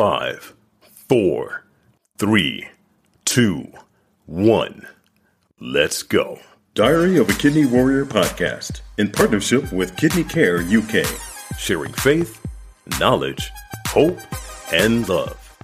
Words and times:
Five, 0.00 0.54
four, 1.10 1.66
three, 2.16 2.66
two, 3.26 3.70
one. 4.24 4.86
Let's 5.60 6.02
go. 6.02 6.38
Diary 6.72 7.18
of 7.18 7.28
a 7.28 7.34
Kidney 7.34 7.66
Warrior 7.66 8.06
podcast 8.06 8.80
in 8.96 9.10
partnership 9.10 9.70
with 9.74 9.94
Kidney 9.98 10.24
Care 10.24 10.62
UK, 10.62 11.04
sharing 11.58 11.92
faith, 11.92 12.40
knowledge, 12.98 13.50
hope, 13.88 14.18
and 14.72 15.06
love. 15.06 15.58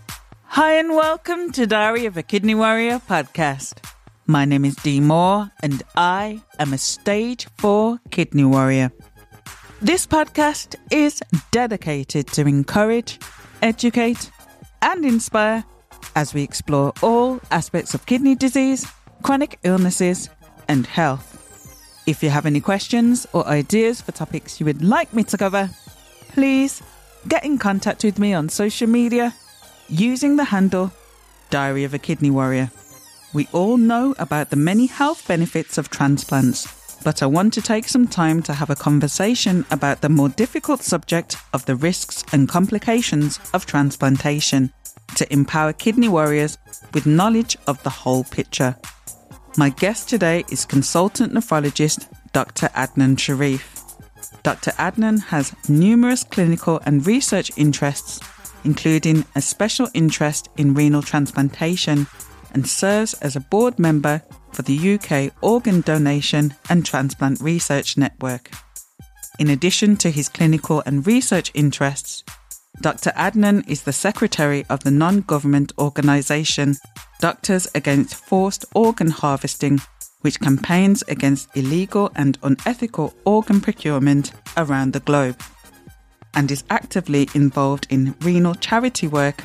Hi, 0.48 0.72
and 0.72 0.90
welcome 0.90 1.50
to 1.52 1.66
Diary 1.66 2.04
of 2.04 2.18
a 2.18 2.22
Kidney 2.22 2.54
Warrior 2.54 3.00
podcast. 3.08 3.82
My 4.26 4.44
name 4.44 4.66
is 4.66 4.76
Dee 4.76 5.00
Moore, 5.00 5.50
and 5.62 5.82
I 5.96 6.42
am 6.58 6.74
a 6.74 6.78
stage 6.78 7.48
4 7.56 8.00
kidney 8.10 8.44
warrior. 8.44 8.92
This 9.80 10.06
podcast 10.06 10.74
is 10.90 11.22
dedicated 11.52 12.26
to 12.28 12.42
encourage, 12.42 13.18
educate, 13.62 14.30
and 14.82 15.04
inspire 15.04 15.64
as 16.14 16.34
we 16.34 16.42
explore 16.42 16.92
all 17.02 17.40
aspects 17.50 17.94
of 17.94 18.06
kidney 18.06 18.34
disease, 18.34 18.86
chronic 19.22 19.58
illnesses, 19.62 20.28
and 20.68 20.86
health. 20.86 21.32
If 22.06 22.22
you 22.22 22.30
have 22.30 22.46
any 22.46 22.60
questions 22.60 23.26
or 23.32 23.46
ideas 23.46 24.00
for 24.00 24.12
topics 24.12 24.60
you 24.60 24.66
would 24.66 24.82
like 24.82 25.12
me 25.12 25.24
to 25.24 25.36
cover, 25.36 25.70
please 26.28 26.82
get 27.28 27.44
in 27.44 27.58
contact 27.58 28.04
with 28.04 28.18
me 28.18 28.32
on 28.32 28.48
social 28.48 28.86
media 28.86 29.34
using 29.88 30.36
the 30.36 30.44
handle 30.44 30.92
Diary 31.50 31.84
of 31.84 31.94
a 31.94 31.98
Kidney 31.98 32.30
Warrior. 32.30 32.70
We 33.34 33.48
all 33.52 33.76
know 33.76 34.14
about 34.18 34.50
the 34.50 34.56
many 34.56 34.86
health 34.86 35.26
benefits 35.26 35.78
of 35.78 35.90
transplants, 35.90 36.66
but 37.06 37.22
I 37.22 37.26
want 37.26 37.54
to 37.54 37.62
take 37.62 37.86
some 37.88 38.08
time 38.08 38.42
to 38.42 38.52
have 38.52 38.68
a 38.68 38.74
conversation 38.74 39.64
about 39.70 40.00
the 40.00 40.08
more 40.08 40.28
difficult 40.28 40.82
subject 40.82 41.36
of 41.52 41.64
the 41.64 41.76
risks 41.76 42.24
and 42.32 42.48
complications 42.48 43.38
of 43.54 43.64
transplantation 43.64 44.72
to 45.14 45.32
empower 45.32 45.72
kidney 45.72 46.08
warriors 46.08 46.58
with 46.92 47.06
knowledge 47.06 47.56
of 47.68 47.80
the 47.84 47.90
whole 47.90 48.24
picture. 48.24 48.74
My 49.56 49.68
guest 49.68 50.08
today 50.08 50.44
is 50.50 50.64
consultant 50.64 51.32
nephrologist 51.32 52.08
Dr. 52.32 52.70
Adnan 52.74 53.16
Sharif. 53.16 53.84
Dr. 54.42 54.72
Adnan 54.72 55.26
has 55.26 55.54
numerous 55.68 56.24
clinical 56.24 56.80
and 56.86 57.06
research 57.06 57.52
interests, 57.56 58.18
including 58.64 59.24
a 59.36 59.40
special 59.40 59.88
interest 59.94 60.48
in 60.56 60.74
renal 60.74 61.02
transplantation, 61.02 62.08
and 62.52 62.66
serves 62.66 63.14
as 63.22 63.36
a 63.36 63.46
board 63.52 63.78
member 63.78 64.22
for 64.52 64.62
the 64.62 64.94
UK 64.94 65.32
Organ 65.42 65.80
Donation 65.80 66.54
and 66.68 66.84
Transplant 66.84 67.40
Research 67.40 67.96
Network. 67.96 68.50
In 69.38 69.50
addition 69.50 69.96
to 69.96 70.10
his 70.10 70.28
clinical 70.28 70.82
and 70.86 71.06
research 71.06 71.50
interests, 71.54 72.24
Dr. 72.80 73.10
Adnan 73.10 73.68
is 73.68 73.82
the 73.82 73.92
secretary 73.92 74.64
of 74.68 74.84
the 74.84 74.90
non 74.90 75.20
government 75.22 75.72
organisation 75.78 76.76
Doctors 77.20 77.66
Against 77.74 78.14
Forced 78.14 78.64
Organ 78.74 79.10
Harvesting, 79.10 79.80
which 80.20 80.40
campaigns 80.40 81.02
against 81.08 81.54
illegal 81.56 82.10
and 82.14 82.38
unethical 82.42 83.14
organ 83.24 83.60
procurement 83.60 84.32
around 84.56 84.92
the 84.92 85.00
globe, 85.00 85.40
and 86.34 86.50
is 86.50 86.64
actively 86.68 87.28
involved 87.34 87.86
in 87.90 88.14
renal 88.20 88.54
charity 88.54 89.06
work 89.06 89.42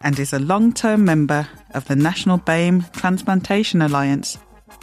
and 0.00 0.18
is 0.18 0.32
a 0.32 0.38
long 0.38 0.72
term 0.72 1.04
member 1.04 1.46
of 1.72 1.86
the 1.86 1.96
National 1.96 2.38
BAME 2.38 2.90
Transplantation 2.92 3.82
Alliance 3.82 4.38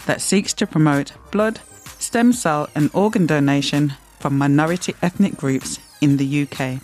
that 0.05 0.21
seeks 0.21 0.53
to 0.53 0.67
promote 0.67 1.11
blood, 1.31 1.59
stem 1.99 2.33
cell, 2.33 2.69
and 2.75 2.89
organ 2.93 3.25
donation 3.25 3.93
from 4.19 4.37
minority 4.37 4.93
ethnic 5.01 5.35
groups 5.35 5.79
in 6.01 6.17
the 6.17 6.43
UK 6.43 6.81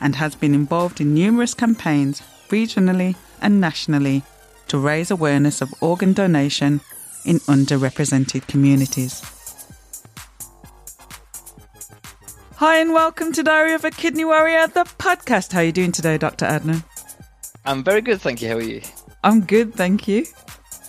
and 0.00 0.16
has 0.16 0.34
been 0.34 0.54
involved 0.54 1.00
in 1.00 1.14
numerous 1.14 1.54
campaigns 1.54 2.22
regionally 2.48 3.16
and 3.40 3.60
nationally 3.60 4.22
to 4.68 4.78
raise 4.78 5.10
awareness 5.10 5.60
of 5.60 5.74
organ 5.80 6.12
donation 6.12 6.80
in 7.24 7.38
underrepresented 7.40 8.46
communities. 8.46 9.22
Hi 12.56 12.78
and 12.78 12.92
welcome 12.92 13.32
to 13.32 13.42
Diary 13.42 13.74
of 13.74 13.84
a 13.84 13.90
Kidney 13.90 14.24
Warrior, 14.24 14.68
the 14.68 14.84
podcast. 14.84 15.52
How 15.52 15.60
are 15.60 15.64
you 15.64 15.72
doing 15.72 15.92
today, 15.92 16.18
Dr. 16.18 16.46
Adnan? 16.46 16.84
I'm 17.64 17.82
very 17.82 18.00
good, 18.00 18.20
thank 18.20 18.42
you. 18.42 18.48
How 18.48 18.56
are 18.56 18.62
you? 18.62 18.80
I'm 19.24 19.40
good, 19.40 19.74
thank 19.74 20.06
you. 20.06 20.26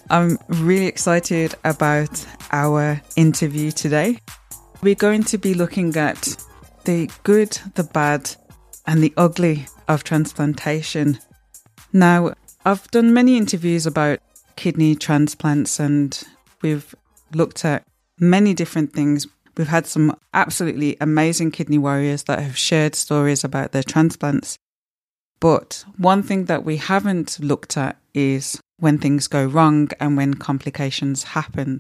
I'm 0.09 0.38
really 0.50 0.88
excited 0.88 1.56
about 1.63 2.28
our 2.51 3.01
interview 3.16 3.72
today. 3.72 4.19
We're 4.81 4.94
going 4.94 5.23
to 5.23 5.38
be 5.38 5.53
looking 5.53 5.96
at 5.96 6.35
the 6.84 7.09
good, 7.23 7.57
the 7.75 7.85
bad, 7.85 8.35
and 8.85 9.01
the 9.01 9.13
ugly 9.16 9.68
of 9.88 10.03
transplantation. 10.03 11.18
Now, 11.94 12.34
I've 12.66 12.85
done 12.91 13.13
many 13.13 13.38
interviews 13.38 13.88
about 13.88 14.19
kidney 14.57 14.96
transplants 14.96 15.79
and 15.79 16.22
we've 16.62 16.94
looked 17.34 17.63
at 17.63 17.88
many 18.19 18.53
different 18.53 18.91
things. 18.91 19.28
We've 19.56 19.69
had 19.69 19.88
some 19.88 20.13
absolutely 20.34 20.97
amazing 21.00 21.52
kidney 21.52 21.78
warriors 21.78 22.23
that 22.23 22.40
have 22.40 22.57
shared 22.57 22.96
stories 22.96 23.46
about 23.46 23.72
their 23.72 23.81
transplants. 23.81 24.57
But 25.40 25.85
one 25.97 26.22
thing 26.22 26.46
that 26.46 26.66
we 26.66 26.75
haven't 26.75 27.40
looked 27.40 27.78
at 27.78 27.96
is 28.16 28.59
when 28.78 28.98
things 28.98 29.28
go 29.28 29.46
wrong 29.46 29.90
and 30.00 30.18
when 30.18 30.34
complications 30.34 31.24
happen. 31.24 31.80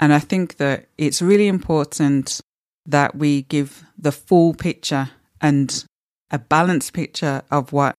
And 0.00 0.12
I 0.12 0.18
think 0.18 0.56
that 0.56 0.86
it's 0.96 1.22
really 1.22 1.46
important 1.46 2.40
that 2.86 3.14
we 3.14 3.42
give 3.42 3.84
the 3.98 4.12
full 4.12 4.54
picture 4.54 5.10
and 5.40 5.84
a 6.30 6.38
balanced 6.38 6.92
picture 6.92 7.42
of 7.50 7.72
what 7.72 7.94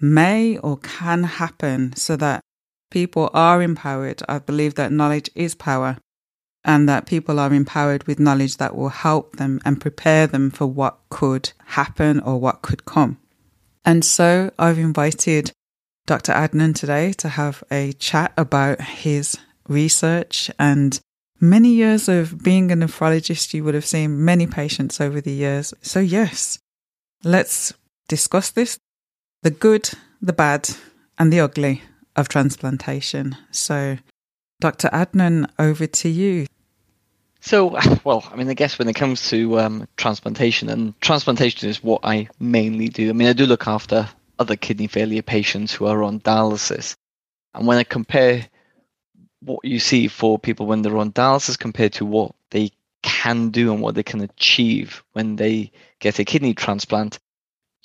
may 0.00 0.58
or 0.58 0.76
can 0.78 1.24
happen 1.24 1.94
so 1.96 2.16
that 2.16 2.40
people 2.90 3.30
are 3.32 3.62
empowered. 3.62 4.22
I 4.28 4.38
believe 4.38 4.74
that 4.74 4.92
knowledge 4.92 5.30
is 5.34 5.54
power 5.54 5.96
and 6.64 6.88
that 6.88 7.06
people 7.06 7.40
are 7.40 7.52
empowered 7.52 8.06
with 8.06 8.20
knowledge 8.20 8.58
that 8.58 8.76
will 8.76 8.90
help 8.90 9.36
them 9.36 9.60
and 9.64 9.80
prepare 9.80 10.26
them 10.26 10.50
for 10.50 10.66
what 10.66 10.98
could 11.08 11.52
happen 11.66 12.20
or 12.20 12.38
what 12.38 12.62
could 12.62 12.84
come. 12.84 13.18
And 13.84 14.04
so 14.04 14.52
I've 14.58 14.78
invited 14.78 15.52
Dr. 16.06 16.32
Adnan 16.32 16.74
today 16.74 17.12
to 17.14 17.28
have 17.28 17.62
a 17.70 17.92
chat 17.92 18.32
about 18.36 18.80
his 18.80 19.36
research 19.68 20.50
and 20.58 21.00
many 21.40 21.70
years 21.70 22.08
of 22.08 22.42
being 22.42 22.72
a 22.72 22.76
nephrologist. 22.76 23.54
You 23.54 23.64
would 23.64 23.74
have 23.74 23.86
seen 23.86 24.24
many 24.24 24.46
patients 24.46 25.00
over 25.00 25.20
the 25.20 25.32
years. 25.32 25.72
So, 25.80 26.00
yes, 26.00 26.58
let's 27.22 27.72
discuss 28.08 28.50
this 28.50 28.78
the 29.42 29.50
good, 29.50 29.90
the 30.20 30.32
bad, 30.32 30.70
and 31.18 31.32
the 31.32 31.40
ugly 31.40 31.82
of 32.14 32.28
transplantation. 32.28 33.36
So, 33.50 33.98
Dr. 34.60 34.88
Adnan, 34.88 35.50
over 35.58 35.86
to 35.86 36.08
you. 36.08 36.46
So, 37.40 37.76
well, 38.04 38.24
I 38.30 38.36
mean, 38.36 38.48
I 38.48 38.54
guess 38.54 38.78
when 38.78 38.88
it 38.88 38.94
comes 38.94 39.28
to 39.30 39.58
um, 39.58 39.88
transplantation, 39.96 40.68
and 40.68 41.00
transplantation 41.00 41.68
is 41.68 41.82
what 41.82 42.00
I 42.04 42.28
mainly 42.38 42.88
do. 42.88 43.10
I 43.10 43.12
mean, 43.12 43.28
I 43.28 43.32
do 43.32 43.46
look 43.46 43.66
after 43.66 44.08
other 44.42 44.56
kidney 44.56 44.88
failure 44.88 45.22
patients 45.22 45.72
who 45.72 45.86
are 45.86 46.02
on 46.02 46.20
dialysis. 46.20 46.96
And 47.54 47.66
when 47.66 47.78
I 47.78 47.84
compare 47.84 48.48
what 49.40 49.64
you 49.64 49.78
see 49.78 50.08
for 50.08 50.38
people 50.38 50.66
when 50.66 50.82
they're 50.82 50.98
on 50.98 51.12
dialysis 51.12 51.58
compared 51.58 51.92
to 51.94 52.04
what 52.04 52.34
they 52.50 52.70
can 53.02 53.50
do 53.50 53.72
and 53.72 53.80
what 53.80 53.94
they 53.94 54.02
can 54.02 54.20
achieve 54.20 55.02
when 55.12 55.36
they 55.36 55.70
get 56.00 56.18
a 56.18 56.24
kidney 56.24 56.54
transplant, 56.54 57.18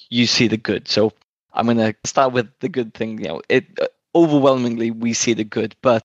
you 0.10 0.26
see 0.26 0.48
the 0.48 0.58
good. 0.58 0.88
So 0.88 1.14
I'm 1.54 1.66
going 1.66 1.78
to 1.78 1.96
start 2.04 2.34
with 2.34 2.50
the 2.60 2.70
good 2.70 2.94
thing. 2.94 3.20
You 3.20 3.28
know, 3.28 3.42
it 3.50 3.66
overwhelmingly 4.16 4.90
we 4.92 5.14
see 5.14 5.34
the 5.34 5.44
good, 5.44 5.76
but 5.82 6.04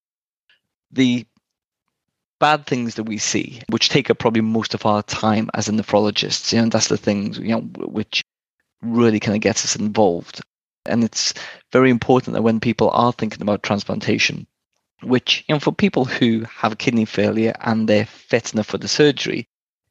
the 0.90 1.26
bad 2.38 2.66
things 2.66 2.96
that 2.96 3.04
we 3.04 3.18
see, 3.18 3.62
which 3.70 3.88
take 3.88 4.10
up 4.10 4.18
probably 4.18 4.42
most 4.42 4.74
of 4.74 4.84
our 4.84 5.02
time 5.02 5.48
as 5.54 5.68
a 5.68 5.72
nephrologist, 5.72 6.52
you 6.52 6.60
know, 6.60 6.68
that's 6.68 6.88
the 6.88 6.98
things 6.98 7.38
you 7.38 7.48
know 7.48 7.60
which 7.60 8.22
really 8.82 9.20
kind 9.20 9.36
of 9.36 9.40
gets 9.40 9.64
us 9.64 9.76
involved. 9.76 10.40
And 10.86 11.04
it's 11.04 11.32
very 11.70 11.90
important 11.90 12.34
that 12.34 12.42
when 12.42 12.60
people 12.60 12.90
are 12.90 13.12
thinking 13.12 13.42
about 13.42 13.62
transplantation, 13.62 14.46
which 15.02 15.44
you 15.48 15.54
know 15.54 15.60
for 15.60 15.72
people 15.72 16.04
who 16.04 16.44
have 16.44 16.78
kidney 16.78 17.04
failure 17.04 17.54
and 17.60 17.88
they're 17.88 18.06
fit 18.06 18.52
enough 18.52 18.66
for 18.66 18.78
the 18.78 18.88
surgery, 18.88 19.46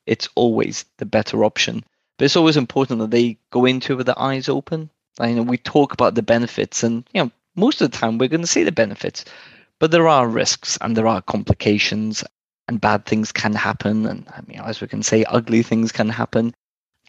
it's 0.05 0.27
always 0.35 0.85
the 0.97 1.05
better 1.05 1.43
option. 1.43 1.83
But 2.17 2.25
it's 2.25 2.35
always 2.35 2.57
important 2.57 2.99
that 2.99 3.11
they 3.11 3.37
go 3.51 3.65
into 3.65 3.93
it 3.93 3.95
with 3.97 4.05
their 4.05 4.19
eyes 4.19 4.49
open. 4.49 4.89
I 5.19 5.33
know 5.33 5.43
we 5.43 5.57
talk 5.57 5.93
about 5.93 6.15
the 6.15 6.23
benefits, 6.23 6.83
and 6.83 7.03
you 7.13 7.23
know 7.23 7.31
most 7.55 7.81
of 7.81 7.91
the 7.91 7.97
time 7.97 8.17
we're 8.17 8.29
going 8.29 8.41
to 8.41 8.47
see 8.47 8.63
the 8.63 8.71
benefits, 8.71 9.25
but 9.79 9.91
there 9.91 10.07
are 10.07 10.27
risks 10.27 10.77
and 10.81 10.95
there 10.95 11.07
are 11.07 11.21
complications, 11.21 12.23
and 12.67 12.79
bad 12.79 13.05
things 13.05 13.31
can 13.31 13.53
happen, 13.53 14.05
and 14.05 14.27
I 14.29 14.41
mean, 14.47 14.59
as 14.59 14.81
we 14.81 14.87
can 14.87 15.03
say, 15.03 15.23
ugly 15.25 15.63
things 15.63 15.91
can 15.91 16.09
happen, 16.09 16.53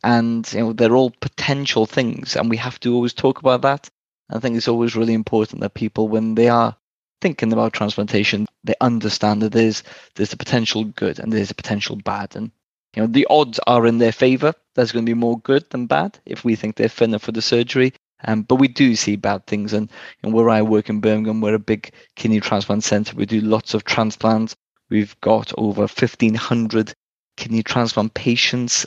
and 0.04 0.50
you 0.52 0.60
know 0.60 0.72
they're 0.72 0.96
all 0.96 1.10
potential 1.20 1.86
things, 1.86 2.36
and 2.36 2.50
we 2.50 2.56
have 2.58 2.80
to 2.80 2.94
always 2.94 3.12
talk 3.14 3.40
about 3.40 3.62
that. 3.62 3.88
I 4.30 4.38
think 4.38 4.56
it's 4.56 4.68
always 4.68 4.96
really 4.96 5.14
important 5.14 5.60
that 5.60 5.74
people, 5.74 6.08
when 6.08 6.34
they 6.34 6.48
are 6.48 6.76
thinking 7.20 7.52
about 7.52 7.72
transplantation, 7.72 8.46
they 8.64 8.74
understand 8.80 9.42
that 9.42 9.52
there's 9.52 9.82
there's 10.14 10.32
a 10.32 10.36
potential 10.38 10.84
good 10.84 11.18
and 11.18 11.32
there's 11.32 11.50
a 11.50 11.54
potential 11.54 11.96
bad, 11.96 12.36
and 12.36 12.50
you 12.96 13.02
know 13.02 13.06
the 13.08 13.26
odds 13.30 13.60
are 13.66 13.86
in 13.86 13.98
their 13.98 14.12
favor. 14.12 14.54
There's 14.74 14.92
going 14.92 15.04
to 15.06 15.10
be 15.10 15.18
more 15.18 15.38
good 15.40 15.68
than 15.70 15.86
bad 15.86 16.18
if 16.26 16.44
we 16.44 16.56
think 16.56 16.76
they're 16.76 16.88
fit 16.88 17.04
enough 17.04 17.22
for 17.22 17.32
the 17.32 17.42
surgery, 17.42 17.92
Um, 18.24 18.42
but 18.42 18.56
we 18.56 18.68
do 18.68 18.94
see 18.96 19.16
bad 19.16 19.46
things. 19.46 19.72
And, 19.72 19.90
and 20.22 20.32
where 20.32 20.48
I 20.48 20.62
work 20.62 20.88
in 20.88 21.00
Birmingham, 21.00 21.40
we're 21.40 21.54
a 21.54 21.58
big 21.58 21.92
kidney 22.16 22.40
transplant 22.40 22.84
centre. 22.84 23.16
We 23.16 23.26
do 23.26 23.40
lots 23.40 23.74
of 23.74 23.84
transplants. 23.84 24.54
We've 24.90 25.18
got 25.20 25.52
over 25.58 25.82
1,500 25.82 26.94
kidney 27.36 27.62
transplant 27.62 28.14
patients 28.14 28.86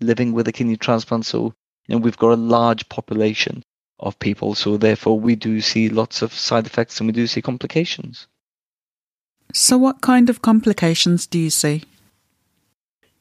living 0.00 0.32
with 0.32 0.48
a 0.48 0.52
kidney 0.52 0.76
transplant. 0.76 1.26
So 1.26 1.54
you 1.86 1.94
know, 1.94 1.98
we've 1.98 2.16
got 2.16 2.32
a 2.32 2.36
large 2.36 2.88
population 2.88 3.62
of 3.98 4.18
people. 4.18 4.54
So 4.54 4.76
therefore, 4.76 5.18
we 5.20 5.36
do 5.36 5.60
see 5.60 5.88
lots 5.88 6.22
of 6.22 6.32
side 6.32 6.66
effects 6.66 7.00
and 7.00 7.06
we 7.06 7.12
do 7.12 7.26
see 7.26 7.42
complications. 7.42 8.26
So, 9.52 9.78
what 9.78 10.00
kind 10.00 10.30
of 10.30 10.42
complications 10.42 11.26
do 11.26 11.38
you 11.38 11.50
see? 11.50 11.82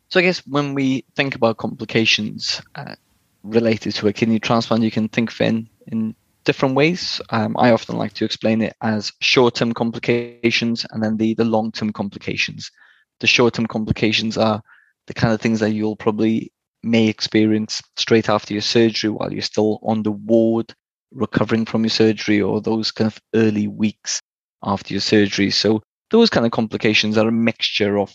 So, 0.10 0.20
I 0.20 0.24
guess 0.24 0.40
when 0.48 0.74
we 0.74 1.06
think 1.16 1.36
about 1.36 1.58
complications 1.58 2.62
uh, 2.75 2.96
related 3.44 3.94
to 3.96 4.08
a 4.08 4.14
kidney 4.14 4.40
transplant, 4.40 4.84
you 4.84 4.92
can 4.92 5.10
think 5.10 5.31
of 5.31 5.42
in, 5.42 5.70
in 5.88 6.16
different 6.44 6.75
ways. 6.75 7.22
Um, 7.30 7.56
I 7.58 7.72
often 7.72 7.98
like 7.98 8.14
to 8.14 8.25
explain 8.25 8.62
it 8.62 8.75
as 8.81 9.12
short 9.20 9.56
term 9.56 9.74
complications 9.74 10.86
and 10.90 11.04
then 11.04 11.18
the, 11.18 11.34
the 11.36 11.46
long 11.46 11.72
term 11.72 11.92
complications. 11.92 12.72
The 13.20 13.28
short 13.28 13.54
term 13.54 13.68
complications 13.68 14.38
are 14.38 14.64
the 15.08 15.14
kind 15.14 15.34
of 15.34 15.42
things 15.42 15.60
that 15.60 15.72
you'll 15.72 15.98
probably 15.98 16.52
may 16.83 17.07
experience 17.07 17.81
straight 17.97 18.30
after 18.30 18.53
your 18.53 18.62
surgery 18.62 19.09
while 19.09 19.31
you're 19.31 19.41
still 19.41 19.80
on 19.83 20.03
the 20.03 20.12
ward 20.12 20.74
recovering 21.12 21.65
from 21.65 21.83
your 21.83 21.89
surgery 21.89 22.41
or 22.41 22.62
those 22.62 22.91
kind 22.91 23.07
of 23.07 23.19
early 23.35 23.68
weeks 23.68 24.19
after 24.63 24.94
your 24.94 25.01
surgery. 25.01 25.51
So 25.51 25.81
those 26.12 26.30
kind 26.30 26.45
of 26.45 26.51
complications 26.51 27.18
are 27.18 27.27
a 27.27 27.31
mixture 27.31 27.97
of 27.97 28.13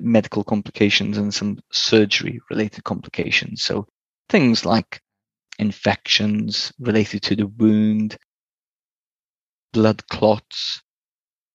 medical 0.00 0.44
complications 0.44 1.18
and 1.18 1.32
some 1.32 1.58
surgery 1.72 2.40
related 2.50 2.84
complications. 2.84 3.62
So 3.62 3.86
things 4.28 4.64
like 4.64 5.00
infections 5.58 6.72
related 6.78 7.22
to 7.24 7.36
the 7.36 7.46
wound, 7.46 8.16
blood 9.72 10.06
clots, 10.08 10.82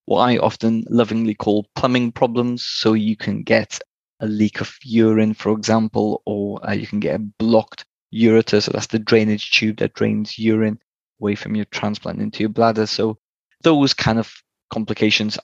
what 0.06 0.22
I 0.22 0.38
often 0.38 0.84
lovingly 0.90 1.36
call 1.36 1.68
plumbing 1.76 2.12
problems. 2.12 2.66
So 2.66 2.94
you 2.94 3.16
can 3.16 3.44
get 3.44 3.80
a 4.22 4.28
leak 4.28 4.62
of 4.62 4.78
urine, 4.84 5.34
for 5.34 5.52
example, 5.52 6.22
or 6.26 6.66
uh, 6.68 6.74
you 6.74 6.88
can 6.88 7.00
get 7.00 7.16
a 7.16 7.20
blocked 7.40 7.86
ureter. 8.14 8.62
So 8.62 8.72
that's 8.72 8.88
the 8.88 9.00
drainage 9.00 9.52
tube 9.52 9.78
that 9.78 9.94
drains 9.94 10.40
urine 10.40 10.80
away 11.20 11.36
from 11.36 11.56
your 11.56 11.66
transplant 11.66 12.22
into 12.22 12.40
your 12.40 12.50
bladder. 12.50 12.86
So 12.86 13.18
those 13.64 13.94
kind 13.94 14.20
of 14.20 14.32
complications 14.70 15.38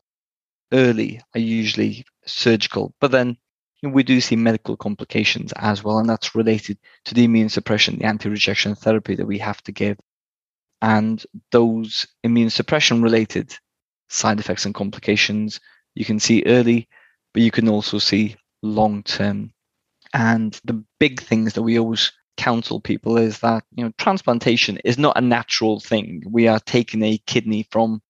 early 0.71 1.21
are 1.35 1.39
usually 1.39 2.05
surgical, 2.25 2.93
but 2.99 3.11
then 3.11 3.37
we 3.83 4.03
do 4.03 4.19
see 4.19 4.35
medical 4.35 4.75
complications 4.75 5.53
as 5.55 5.83
well, 5.83 5.99
and 5.99 6.09
that's 6.09 6.35
related 6.35 6.77
to 7.05 7.13
the 7.13 7.23
immune 7.23 7.49
suppression, 7.49 7.99
the 7.99 8.05
anti-rejection 8.05 8.75
therapy 8.75 9.15
that 9.15 9.27
we 9.27 9.37
have 9.37 9.61
to 9.63 9.71
give. 9.71 9.97
And 10.81 11.23
those 11.51 12.07
immune 12.23 12.49
suppression 12.49 13.01
related 13.01 13.55
side 14.09 14.39
effects 14.39 14.65
and 14.65 14.73
complications 14.73 15.59
you 15.95 16.05
can 16.05 16.19
see 16.19 16.43
early, 16.45 16.87
but 17.33 17.43
you 17.43 17.51
can 17.51 17.67
also 17.67 17.97
see 17.97 18.35
long 18.61 19.03
term. 19.03 19.51
And 20.13 20.59
the 20.63 20.83
big 20.99 21.21
things 21.21 21.53
that 21.53 21.63
we 21.63 21.79
always 21.79 22.11
counsel 22.37 22.79
people 22.79 23.17
is 23.17 23.39
that 23.39 23.63
you 23.71 23.83
know 23.83 23.91
transplantation 23.97 24.77
is 24.85 24.97
not 24.97 25.17
a 25.17 25.21
natural 25.21 25.79
thing. 25.79 26.23
We 26.29 26.47
are 26.47 26.59
taking 26.59 27.03
a 27.03 27.17
kidney 27.25 27.67
from 27.71 28.01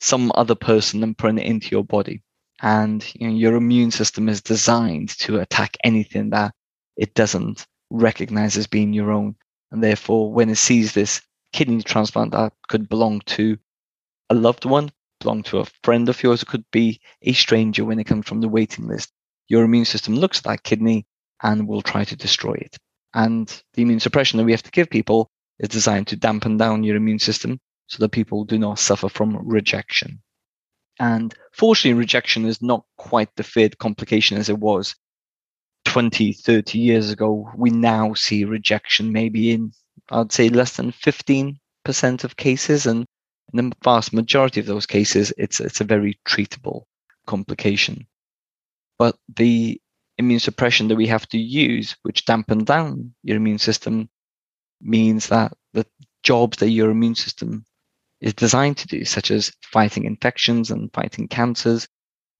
some 0.00 0.32
other 0.34 0.54
person 0.54 1.02
and 1.02 1.16
putting 1.16 1.38
it 1.38 1.46
into 1.46 1.68
your 1.70 1.84
body. 1.84 2.22
And 2.62 3.04
you 3.14 3.28
know, 3.28 3.34
your 3.34 3.54
immune 3.54 3.90
system 3.90 4.28
is 4.28 4.42
designed 4.42 5.10
to 5.18 5.40
attack 5.40 5.76
anything 5.84 6.30
that 6.30 6.54
it 6.96 7.14
doesn't 7.14 7.66
recognize 7.90 8.56
as 8.56 8.66
being 8.66 8.92
your 8.92 9.12
own. 9.12 9.36
And 9.70 9.82
therefore, 9.82 10.32
when 10.32 10.48
it 10.48 10.56
sees 10.56 10.92
this 10.92 11.20
kidney 11.52 11.82
transplant 11.82 12.32
that 12.32 12.52
could 12.68 12.88
belong 12.88 13.20
to 13.26 13.58
a 14.30 14.34
loved 14.34 14.64
one, 14.64 14.90
belong 15.20 15.42
to 15.44 15.58
a 15.58 15.66
friend 15.82 16.08
of 16.08 16.22
yours, 16.22 16.42
it 16.42 16.48
could 16.48 16.64
be 16.70 17.00
a 17.22 17.32
stranger 17.32 17.84
when 17.84 17.98
it 17.98 18.04
comes 18.04 18.26
from 18.26 18.40
the 18.40 18.48
waiting 18.48 18.86
list, 18.86 19.12
your 19.48 19.64
immune 19.64 19.84
system 19.84 20.14
looks 20.14 20.38
at 20.38 20.44
that 20.44 20.62
kidney 20.62 21.06
and 21.42 21.68
will 21.68 21.82
try 21.82 22.04
to 22.04 22.16
destroy 22.16 22.54
it. 22.54 22.76
And 23.14 23.48
the 23.74 23.82
immune 23.82 24.00
suppression 24.00 24.38
that 24.38 24.44
we 24.44 24.52
have 24.52 24.62
to 24.62 24.70
give 24.70 24.90
people 24.90 25.30
is 25.58 25.68
designed 25.68 26.08
to 26.08 26.16
dampen 26.16 26.56
down 26.56 26.84
your 26.84 26.96
immune 26.96 27.18
system 27.18 27.60
so 27.86 27.98
that 28.00 28.10
people 28.10 28.44
do 28.44 28.58
not 28.58 28.78
suffer 28.78 29.08
from 29.08 29.36
rejection. 29.46 30.20
And 30.98 31.34
fortunately, 31.52 31.98
rejection 31.98 32.46
is 32.46 32.62
not 32.62 32.84
quite 32.96 33.34
the 33.36 33.42
feared 33.42 33.78
complication 33.78 34.38
as 34.38 34.48
it 34.48 34.58
was 34.58 34.94
20, 35.84 36.32
30 36.32 36.78
years 36.78 37.10
ago. 37.10 37.50
We 37.56 37.70
now 37.70 38.14
see 38.14 38.44
rejection 38.44 39.12
maybe 39.12 39.52
in, 39.52 39.72
I'd 40.10 40.32
say, 40.32 40.48
less 40.48 40.76
than 40.76 40.92
15% 40.92 41.58
of 42.24 42.36
cases. 42.36 42.86
And 42.86 43.06
in 43.52 43.70
the 43.70 43.76
vast 43.84 44.12
majority 44.12 44.60
of 44.60 44.66
those 44.66 44.86
cases, 44.86 45.32
it's, 45.36 45.60
it's 45.60 45.80
a 45.80 45.84
very 45.84 46.18
treatable 46.26 46.84
complication. 47.26 48.06
But 48.98 49.16
the 49.36 49.80
immune 50.18 50.40
suppression 50.40 50.88
that 50.88 50.96
we 50.96 51.06
have 51.08 51.28
to 51.28 51.38
use, 51.38 51.96
which 52.02 52.24
dampen 52.24 52.64
down 52.64 53.14
your 53.22 53.36
immune 53.36 53.58
system, 53.58 54.08
means 54.80 55.28
that 55.28 55.52
the 55.72 55.86
jobs 56.22 56.58
that 56.58 56.70
your 56.70 56.90
immune 56.90 57.14
system 57.14 57.64
is 58.20 58.34
designed 58.34 58.78
to 58.78 58.86
do, 58.86 59.04
such 59.04 59.30
as 59.30 59.52
fighting 59.62 60.04
infections 60.04 60.70
and 60.70 60.92
fighting 60.92 61.28
cancers, 61.28 61.86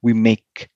we 0.02 0.12
make 0.12 0.68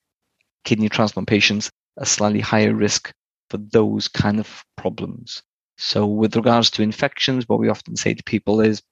kidney 0.63 0.89
transplant 0.89 1.27
patients 1.27 1.71
a 1.97 2.05
slightly 2.05 2.39
higher 2.39 2.73
risk 2.73 3.11
for 3.49 3.57
those 3.57 4.07
kind 4.07 4.39
of 4.39 4.63
problems. 4.77 5.41
So, 5.77 6.05
with 6.05 6.35
regards 6.35 6.69
to 6.71 6.83
infections, 6.83 7.47
what 7.47 7.59
we 7.59 7.69
often 7.69 7.95
say 7.95 8.13
to 8.13 8.23
people 8.23 8.61
is 8.61 8.83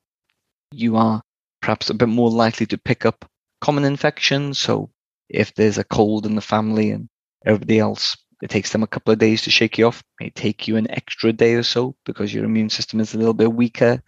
you 0.71 0.97
are 0.97 1.21
perhaps 1.61 1.89
a 1.89 1.93
bit 1.93 2.09
more 2.09 2.31
likely 2.31 2.65
to 2.67 2.77
pick 2.77 3.05
up 3.05 3.29
common 3.61 3.83
infections. 3.83 4.57
So, 4.57 4.89
if 5.29 5.53
there's 5.53 5.77
a 5.77 5.83
cold 5.83 6.25
in 6.25 6.35
the 6.35 6.41
family 6.41 6.91
and 6.91 7.07
everybody 7.45 7.79
else, 7.79 8.17
it 8.41 8.49
takes 8.49 8.71
them 8.71 8.83
a 8.83 8.87
couple 8.87 9.11
of 9.11 9.19
days 9.19 9.41
to 9.43 9.51
shake 9.51 9.77
you 9.77 9.87
off. 9.87 9.99
It 9.99 10.23
may 10.23 10.29
take 10.29 10.67
you 10.67 10.77
an 10.77 10.89
extra 10.89 11.33
day 11.33 11.53
or 11.55 11.63
so 11.63 11.95
because 12.05 12.33
your 12.33 12.45
immune 12.45 12.69
system 12.69 12.99
is 12.99 13.13
a 13.13 13.17
little 13.17 13.33
bit 13.33 13.53
weaker. 13.53 14.01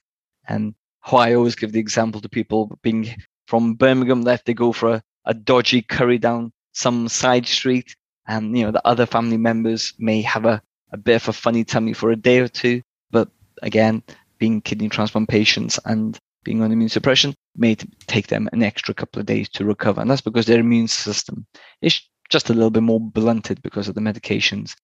And 0.47 0.73
how 1.01 1.17
I 1.17 1.33
always 1.33 1.55
give 1.55 1.71
the 1.71 1.79
example 1.79 2.21
to 2.21 2.29
people 2.29 2.77
being 2.81 3.15
from 3.47 3.75
Birmingham 3.75 4.23
that 4.23 4.45
they 4.45 4.53
go 4.53 4.71
for 4.71 4.95
a, 4.95 5.03
a 5.25 5.33
dodgy 5.33 5.81
curry 5.81 6.17
down 6.17 6.51
some 6.73 7.07
side 7.07 7.45
street 7.45 7.95
and 8.27 8.57
you 8.57 8.63
know 8.63 8.71
the 8.71 8.87
other 8.87 9.05
family 9.05 9.37
members 9.37 9.93
may 9.99 10.21
have 10.21 10.45
a, 10.45 10.61
a 10.93 10.97
bit 10.97 11.15
of 11.15 11.27
a 11.27 11.33
funny 11.33 11.63
tummy 11.63 11.93
for 11.93 12.11
a 12.11 12.15
day 12.15 12.39
or 12.39 12.47
two 12.47 12.81
but 13.09 13.29
again 13.61 14.01
being 14.37 14.61
kidney 14.61 14.89
transplant 14.89 15.27
patients 15.27 15.79
and 15.85 16.17
being 16.43 16.61
on 16.61 16.71
immune 16.71 16.89
suppression 16.89 17.33
may 17.55 17.75
take 18.07 18.27
them 18.27 18.49
an 18.51 18.63
extra 18.63 18.93
couple 18.93 19.19
of 19.19 19.25
days 19.25 19.49
to 19.49 19.65
recover. 19.65 20.01
And 20.01 20.09
that's 20.09 20.21
because 20.21 20.45
their 20.45 20.59
immune 20.59 20.87
system 20.87 21.45
is 21.81 22.01
just 22.29 22.49
a 22.49 22.53
little 22.53 22.69
bit 22.69 22.83
more 22.83 22.99
blunted 22.99 23.61
because 23.61 23.87
of 23.87 23.95
the 23.95 24.01
medications. 24.01 24.75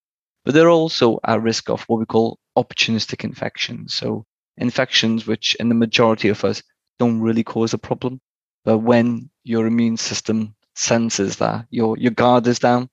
But 0.45 0.53
they're 0.53 0.69
also 0.69 1.19
at 1.25 1.41
risk 1.41 1.69
of 1.69 1.83
what 1.83 1.99
we 1.99 2.05
call 2.05 2.39
opportunistic 2.57 3.23
infections. 3.23 3.93
So 3.93 4.25
infections 4.57 5.27
which 5.27 5.55
in 5.59 5.69
the 5.69 5.75
majority 5.75 6.29
of 6.29 6.43
us 6.43 6.61
don't 6.99 7.21
really 7.21 7.43
cause 7.43 7.73
a 7.73 7.77
problem. 7.77 8.21
But 8.65 8.79
when 8.79 9.29
your 9.43 9.65
immune 9.65 9.97
system 9.97 10.55
senses 10.75 11.37
that 11.37 11.65
your, 11.69 11.97
your 11.97 12.11
guard 12.11 12.47
is 12.47 12.59
down, 12.59 12.89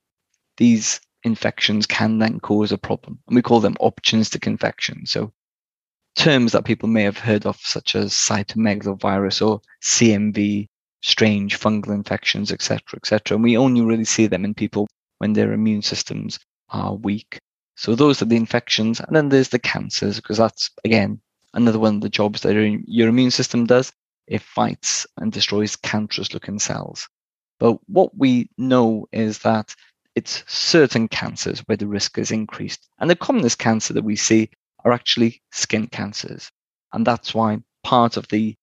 these 0.56 1.00
infections 1.24 1.86
can 1.86 2.18
then 2.18 2.38
cause 2.38 2.70
a 2.70 2.78
problem. 2.78 3.18
And 3.26 3.34
we 3.34 3.42
call 3.42 3.60
them 3.60 3.76
opportunistic 3.80 4.46
infections. 4.46 5.10
So 5.10 5.32
terms 6.16 6.52
that 6.52 6.64
people 6.64 6.88
may 6.88 7.02
have 7.02 7.18
heard 7.18 7.46
of, 7.46 7.56
such 7.56 7.94
as 7.94 8.12
cytomegalovirus 8.12 9.46
or 9.46 9.60
CMV, 9.82 10.68
strange 11.02 11.58
fungal 11.58 11.94
infections, 11.94 12.50
etc., 12.52 12.80
etc. 12.96 13.34
And 13.34 13.44
we 13.44 13.56
only 13.56 13.82
really 13.82 14.04
see 14.04 14.26
them 14.26 14.44
in 14.44 14.54
people 14.54 14.86
when 15.18 15.32
their 15.32 15.52
immune 15.52 15.82
systems 15.82 16.38
are 16.70 16.94
weak. 16.94 17.38
So 17.76 17.94
those 17.94 18.22
are 18.22 18.26
the 18.26 18.36
infections, 18.36 19.00
and 19.00 19.14
then 19.14 19.28
there's 19.28 19.48
the 19.48 19.58
cancers, 19.58 20.16
because 20.16 20.38
that's 20.38 20.70
again 20.84 21.20
another 21.52 21.78
one 21.78 21.96
of 21.96 22.00
the 22.00 22.08
jobs 22.08 22.40
that 22.42 22.54
your 22.86 23.08
immune 23.08 23.30
system 23.30 23.66
does. 23.66 23.92
It 24.26 24.40
fights 24.40 25.06
and 25.18 25.30
destroys 25.30 25.76
cancerous-looking 25.76 26.58
cells. 26.58 27.08
But 27.58 27.78
what 27.88 28.16
we 28.16 28.48
know 28.56 29.06
is 29.12 29.40
that 29.40 29.74
it's 30.14 30.42
certain 30.46 31.08
cancers 31.08 31.60
where 31.66 31.76
the 31.76 31.86
risk 31.86 32.16
is 32.18 32.30
increased. 32.30 32.88
And 32.98 33.10
the 33.10 33.16
commonest 33.16 33.58
cancer 33.58 33.92
that 33.92 34.04
we 34.04 34.16
see 34.16 34.48
are 34.84 34.92
actually 34.92 35.42
skin 35.52 35.86
cancers. 35.86 36.50
And 36.92 37.06
that's 37.06 37.34
why 37.34 37.58
part 37.82 38.16
of 38.16 38.28
the 38.28 38.54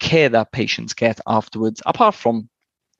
care 0.00 0.28
that 0.28 0.52
patients 0.52 0.94
get 0.94 1.20
afterwards, 1.26 1.82
apart 1.86 2.14
from 2.14 2.48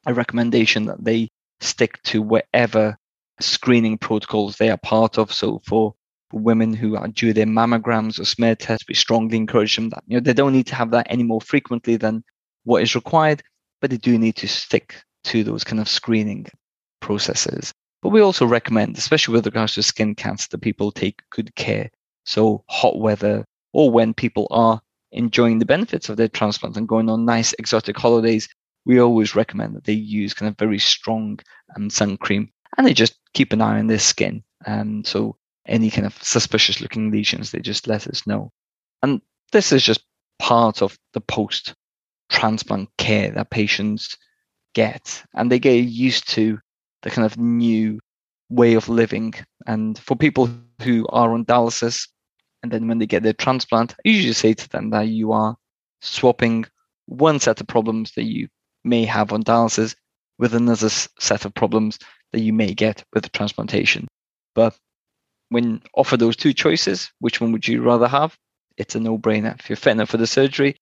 a 0.07 0.15
recommendation 0.15 0.87
that 0.87 1.05
they 1.05 1.31
stick 1.61 2.03
to 2.05 2.23
whatever 2.23 2.97
screening 3.41 3.99
protocols 3.99 4.57
they 4.57 4.71
are 4.71 4.77
part 4.79 5.19
of. 5.19 5.33
So 5.33 5.61
for 5.67 5.95
women 6.33 6.73
who 6.73 6.97
are 6.97 7.09
due 7.09 7.33
their 7.33 7.47
mammograms 7.47 8.19
or 8.19 8.25
smear 8.25 8.55
tests, 8.55 8.87
we 8.89 8.95
strongly 8.95 9.37
encourage 9.37 9.77
them 9.77 9.91
that 9.91 10.03
you 10.07 10.17
know 10.17 10.21
they 10.21 10.33
don't 10.33 10.53
need 10.53 10.67
to 10.69 10.75
have 10.75 10.91
that 10.91 11.07
any 11.11 11.23
more 11.23 11.41
frequently 11.41 11.97
than 11.97 12.25
what 12.65 12.83
is 12.83 12.95
required, 12.95 13.43
but 13.81 13.91
they 13.91 13.97
do 13.97 14.19
need 14.19 14.37
to 14.37 14.49
stick 14.49 14.97
to 15.25 15.45
those 15.45 15.65
kind 15.65 15.81
of 15.81 15.89
screening 15.89 16.47
processes. 17.01 17.73
But 18.03 18.11
we 18.11 18.21
also 18.21 18.45
recommend, 18.45 18.99
especially 18.99 19.33
with 19.33 19.47
regards 19.47 19.75
to 19.75 19.83
skin 19.83 20.15
cancer, 20.15 20.49
that 20.51 20.61
people 20.61 20.93
take 20.93 21.23
good 21.31 21.55
care 21.55 21.91
so 22.25 22.65
hot 22.69 22.99
weather 22.99 23.45
or 23.73 23.91
when 23.91 24.15
people 24.15 24.47
are 24.51 24.81
enjoying 25.13 25.59
the 25.59 25.67
benefits 25.67 26.09
of 26.09 26.17
their 26.17 26.29
transplant 26.29 26.77
and 26.77 26.89
going 26.89 27.09
on 27.09 27.25
nice 27.25 27.55
exotic 27.59 27.97
holidays, 27.97 28.49
we 28.85 29.01
always 29.01 29.35
recommend 29.35 29.75
that 29.75 29.85
they 29.85 29.93
use 29.93 30.35
kind 30.35 30.49
of 30.49 30.59
very 30.59 30.79
strong 30.79 31.39
um, 31.77 31.89
sun 31.89 32.17
cream 32.17 32.51
and 32.77 32.87
they 32.87 32.93
just 32.93 33.15
keep 33.33 33.53
an 33.53 33.61
eye 33.61 33.79
on 33.79 33.87
their 33.87 33.99
skin. 33.99 34.43
And 34.67 35.07
so 35.07 35.37
any 35.67 35.91
kind 35.91 36.07
of 36.07 36.21
suspicious 36.23 36.81
looking 36.81 37.11
lesions, 37.11 37.51
they 37.51 37.61
just 37.61 37.87
let 37.87 38.07
us 38.07 38.27
know. 38.27 38.53
And 39.03 39.21
this 39.53 39.73
is 39.73 39.83
just 39.83 40.05
part 40.39 40.83
of 40.83 40.99
the 41.13 41.21
post 41.21 41.75
transplant 42.29 42.89
care 42.99 43.31
that 43.31 43.51
patients 43.51 44.17
get. 44.75 45.23
And 45.35 45.51
they 45.51 45.59
get 45.59 45.75
used 45.75 46.29
to 46.31 46.59
the 47.03 47.11
kind 47.11 47.25
of 47.25 47.39
new 47.39 48.01
way 48.51 48.75
of 48.75 48.89
living. 48.89 49.35
And 49.67 49.99
for 49.99 50.17
people 50.17 50.49
who 50.83 51.07
are 51.09 51.33
on 51.33 51.45
dialysis, 51.45 52.09
and 52.65 52.73
then 52.73 52.89
when 52.89 52.99
they 52.99 53.05
get 53.05 53.23
their 53.23 53.35
transplant, 53.35 53.93
I 53.93 54.09
usually 54.09 54.33
say 54.33 54.55
to 54.55 54.69
them 54.71 54.89
that 54.89 55.09
you 55.09 55.33
are 55.33 55.55
swapping 56.01 56.65
one 57.05 57.39
set 57.39 57.61
of 57.61 57.67
problems 57.67 58.13
that 58.13 58.25
you 58.25 58.49
may 58.85 59.05
have 59.05 59.35
on 59.35 59.43
dialysis 59.43 59.95
with 60.39 60.55
another 60.55 60.89
set 60.89 61.45
of 61.45 61.53
problems 61.53 61.99
that 62.33 62.41
you 62.41 62.55
may 62.55 62.73
get 62.73 63.05
with 63.13 63.23
the 63.23 63.29
transplantation. 63.29 64.09
But 64.55 64.75
when 65.51 65.83
offer 65.93 66.17
those 66.17 66.37
two 66.37 66.55
choices, 66.55 67.13
which 67.19 67.39
one 67.39 67.53
would 67.53 67.69
you 67.69 67.83
rather 67.83 68.09
have? 68.09 68.35
It's 68.79 68.95
a 68.95 69.01
no-brainer. 69.01 69.61
If 69.61 69.69
you're 69.69 69.77
fit 69.77 69.91
enough 69.91 70.09
for 70.09 70.17
the 70.17 70.27
surgery, 70.27 70.75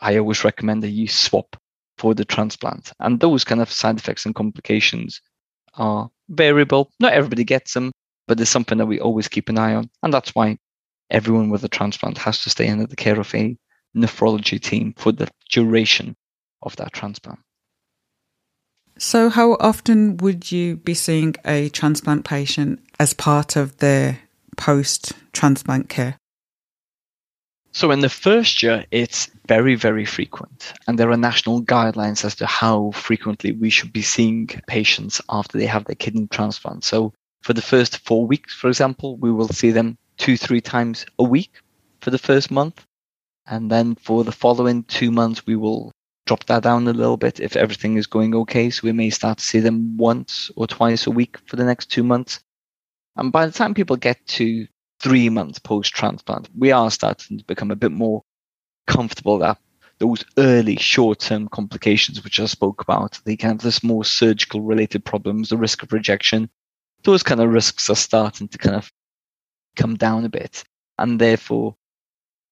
I 0.00 0.18
always 0.18 0.44
recommend 0.44 0.82
that 0.82 0.90
you 0.90 1.08
swap 1.08 1.56
for 1.96 2.12
the 2.14 2.26
transplant. 2.26 2.92
And 3.00 3.18
those 3.18 3.44
kind 3.44 3.62
of 3.62 3.72
side 3.72 3.96
effects 3.96 4.26
and 4.26 4.34
complications 4.34 5.22
are 5.72 6.10
variable. 6.28 6.90
Not 7.00 7.14
everybody 7.14 7.44
gets 7.44 7.72
them, 7.72 7.92
but 8.26 8.38
it's 8.38 8.50
something 8.50 8.76
that 8.76 8.84
we 8.84 9.00
always 9.00 9.26
keep 9.26 9.48
an 9.48 9.56
eye 9.56 9.74
on. 9.74 9.88
And 10.02 10.12
that's 10.12 10.34
why 10.34 10.58
everyone 11.10 11.50
with 11.50 11.64
a 11.64 11.68
transplant 11.68 12.18
has 12.18 12.42
to 12.42 12.50
stay 12.50 12.68
under 12.68 12.86
the 12.86 12.96
care 12.96 13.18
of 13.18 13.34
a 13.34 13.56
nephrology 13.96 14.60
team 14.60 14.94
for 14.96 15.12
the 15.12 15.28
duration 15.50 16.16
of 16.62 16.76
that 16.76 16.92
transplant. 16.92 17.40
So, 18.98 19.30
how 19.30 19.52
often 19.60 20.16
would 20.18 20.50
you 20.50 20.76
be 20.76 20.94
seeing 20.94 21.36
a 21.44 21.68
transplant 21.68 22.24
patient 22.24 22.80
as 22.98 23.12
part 23.12 23.54
of 23.54 23.76
their 23.78 24.18
post 24.56 25.12
transplant 25.32 25.88
care? 25.88 26.16
So, 27.70 27.92
in 27.92 28.00
the 28.00 28.08
first 28.08 28.60
year, 28.60 28.84
it's 28.90 29.30
very, 29.46 29.76
very 29.76 30.04
frequent. 30.04 30.72
And 30.88 30.98
there 30.98 31.12
are 31.12 31.16
national 31.16 31.62
guidelines 31.62 32.24
as 32.24 32.34
to 32.36 32.46
how 32.46 32.90
frequently 32.90 33.52
we 33.52 33.70
should 33.70 33.92
be 33.92 34.02
seeing 34.02 34.48
patients 34.66 35.20
after 35.28 35.58
they 35.58 35.66
have 35.66 35.84
their 35.84 35.94
kidney 35.94 36.26
transplant. 36.26 36.82
So, 36.82 37.12
for 37.42 37.52
the 37.52 37.62
first 37.62 37.98
four 37.98 38.26
weeks, 38.26 38.52
for 38.52 38.66
example, 38.66 39.16
we 39.16 39.30
will 39.30 39.48
see 39.48 39.70
them 39.70 39.96
two, 40.18 40.36
three 40.36 40.60
times 40.60 41.06
a 41.18 41.24
week 41.24 41.52
for 42.00 42.10
the 42.10 42.18
first 42.18 42.50
month. 42.50 42.84
And 43.46 43.70
then 43.70 43.94
for 43.94 44.24
the 44.24 44.32
following 44.32 44.84
two 44.84 45.10
months, 45.10 45.46
we 45.46 45.56
will 45.56 45.92
drop 46.26 46.44
that 46.44 46.62
down 46.62 46.86
a 46.86 46.92
little 46.92 47.16
bit 47.16 47.40
if 47.40 47.56
everything 47.56 47.96
is 47.96 48.06
going 48.06 48.34
okay. 48.34 48.68
So 48.68 48.82
we 48.84 48.92
may 48.92 49.08
start 49.10 49.38
to 49.38 49.44
see 49.44 49.60
them 49.60 49.96
once 49.96 50.50
or 50.56 50.66
twice 50.66 51.06
a 51.06 51.10
week 51.10 51.38
for 51.46 51.56
the 51.56 51.64
next 51.64 51.86
two 51.86 52.04
months. 52.04 52.40
And 53.16 53.32
by 53.32 53.46
the 53.46 53.52
time 53.52 53.72
people 53.72 53.96
get 53.96 54.24
to 54.26 54.66
three 55.00 55.30
months 55.30 55.58
post 55.58 55.94
transplant, 55.94 56.48
we 56.56 56.72
are 56.72 56.90
starting 56.90 57.38
to 57.38 57.44
become 57.44 57.70
a 57.70 57.76
bit 57.76 57.92
more 57.92 58.22
comfortable 58.86 59.38
that 59.38 59.58
those 59.98 60.24
early 60.36 60.76
short 60.76 61.18
term 61.18 61.48
complications, 61.48 62.22
which 62.22 62.38
I 62.38 62.46
spoke 62.46 62.82
about, 62.82 63.20
the 63.24 63.36
kind 63.36 63.54
of 63.54 63.62
this 63.62 63.82
more 63.82 64.04
surgical 64.04 64.60
related 64.60 65.04
problems, 65.04 65.48
the 65.48 65.56
risk 65.56 65.82
of 65.82 65.92
rejection, 65.92 66.48
those 67.02 67.22
kind 67.22 67.40
of 67.40 67.50
risks 67.50 67.90
are 67.90 67.96
starting 67.96 68.48
to 68.48 68.58
kind 68.58 68.76
of 68.76 68.90
come 69.76 69.96
down 69.96 70.24
a 70.24 70.28
bit. 70.28 70.64
And 70.98 71.20
therefore, 71.20 71.76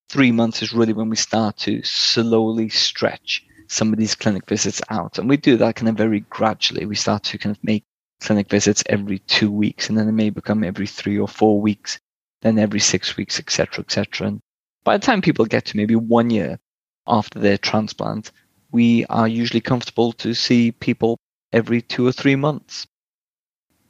three 0.09 0.33
months 0.33 0.63
is 0.63 0.73
really 0.73 0.93
when 0.93 1.09
we 1.09 1.17
start 1.17 1.57
to 1.59 1.83
slowly 1.83 2.69
stretch 2.69 3.45
some 3.69 3.93
of 3.93 3.99
these 3.99 4.15
clinic 4.15 4.47
visits 4.47 4.81
out. 4.91 5.19
And 5.19 5.29
we 5.29 5.37
do 5.37 5.57
that 5.57 5.77
kind 5.77 5.89
of 5.89 5.97
very 5.97 6.21
gradually. 6.21 6.87
We 6.87 6.95
start 6.95 7.25
to 7.25 7.39
kind 7.39 7.57
of 7.57 7.63
make 7.65 7.85
clinic 8.21 8.49
visits 8.49 8.83
every 8.87 9.19
two 9.21 9.51
weeks, 9.51 9.89
and 9.89 9.99
then 9.99 10.09
it 10.09 10.13
may 10.13 10.31
become 10.31 10.65
every 10.65 10.87
three 10.87 11.19
or 11.19 11.29
four 11.29 11.61
weeks, 11.61 11.99
then 12.43 12.59
every 12.59 12.81
six 12.81 13.17
weeks, 13.17 13.39
etc., 13.39 13.83
etc. 13.83 14.29
And 14.29 14.41
by 14.85 14.97
the 14.97 15.05
time 15.05 15.21
people 15.21 15.45
get 15.45 15.65
to 15.67 15.77
maybe 15.77 15.97
one 15.97 16.31
year 16.31 16.59
after 17.07 17.39
their 17.39 17.59
transplant, 17.59 18.33
we 18.71 19.05
are 19.07 19.29
usually 19.29 19.61
comfortable 19.61 20.13
to 20.13 20.35
see 20.35 20.73
people 20.73 21.19
every 21.53 21.83
two 21.83 22.07
or 22.07 22.13
three 22.13 22.37
months. 22.37 22.87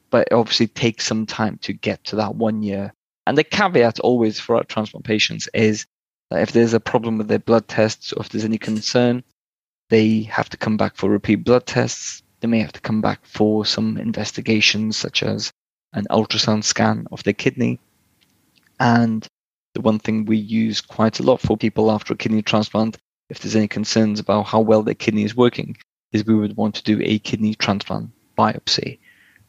But 0.09 0.27
it 0.31 0.33
obviously 0.33 0.67
takes 0.67 1.05
some 1.05 1.25
time 1.25 1.57
to 1.59 1.73
get 1.73 2.03
to 2.05 2.15
that 2.17 2.35
one 2.35 2.63
year. 2.63 2.93
And 3.27 3.37
the 3.37 3.43
caveat 3.43 3.99
always 3.99 4.39
for 4.39 4.55
our 4.55 4.63
transplant 4.63 5.05
patients 5.05 5.49
is 5.53 5.85
that 6.31 6.41
if 6.41 6.53
there's 6.53 6.73
a 6.73 6.79
problem 6.79 7.17
with 7.17 7.27
their 7.27 7.39
blood 7.39 7.67
tests 7.67 8.13
or 8.13 8.21
if 8.21 8.29
there's 8.29 8.45
any 8.45 8.57
concern, 8.57 9.21
they 9.89 10.21
have 10.21 10.47
to 10.51 10.55
come 10.55 10.77
back 10.77 10.95
for 10.95 11.09
repeat 11.09 11.43
blood 11.43 11.65
tests. 11.65 12.23
They 12.39 12.47
may 12.47 12.59
have 12.59 12.71
to 12.71 12.79
come 12.79 13.01
back 13.01 13.25
for 13.25 13.65
some 13.65 13.97
investigations, 13.97 14.95
such 14.95 15.23
as 15.23 15.51
an 15.91 16.05
ultrasound 16.09 16.63
scan 16.63 17.05
of 17.11 17.21
their 17.23 17.33
kidney. 17.33 17.81
And 18.79 19.27
the 19.73 19.81
one 19.81 19.99
thing 19.99 20.23
we 20.23 20.37
use 20.37 20.79
quite 20.79 21.19
a 21.19 21.23
lot 21.23 21.41
for 21.41 21.57
people 21.57 21.91
after 21.91 22.13
a 22.13 22.17
kidney 22.17 22.43
transplant, 22.43 22.97
if 23.29 23.39
there's 23.39 23.57
any 23.57 23.67
concerns 23.67 24.21
about 24.21 24.43
how 24.43 24.61
well 24.61 24.83
their 24.83 24.95
kidney 24.95 25.25
is 25.25 25.35
working, 25.35 25.75
is 26.13 26.25
we 26.25 26.35
would 26.35 26.55
want 26.55 26.75
to 26.75 26.83
do 26.83 27.01
a 27.03 27.19
kidney 27.19 27.55
transplant 27.55 28.09
biopsy. 28.37 28.99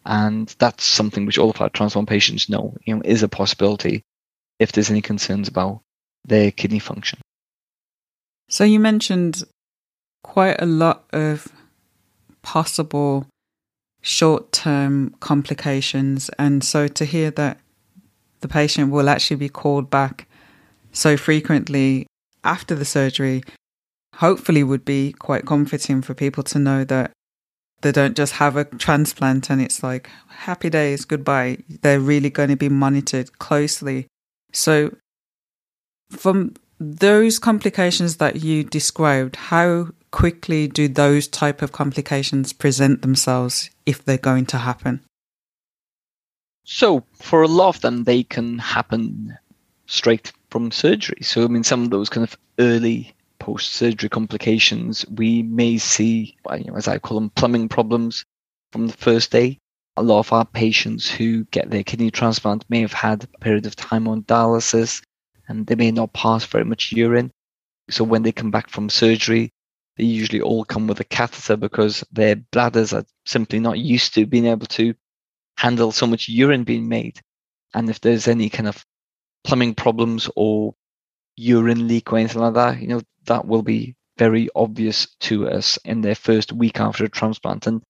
And 0.08 0.48
that's 0.58 0.84
something 0.84 1.26
which 1.26 1.36
all 1.36 1.50
of 1.50 1.60
our 1.60 1.68
transplant 1.68 2.08
patients 2.08 2.48
know, 2.48 2.74
you 2.84 2.96
know, 2.96 3.02
is 3.04 3.22
a 3.22 3.28
possibility 3.28 4.02
if 4.58 4.72
there's 4.72 4.90
any 4.90 5.02
concerns 5.02 5.48
about 5.48 5.82
their 6.24 6.50
kidney 6.50 6.78
function. 6.78 7.20
So 8.48 8.64
you 8.64 8.80
mentioned 8.80 9.44
quite 10.24 10.60
a 10.60 10.66
lot 10.66 11.04
of 11.12 11.48
possible 12.40 13.26
short 14.00 14.50
term 14.50 15.14
complications. 15.20 16.30
And 16.38 16.64
so 16.64 16.88
to 16.88 17.04
hear 17.04 17.30
that 17.32 17.58
the 18.40 18.48
patient 18.48 18.90
will 18.90 19.10
actually 19.10 19.36
be 19.36 19.50
called 19.50 19.90
back 19.90 20.26
so 20.90 21.18
frequently 21.18 22.06
after 22.42 22.74
the 22.74 22.86
surgery, 22.86 23.42
hopefully 24.14 24.64
would 24.64 24.86
be 24.86 25.12
quite 25.12 25.44
comforting 25.44 26.00
for 26.00 26.14
people 26.14 26.42
to 26.44 26.58
know 26.58 26.82
that 26.84 27.10
they 27.80 27.92
don't 27.92 28.16
just 28.16 28.35
have 28.35 28.56
a 28.56 28.64
transplant 28.64 29.50
and 29.50 29.61
it's 29.61 29.82
like 29.82 30.11
happy 30.28 30.70
days, 30.70 31.04
goodbye. 31.04 31.58
They're 31.82 32.00
really 32.00 32.30
going 32.30 32.49
to 32.49 32.56
be 32.56 32.68
monitored 32.68 33.38
closely. 33.38 34.06
So, 34.52 34.94
from 36.11 36.54
those 36.80 37.38
complications 37.38 38.16
that 38.16 38.37
you 38.42 38.64
described, 38.64 39.37
how 39.37 39.88
quickly 40.11 40.68
do 40.68 40.88
those 40.88 41.28
type 41.28 41.61
of 41.62 41.73
complications 41.73 42.52
present 42.52 43.02
themselves 43.02 43.70
if 43.85 44.04
they're 44.04 44.18
going 44.18 44.47
to 44.47 44.58
happen? 44.58 45.00
So 46.64 47.04
for 47.14 47.42
a 47.42 47.49
lot 47.49 47.76
of 47.76 47.80
them, 47.80 48.04
they 48.04 48.23
can 48.23 48.58
happen 48.58 49.38
straight 49.87 50.32
from 50.50 50.70
surgery. 50.70 51.18
So 51.23 51.44
I 51.44 51.49
mean, 51.49 51.64
some 51.64 51.85
of 51.85 51.90
those 51.90 52.08
kind 52.08 52.25
of 52.25 52.37
early 52.58 53.14
post-surgery 53.38 54.09
complications, 54.09 55.07
we 55.09 55.42
may 55.42 55.78
see, 55.78 56.37
uh, 56.47 56.59
as 56.76 56.88
I 56.88 56.99
call 56.99 57.21
them, 57.21 57.30
plumbing 57.30 57.68
problems 57.68 58.25
from 58.73 58.87
the 58.87 58.92
first 58.92 59.30
day. 59.30 59.59
A 59.97 60.02
lot 60.02 60.21
of 60.21 60.33
our 60.33 60.45
patients 60.45 61.11
who 61.11 61.45
get 61.47 61.71
their 61.71 61.83
kidney 61.83 62.11
transplant 62.11 62.64
may 62.68 62.80
have 62.80 62.92
had 62.92 63.25
a 63.25 63.38
period 63.38 63.66
of 63.66 63.75
time 63.75 64.07
on 64.07 64.23
dialysis 64.23 65.02
and 65.49 65.66
they 65.66 65.75
may 65.75 65.90
not 65.90 66.12
pass 66.12 66.45
very 66.45 66.64
much 66.64 66.92
urine. 66.92 67.33
So 67.90 68.04
when 68.04 68.23
they 68.23 68.33
come 68.33 68.50
back 68.50 68.71
from 68.71 68.90
surgery, 68.90 69.50
they 69.97 70.04
usually 70.04 70.40
all 70.40 70.64
come 70.64 70.87
with 70.87 71.00
a 71.00 71.04
catheter 71.04 71.57
because 71.57 72.04
their 72.12 72.37
bladders 72.37 72.92
are 72.92 73.04
simply 73.26 73.59
not 73.59 73.78
used 73.78 74.14
to 74.14 74.26
being 74.26 74.47
able 74.47 74.66
to 74.66 74.95
handle 75.57 75.90
so 75.90 76.07
much 76.07 76.28
urine 76.28 76.64
being 76.64 76.88
made. 76.88 77.21
And 77.75 77.90
if 77.90 78.00
there's 78.00 78.28
any 78.28 78.49
kind 78.49 78.68
of 78.68 78.85
plumbing 79.42 79.75
problems 79.75 80.30
or 80.37 80.75
urine 81.37 81.88
leak 81.88 82.12
or 82.12 82.18
anything 82.18 82.42
like 82.42 82.54
that, 82.54 82.80
you 82.80 82.88
know, 82.88 83.00
that 83.28 83.47
will 83.47 83.62
be 83.62 83.97
very 84.18 84.49
obvious 84.56 85.06
to 85.20 85.49
us 85.49 85.78
in 85.85 86.00
their 86.02 86.16
first 86.16 86.52
week 86.52 86.80
after 86.80 87.04
a 87.04 87.08
transplant. 87.08 87.66
And 87.66 87.82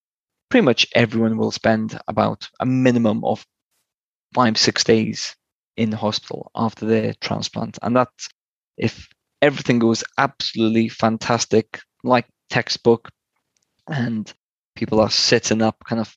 pretty 0.50 0.64
much 0.64 0.86
everyone 0.94 1.38
will 1.38 1.50
spend 1.50 1.98
about 2.06 2.48
a 2.60 2.66
minimum 2.66 3.24
of 3.24 3.44
five, 4.34 4.58
six 4.58 4.84
days 4.84 5.34
in 5.76 5.90
the 5.90 5.96
hospital 5.96 6.50
after 6.54 6.86
their 6.86 7.14
transplant. 7.20 7.78
And 7.82 7.96
that's 7.96 8.28
if 8.76 9.08
everything 9.42 9.78
goes 9.78 10.04
absolutely 10.18 10.88
fantastic, 10.88 11.80
like 12.04 12.26
textbook, 12.50 13.08
and 13.88 14.32
people 14.76 15.00
are 15.00 15.10
sitting 15.10 15.62
up, 15.62 15.76
kind 15.88 16.00
of 16.00 16.14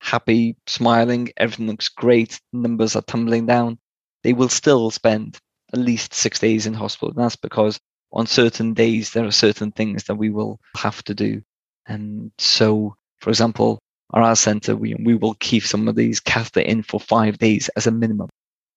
happy, 0.00 0.56
smiling, 0.66 1.30
everything 1.36 1.66
looks 1.66 1.88
great, 1.88 2.40
numbers 2.52 2.94
are 2.94 3.02
tumbling 3.02 3.46
down, 3.46 3.78
they 4.22 4.32
will 4.32 4.48
still 4.48 4.90
spend 4.90 5.38
at 5.72 5.78
least 5.78 6.14
six 6.14 6.38
days 6.38 6.66
in 6.66 6.74
hospital. 6.74 7.08
And 7.08 7.18
that's 7.18 7.36
because 7.36 7.80
on 8.12 8.26
certain 8.26 8.74
days 8.74 9.12
there 9.12 9.24
are 9.24 9.32
certain 9.32 9.72
things 9.72 10.04
that 10.04 10.14
we 10.14 10.30
will 10.30 10.60
have 10.76 11.02
to 11.04 11.14
do. 11.14 11.42
And 11.86 12.32
so, 12.38 12.96
for 13.20 13.30
example, 13.30 13.78
our 14.10 14.36
center, 14.36 14.76
we 14.76 14.94
we 14.94 15.14
will 15.14 15.34
keep 15.34 15.64
some 15.64 15.88
of 15.88 15.96
these 15.96 16.20
catheter 16.20 16.60
in 16.60 16.82
for 16.82 17.00
five 17.00 17.38
days 17.38 17.68
as 17.76 17.86
a 17.86 17.90
minimum. 17.90 18.28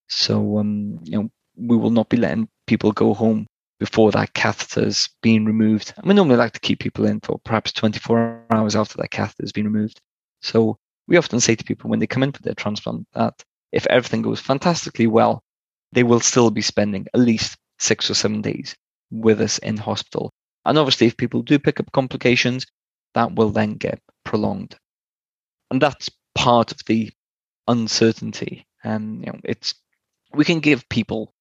So 0.07 0.57
um, 0.57 0.99
you 1.03 1.11
know, 1.11 1.29
we 1.55 1.77
will 1.77 1.91
not 1.91 2.09
be 2.09 2.17
letting 2.17 2.49
people 2.67 2.91
go 2.91 3.13
home 3.13 3.47
before 3.79 4.11
that 4.11 4.33
catheter's 4.33 5.09
been 5.21 5.45
removed. 5.45 5.93
And 5.97 6.05
we 6.05 6.13
normally 6.13 6.37
like 6.37 6.53
to 6.53 6.59
keep 6.59 6.79
people 6.79 7.05
in 7.05 7.19
for 7.21 7.39
perhaps 7.45 7.71
24 7.71 8.43
hours 8.51 8.75
after 8.75 8.97
that 8.97 9.11
catheter 9.11 9.43
has 9.43 9.51
been 9.51 9.65
removed. 9.65 9.99
So 10.41 10.77
we 11.07 11.17
often 11.17 11.39
say 11.39 11.55
to 11.55 11.63
people 11.63 11.89
when 11.89 11.99
they 11.99 12.07
come 12.07 12.23
in 12.23 12.31
for 12.31 12.41
their 12.41 12.55
transplant 12.55 13.07
that 13.13 13.41
if 13.71 13.87
everything 13.87 14.21
goes 14.21 14.39
fantastically 14.39 15.07
well, 15.07 15.43
they 15.91 16.03
will 16.03 16.19
still 16.19 16.51
be 16.51 16.61
spending 16.61 17.07
at 17.13 17.19
least 17.19 17.57
six 17.79 18.09
or 18.09 18.13
seven 18.13 18.41
days 18.41 18.75
with 19.11 19.41
us 19.41 19.57
in 19.59 19.77
hospital. 19.77 20.31
And 20.65 20.77
obviously, 20.77 21.07
if 21.07 21.17
people 21.17 21.41
do 21.41 21.59
pick 21.59 21.79
up 21.79 21.91
complications, 21.91 22.65
that 23.13 23.33
will 23.35 23.49
then 23.49 23.73
get 23.73 24.01
prolonged. 24.23 24.75
And 25.71 25.81
that's 25.81 26.09
part 26.35 26.71
of 26.71 26.79
the 26.85 27.11
uncertainty. 27.67 28.65
And 28.83 29.25
you 29.25 29.31
know, 29.31 29.39
it's 29.43 29.75
we 30.33 30.45
can 30.45 30.59
give 30.59 30.87
people 30.89 31.33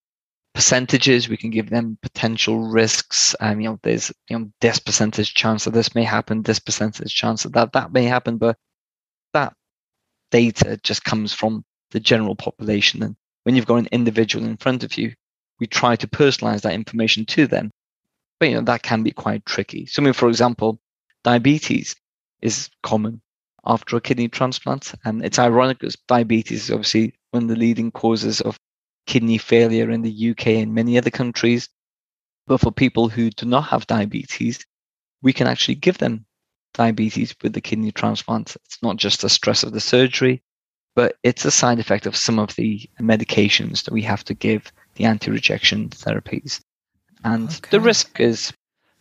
percentages, 0.54 1.28
we 1.28 1.36
can 1.36 1.50
give 1.50 1.70
them 1.70 1.98
potential 2.02 2.68
risks. 2.68 3.34
Um, 3.40 3.60
you 3.60 3.68
know, 3.68 3.78
there's 3.82 4.12
you 4.28 4.38
know 4.38 4.50
this 4.60 4.78
percentage 4.78 5.34
chance 5.34 5.64
that 5.64 5.72
this 5.72 5.94
may 5.94 6.04
happen, 6.04 6.42
this 6.42 6.58
percentage 6.58 7.14
chance 7.14 7.42
that 7.42 7.52
that, 7.52 7.72
that 7.72 7.92
may 7.92 8.04
happen, 8.04 8.38
but 8.38 8.56
that 9.34 9.54
data 10.30 10.78
just 10.82 11.04
comes 11.04 11.32
from 11.32 11.64
the 11.90 12.00
general 12.00 12.34
population. 12.34 13.02
And 13.02 13.16
when 13.44 13.56
you've 13.56 13.66
got 13.66 13.76
an 13.76 13.88
individual 13.92 14.44
in 14.44 14.56
front 14.56 14.84
of 14.84 14.96
you, 14.98 15.14
we 15.60 15.66
try 15.66 15.96
to 15.96 16.06
personalize 16.06 16.62
that 16.62 16.74
information 16.74 17.24
to 17.26 17.46
them. 17.46 17.70
But 18.38 18.50
you 18.50 18.54
know, 18.56 18.62
that 18.62 18.82
can 18.82 19.02
be 19.02 19.10
quite 19.10 19.44
tricky. 19.44 19.86
So 19.86 20.02
I 20.02 20.04
mean, 20.04 20.14
for 20.14 20.28
example, 20.28 20.80
diabetes 21.24 21.96
is 22.40 22.70
common 22.82 23.20
after 23.64 23.96
a 23.96 24.00
kidney 24.00 24.28
transplant. 24.28 24.94
And 25.04 25.24
it's 25.24 25.38
ironic 25.38 25.78
because 25.78 25.96
diabetes 26.06 26.64
is 26.64 26.70
obviously 26.70 27.14
one 27.30 27.44
of 27.44 27.48
the 27.48 27.56
leading 27.56 27.90
causes 27.90 28.40
of 28.40 28.58
kidney 29.06 29.38
failure 29.38 29.90
in 29.90 30.02
the 30.02 30.30
UK 30.30 30.46
and 30.48 30.74
many 30.74 30.96
other 30.98 31.10
countries. 31.10 31.68
But 32.46 32.60
for 32.60 32.72
people 32.72 33.08
who 33.08 33.30
do 33.30 33.46
not 33.46 33.68
have 33.68 33.86
diabetes, 33.86 34.64
we 35.22 35.32
can 35.32 35.46
actually 35.46 35.74
give 35.74 35.98
them 35.98 36.24
diabetes 36.74 37.34
with 37.42 37.52
the 37.52 37.60
kidney 37.60 37.92
transplant. 37.92 38.56
It's 38.64 38.82
not 38.82 38.96
just 38.96 39.20
the 39.20 39.28
stress 39.28 39.62
of 39.62 39.72
the 39.72 39.80
surgery, 39.80 40.42
but 40.94 41.16
it's 41.22 41.44
a 41.44 41.50
side 41.50 41.78
effect 41.78 42.06
of 42.06 42.16
some 42.16 42.38
of 42.38 42.54
the 42.56 42.88
medications 43.00 43.84
that 43.84 43.92
we 43.92 44.02
have 44.02 44.24
to 44.24 44.34
give 44.34 44.72
the 44.98 45.04
anti-rejection 45.04 45.88
therapies. 45.90 46.60
And 47.24 47.48
okay. 47.48 47.70
the 47.70 47.80
risk 47.80 48.20
is 48.20 48.52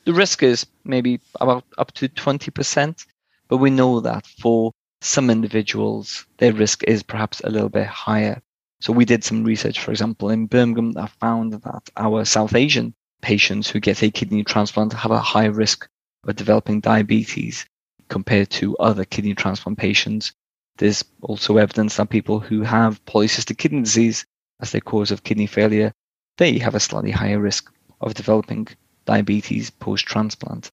the 0.05 0.13
risk 0.13 0.41
is 0.41 0.65
maybe 0.85 1.19
about 1.41 1.65
up 1.77 1.91
to 1.95 2.07
20%, 2.07 3.05
but 3.49 3.57
we 3.57 3.69
know 3.69 3.99
that 3.99 4.25
for 4.25 4.71
some 5.01 5.29
individuals, 5.29 6.25
their 6.37 6.53
risk 6.53 6.83
is 6.85 7.03
perhaps 7.03 7.41
a 7.41 7.49
little 7.49 7.69
bit 7.69 7.87
higher. 7.87 8.41
So 8.79 8.93
we 8.93 9.05
did 9.05 9.23
some 9.23 9.43
research, 9.43 9.79
for 9.81 9.91
example, 9.91 10.29
in 10.29 10.45
Birmingham 10.45 10.93
that 10.93 11.11
found 11.19 11.53
that 11.53 11.89
our 11.97 12.23
South 12.23 12.55
Asian 12.55 12.93
patients 13.21 13.69
who 13.69 13.79
get 13.79 14.03
a 14.03 14.11
kidney 14.11 14.43
transplant 14.43 14.93
have 14.93 15.11
a 15.11 15.19
higher 15.19 15.51
risk 15.51 15.89
of 16.25 16.35
developing 16.35 16.79
diabetes 16.79 17.65
compared 18.07 18.49
to 18.51 18.77
other 18.77 19.03
kidney 19.03 19.33
transplant 19.33 19.77
patients. 19.77 20.31
There's 20.77 21.03
also 21.21 21.57
evidence 21.57 21.97
that 21.97 22.09
people 22.09 22.39
who 22.39 22.61
have 22.61 23.03
polycystic 23.05 23.57
kidney 23.57 23.81
disease 23.81 24.25
as 24.59 24.71
their 24.71 24.81
cause 24.81 25.11
of 25.11 25.23
kidney 25.23 25.47
failure, 25.47 25.91
they 26.37 26.57
have 26.59 26.75
a 26.75 26.79
slightly 26.79 27.11
higher 27.11 27.39
risk 27.39 27.71
of 28.01 28.13
developing 28.13 28.67
diabetes 29.05 29.69
post 29.69 30.05
transplant. 30.05 30.69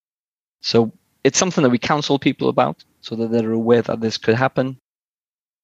So 0.62 0.93
it's 1.23 1.38
something 1.38 1.62
that 1.62 1.71
we 1.71 1.79
counsel 1.79 2.19
people 2.19 2.49
about 2.49 2.85
so 3.00 3.17
that 3.17 3.31
they're 3.31 3.53
aware 3.53 3.83
that 3.83 4.00
this 4.00 4.19
could 4.19 4.35
happen. 4.35 4.79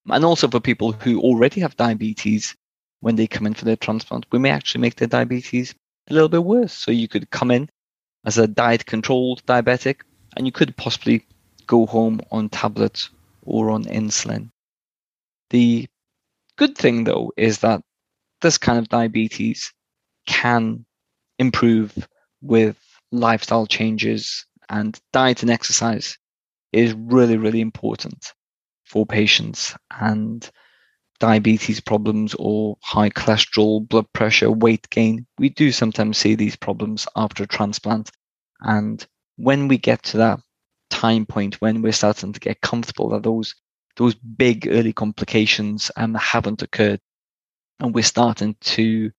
And 0.09 0.25
also 0.25 0.49
for 0.49 0.61
people 0.61 0.93
who 0.93 1.21
already 1.21 1.61
have 1.61 1.77
diabetes, 1.77 2.57
when 3.01 3.17
they 3.17 3.27
come 3.27 3.47
in 3.47 3.55
for 3.55 3.65
their 3.65 3.77
transplant, 3.77 4.27
we 4.31 4.39
may 4.39 4.51
actually 4.51 4.81
make 4.81 4.97
their 4.97 5.09
diabetes 5.09 5.75
a 6.09 6.15
little 6.15 6.29
bit 6.29 6.45
worse. 6.45 6.73
So 6.73 6.91
you 6.91 7.09
could 7.09 7.31
come 7.31 7.51
in 7.51 7.69
as 8.25 8.39
a 8.39 8.47
diet 8.47 8.87
controlled 8.87 9.45
diabetic 9.47 10.01
and 10.37 10.47
you 10.47 10.53
could 10.53 10.77
possibly 10.77 11.27
go 11.67 11.87
home 11.87 12.21
on 12.31 12.49
tablets 12.49 13.11
or 13.43 13.71
on 13.71 13.85
insulin. 13.85 14.51
The 15.51 15.89
good 16.57 16.77
thing 16.77 17.05
though 17.05 17.33
is 17.37 17.59
that 17.59 17.83
this 18.41 18.59
kind 18.59 18.79
of 18.79 18.89
diabetes 18.89 19.73
can 20.27 20.85
improve 21.39 22.09
with 22.43 22.77
lifestyle 23.13 23.67
changes 23.67 24.47
and 24.69 24.99
diet 25.13 25.43
and 25.43 25.51
exercise 25.51 26.17
is 26.73 26.95
really, 26.95 27.37
really 27.37 27.61
important 27.61 28.33
for 28.85 29.05
patients 29.05 29.75
and 30.01 30.51
diabetes 31.19 31.81
problems 31.81 32.35
or 32.39 32.77
high 32.83 33.11
cholesterol, 33.11 33.87
blood 33.87 34.07
pressure, 34.13 34.51
weight 34.51 34.89
gain. 34.91 35.27
We 35.39 35.51
do 35.51 35.71
sometimes 35.73 36.19
see 36.19 36.35
these 36.35 36.57
problems 36.57 37.07
after 37.17 37.45
a 37.45 37.49
transplant. 37.49 38.11
And 38.63 39.05
when 39.37 39.69
we 39.69 39.79
get 39.79 40.03
to 40.05 40.19
that 40.19 40.41
time 40.91 41.25
point 41.25 41.61
when 41.61 41.81
we're 41.83 41.93
starting 41.93 42.33
to 42.33 42.41
get 42.41 42.61
comfortable 42.61 43.09
that 43.11 43.23
those 43.23 43.55
those 43.97 44.15
big 44.15 44.67
early 44.69 44.93
complications 44.93 45.91
um, 45.97 46.15
haven't 46.15 46.63
occurred, 46.63 47.01
and 47.81 47.95
we're 47.95 48.03
starting 48.03 48.57
to 48.61 49.11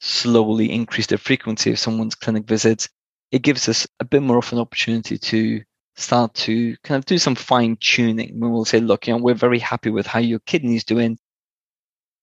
slowly 0.00 0.70
increase 0.70 1.06
the 1.06 1.18
frequency 1.18 1.70
of 1.70 1.78
someone's 1.78 2.14
clinic 2.14 2.44
visits, 2.44 2.88
it 3.32 3.42
gives 3.42 3.68
us 3.68 3.86
a 4.00 4.04
bit 4.04 4.22
more 4.22 4.38
of 4.38 4.52
an 4.52 4.58
opportunity 4.58 5.18
to 5.18 5.62
start 5.96 6.34
to 6.34 6.76
kind 6.84 6.98
of 6.98 7.06
do 7.06 7.18
some 7.18 7.34
fine 7.34 7.76
tuning. 7.80 8.38
We 8.38 8.48
will 8.48 8.64
say, 8.64 8.80
look, 8.80 9.06
you 9.06 9.14
know, 9.14 9.22
we're 9.22 9.34
very 9.34 9.58
happy 9.58 9.90
with 9.90 10.06
how 10.06 10.18
your 10.18 10.40
kidney's 10.40 10.84
doing. 10.84 11.18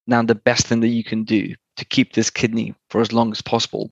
Now, 0.06 0.22
the 0.22 0.36
best 0.36 0.68
thing 0.68 0.82
that 0.82 0.90
you 0.90 1.04
can 1.04 1.24
do 1.24 1.56
to 1.78 1.86
keep 1.86 2.14
this 2.14 2.30
kidney 2.30 2.76
for 2.90 3.02
as 3.02 3.12
long 3.12 3.32
as 3.32 3.42
possible 3.42 3.90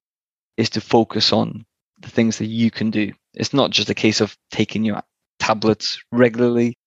is 0.58 0.70
to 0.72 0.82
focus 0.82 1.34
on 1.34 1.66
the 2.00 2.10
things 2.10 2.38
that 2.38 2.48
you 2.48 2.70
can 2.70 2.92
do. 2.92 3.12
It's 3.34 3.54
not 3.54 3.72
just 3.72 3.90
a 3.90 3.96
case 3.96 4.22
of 4.22 4.38
taking 4.52 4.84
your 4.84 5.02
tablets 5.40 6.00
regularly 6.12 6.78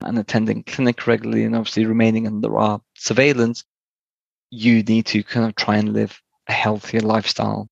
and 0.00 0.18
attending 0.18 0.62
clinic 0.64 1.06
regularly 1.06 1.44
and 1.44 1.56
obviously 1.56 1.86
remaining 1.86 2.26
under 2.26 2.56
our 2.58 2.80
surveillance. 2.94 3.64
You 4.56 4.84
need 4.84 5.06
to 5.06 5.24
kind 5.24 5.46
of 5.46 5.56
try 5.56 5.78
and 5.78 5.92
live 5.92 6.20
a 6.48 6.52
healthier 6.52 7.00
lifestyle, 7.00 7.68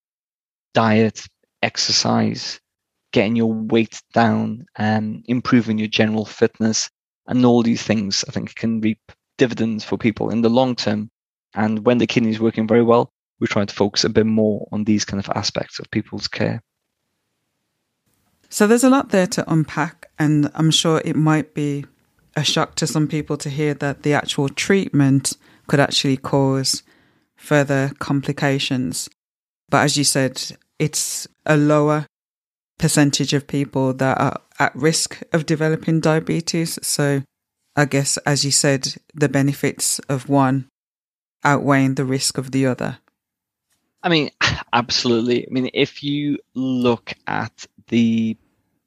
diet, 0.74 1.24
exercise, 1.62 2.60
getting 3.12 3.36
your 3.36 3.52
weight 3.52 4.02
down, 4.12 4.66
and 4.76 5.24
improving 5.28 5.78
your 5.78 5.86
general 5.86 6.24
fitness. 6.24 6.90
And 7.28 7.46
all 7.46 7.62
these 7.62 7.84
things, 7.84 8.24
I 8.26 8.32
think, 8.32 8.56
can 8.56 8.80
reap 8.80 8.98
dividends 9.38 9.84
for 9.84 9.96
people 9.96 10.30
in 10.30 10.42
the 10.42 10.50
long 10.50 10.74
term. 10.74 11.08
And 11.54 11.86
when 11.86 11.98
the 11.98 12.06
kidney 12.08 12.30
is 12.30 12.40
working 12.40 12.66
very 12.66 12.82
well, 12.82 13.12
we 13.38 13.46
try 13.46 13.64
to 13.64 13.74
focus 13.74 14.02
a 14.02 14.08
bit 14.08 14.26
more 14.26 14.66
on 14.72 14.82
these 14.82 15.04
kind 15.04 15.24
of 15.24 15.30
aspects 15.36 15.78
of 15.78 15.88
people's 15.92 16.26
care. 16.26 16.62
So 18.48 18.66
there's 18.66 18.84
a 18.84 18.90
lot 18.90 19.10
there 19.10 19.28
to 19.28 19.50
unpack, 19.50 20.10
and 20.18 20.50
I'm 20.54 20.72
sure 20.72 21.00
it 21.04 21.14
might 21.14 21.54
be 21.54 21.86
a 22.34 22.42
shock 22.42 22.74
to 22.76 22.88
some 22.88 23.06
people 23.06 23.36
to 23.36 23.48
hear 23.48 23.72
that 23.74 24.02
the 24.02 24.14
actual 24.14 24.48
treatment 24.48 25.36
could 25.72 25.80
actually 25.80 26.18
cause 26.18 26.82
further 27.34 27.92
complications. 27.98 29.08
But 29.70 29.84
as 29.84 29.96
you 29.96 30.04
said, 30.04 30.58
it's 30.78 31.26
a 31.46 31.56
lower 31.56 32.04
percentage 32.78 33.32
of 33.32 33.46
people 33.46 33.94
that 33.94 34.20
are 34.20 34.38
at 34.58 34.76
risk 34.76 35.22
of 35.32 35.46
developing 35.46 36.00
diabetes. 36.00 36.78
So 36.82 37.22
I 37.74 37.86
guess, 37.86 38.18
as 38.26 38.44
you 38.44 38.50
said, 38.50 38.96
the 39.14 39.30
benefits 39.30 39.98
of 40.10 40.28
one 40.28 40.68
outweighing 41.42 41.94
the 41.94 42.04
risk 42.04 42.36
of 42.36 42.50
the 42.50 42.66
other. 42.66 42.98
I 44.02 44.10
mean, 44.10 44.28
absolutely. 44.74 45.46
I 45.46 45.50
mean, 45.50 45.70
if 45.72 46.02
you 46.02 46.38
look 46.52 47.14
at 47.26 47.66
the 47.88 48.36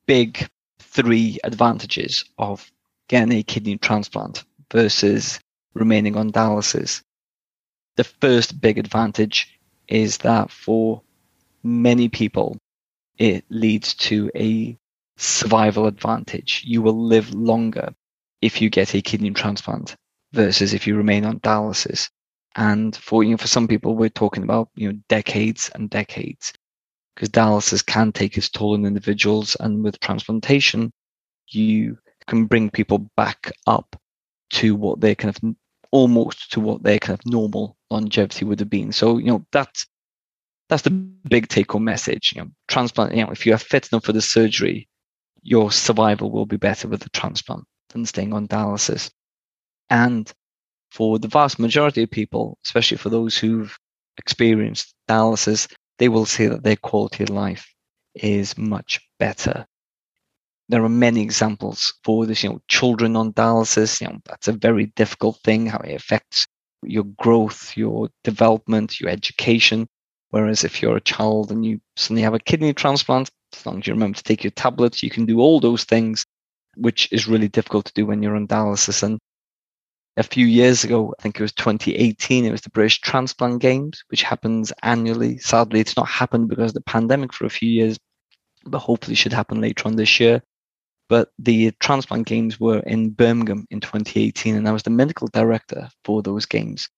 big 0.06 0.48
three 0.78 1.40
advantages 1.44 2.26
of 2.38 2.72
getting 3.08 3.34
a 3.34 3.42
kidney 3.42 3.80
transplant 3.80 4.44
versus 4.72 5.40
remaining 5.76 6.16
on 6.16 6.32
dialysis, 6.32 7.04
the 7.98 8.04
first 8.04 8.60
big 8.60 8.78
advantage 8.78 9.60
is 9.88 10.18
that 10.20 10.50
for 10.50 11.02
many 11.64 12.10
people, 12.10 12.58
it 13.18 13.46
leads 13.50 13.94
to 13.94 14.32
a 14.36 14.78
survival 15.18 15.86
advantage. 15.86 16.64
You 16.66 16.82
will 16.82 17.06
live 17.06 17.34
longer 17.34 17.94
if 18.42 18.62
you 18.62 18.70
get 18.70 18.96
a 18.96 19.02
kidney 19.02 19.32
transplant 19.32 19.96
versus 20.34 20.74
if 20.74 20.88
you 20.88 20.96
remain 20.96 21.26
on 21.26 21.40
dialysis. 21.40 22.10
And 22.56 22.96
for 22.96 23.24
you 23.24 23.32
know, 23.32 23.38
for 23.38 23.48
some 23.48 23.68
people, 23.68 23.96
we're 23.96 24.10
talking 24.10 24.44
about 24.44 24.70
you 24.76 24.92
know 24.92 25.00
decades 25.10 25.70
and 25.76 25.90
decades, 25.90 26.54
because 27.14 27.30
dialysis 27.30 27.86
can 27.86 28.12
take 28.12 28.38
its 28.38 28.50
toll 28.50 28.74
on 28.74 28.86
individuals, 28.86 29.58
and 29.60 29.84
with 29.84 30.00
transplantation, 30.00 30.92
you 31.50 31.98
can 32.28 32.46
bring 32.46 32.70
people 32.70 33.10
back 33.18 33.52
up 33.68 33.96
to 34.52 34.76
what 34.76 35.02
they 35.02 35.16
kind 35.16 35.36
of 35.36 35.56
almost 35.96 36.52
to 36.52 36.60
what 36.60 36.84
their 36.84 37.00
kind 37.00 37.18
of 37.18 37.26
normal 37.26 37.78
longevity 37.90 38.44
would 38.44 38.60
have 38.60 38.70
been. 38.70 38.92
So, 38.92 39.18
you 39.18 39.28
know, 39.28 39.46
that's 39.54 39.88
that's 40.68 40.82
the 40.82 40.90
big 40.90 41.48
take 41.48 41.72
home 41.72 41.86
message. 41.86 42.34
You 42.36 42.42
know, 42.42 42.50
transplant, 42.68 43.16
you 43.16 43.24
know, 43.24 43.32
if 43.32 43.46
you 43.46 43.54
are 43.54 43.58
fit 43.58 43.88
enough 43.92 44.04
for 44.04 44.12
the 44.12 44.22
surgery, 44.22 44.90
your 45.42 45.72
survival 45.72 46.32
will 46.32 46.46
be 46.46 46.58
better 46.58 46.90
with 46.90 47.00
the 47.00 47.10
transplant 47.12 47.64
than 47.90 48.06
staying 48.06 48.34
on 48.34 48.50
dialysis. 48.50 49.10
And 49.90 50.30
for 50.92 51.18
the 51.18 51.30
vast 51.30 51.60
majority 51.60 52.04
of 52.04 52.12
people, 52.12 52.58
especially 52.66 52.98
for 52.98 53.10
those 53.10 53.38
who've 53.38 53.78
experienced 54.18 54.94
dialysis, 55.08 55.72
they 55.98 56.10
will 56.10 56.26
say 56.26 56.48
that 56.48 56.64
their 56.64 56.76
quality 56.76 57.24
of 57.24 57.30
life 57.30 57.74
is 58.16 58.58
much 58.58 59.00
better. 59.18 59.66
There 60.68 60.84
are 60.84 60.90
many 60.90 61.22
examples 61.22 61.94
for 62.04 62.26
this. 62.26 62.44
You 62.44 62.50
know, 62.50 62.62
children 62.68 63.16
on 63.16 63.34
dialysis. 63.34 64.02
You 64.02 64.08
know, 64.08 64.20
that's 64.26 64.48
a 64.48 64.54
very 64.54 64.88
difficult 64.96 65.40
thing. 65.44 65.68
How 65.68 65.80
it 65.80 65.94
affects 65.94 66.48
your 66.84 67.04
growth, 67.18 67.76
your 67.78 68.10
development, 68.24 69.00
your 69.00 69.10
education. 69.10 69.88
Whereas 70.30 70.64
if 70.64 70.82
you're 70.82 70.98
a 70.98 71.02
child 71.02 71.52
and 71.52 71.66
you 71.66 71.80
suddenly 71.96 72.24
have 72.24 72.34
a 72.34 72.40
kidney 72.40 72.74
transplant, 72.74 73.30
as 73.54 73.66
long 73.66 73.80
as 73.80 73.88
you 73.88 73.94
remember 73.94 74.18
to 74.18 74.24
take 74.24 74.44
your 74.44 74.52
tablets, 74.52 75.04
you 75.04 75.10
can 75.10 75.26
do 75.26 75.40
all 75.40 75.60
those 75.60 75.84
things, 75.84 76.26
which 76.76 77.08
is 77.12 77.28
really 77.28 77.48
difficult 77.48 77.86
to 77.86 77.94
do 77.94 78.06
when 78.06 78.22
you're 78.22 78.36
on 78.36 78.48
dialysis. 78.48 79.04
And 79.04 79.20
a 80.18 80.24
few 80.24 80.46
years 80.46 80.84
ago, 80.84 81.14
I 81.18 81.22
think 81.22 81.40
it 81.40 81.44
was 81.44 81.54
2018, 81.54 82.46
it 82.46 82.52
was 82.52 82.62
the 82.62 82.70
British 82.70 83.02
Transplant 83.02 83.62
Games, 83.62 84.04
which 84.10 84.24
happens 84.24 84.74
annually. 84.82 85.38
Sadly, 85.38 85.80
it's 85.80 85.98
not 85.98 86.08
happened 86.08 86.50
because 86.50 86.72
of 86.72 86.76
the 86.76 86.82
pandemic 86.82 87.34
for 87.34 87.46
a 87.46 87.50
few 87.50 87.70
years, 87.70 87.98
but 88.66 88.80
hopefully 88.80 89.16
should 89.16 89.34
happen 89.34 89.62
later 89.62 89.88
on 89.88 89.96
this 89.96 90.20
year. 90.20 90.42
But 91.08 91.30
the 91.38 91.72
transplant 91.80 92.26
games 92.26 92.60
were 92.60 92.80
in 92.80 93.12
Birmingham 93.12 93.68
in 93.70 93.80
2018, 93.80 94.56
and 94.56 94.68
I 94.68 94.72
was 94.72 94.84
the 94.84 94.90
medical 94.90 95.28
director 95.28 95.90
for 96.04 96.24
those 96.24 96.46
games. 96.46 96.90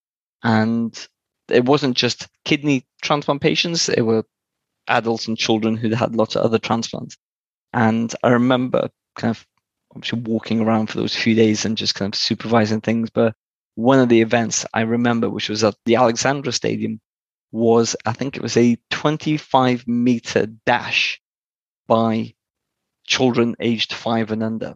And 0.43 1.07
it 1.49 1.65
wasn't 1.65 1.97
just 1.97 2.27
kidney 2.45 2.85
transplant 3.01 3.41
patients, 3.41 3.89
it 3.89 4.01
were 4.01 4.23
adults 4.87 5.27
and 5.27 5.37
children 5.37 5.75
who 5.75 5.89
had 5.93 6.15
lots 6.15 6.35
of 6.35 6.43
other 6.43 6.59
transplants. 6.59 7.17
And 7.73 8.13
I 8.23 8.29
remember 8.29 8.89
kind 9.15 9.31
of 9.31 9.45
obviously 9.93 10.19
walking 10.21 10.61
around 10.61 10.87
for 10.87 10.97
those 10.97 11.15
few 11.15 11.35
days 11.35 11.65
and 11.65 11.77
just 11.77 11.95
kind 11.95 12.13
of 12.13 12.19
supervising 12.19 12.81
things. 12.81 13.09
But 13.09 13.35
one 13.75 13.99
of 13.99 14.09
the 14.09 14.21
events 14.21 14.65
I 14.73 14.81
remember, 14.81 15.29
which 15.29 15.49
was 15.49 15.63
at 15.63 15.75
the 15.85 15.95
Alexander 15.95 16.51
Stadium, 16.51 16.99
was 17.51 17.95
I 18.05 18.13
think 18.13 18.35
it 18.35 18.43
was 18.43 18.57
a 18.57 18.77
25 18.91 19.87
meter 19.87 20.47
dash 20.65 21.21
by 21.87 22.33
children 23.07 23.55
aged 23.59 23.93
five 23.93 24.31
and 24.31 24.43
under, 24.43 24.75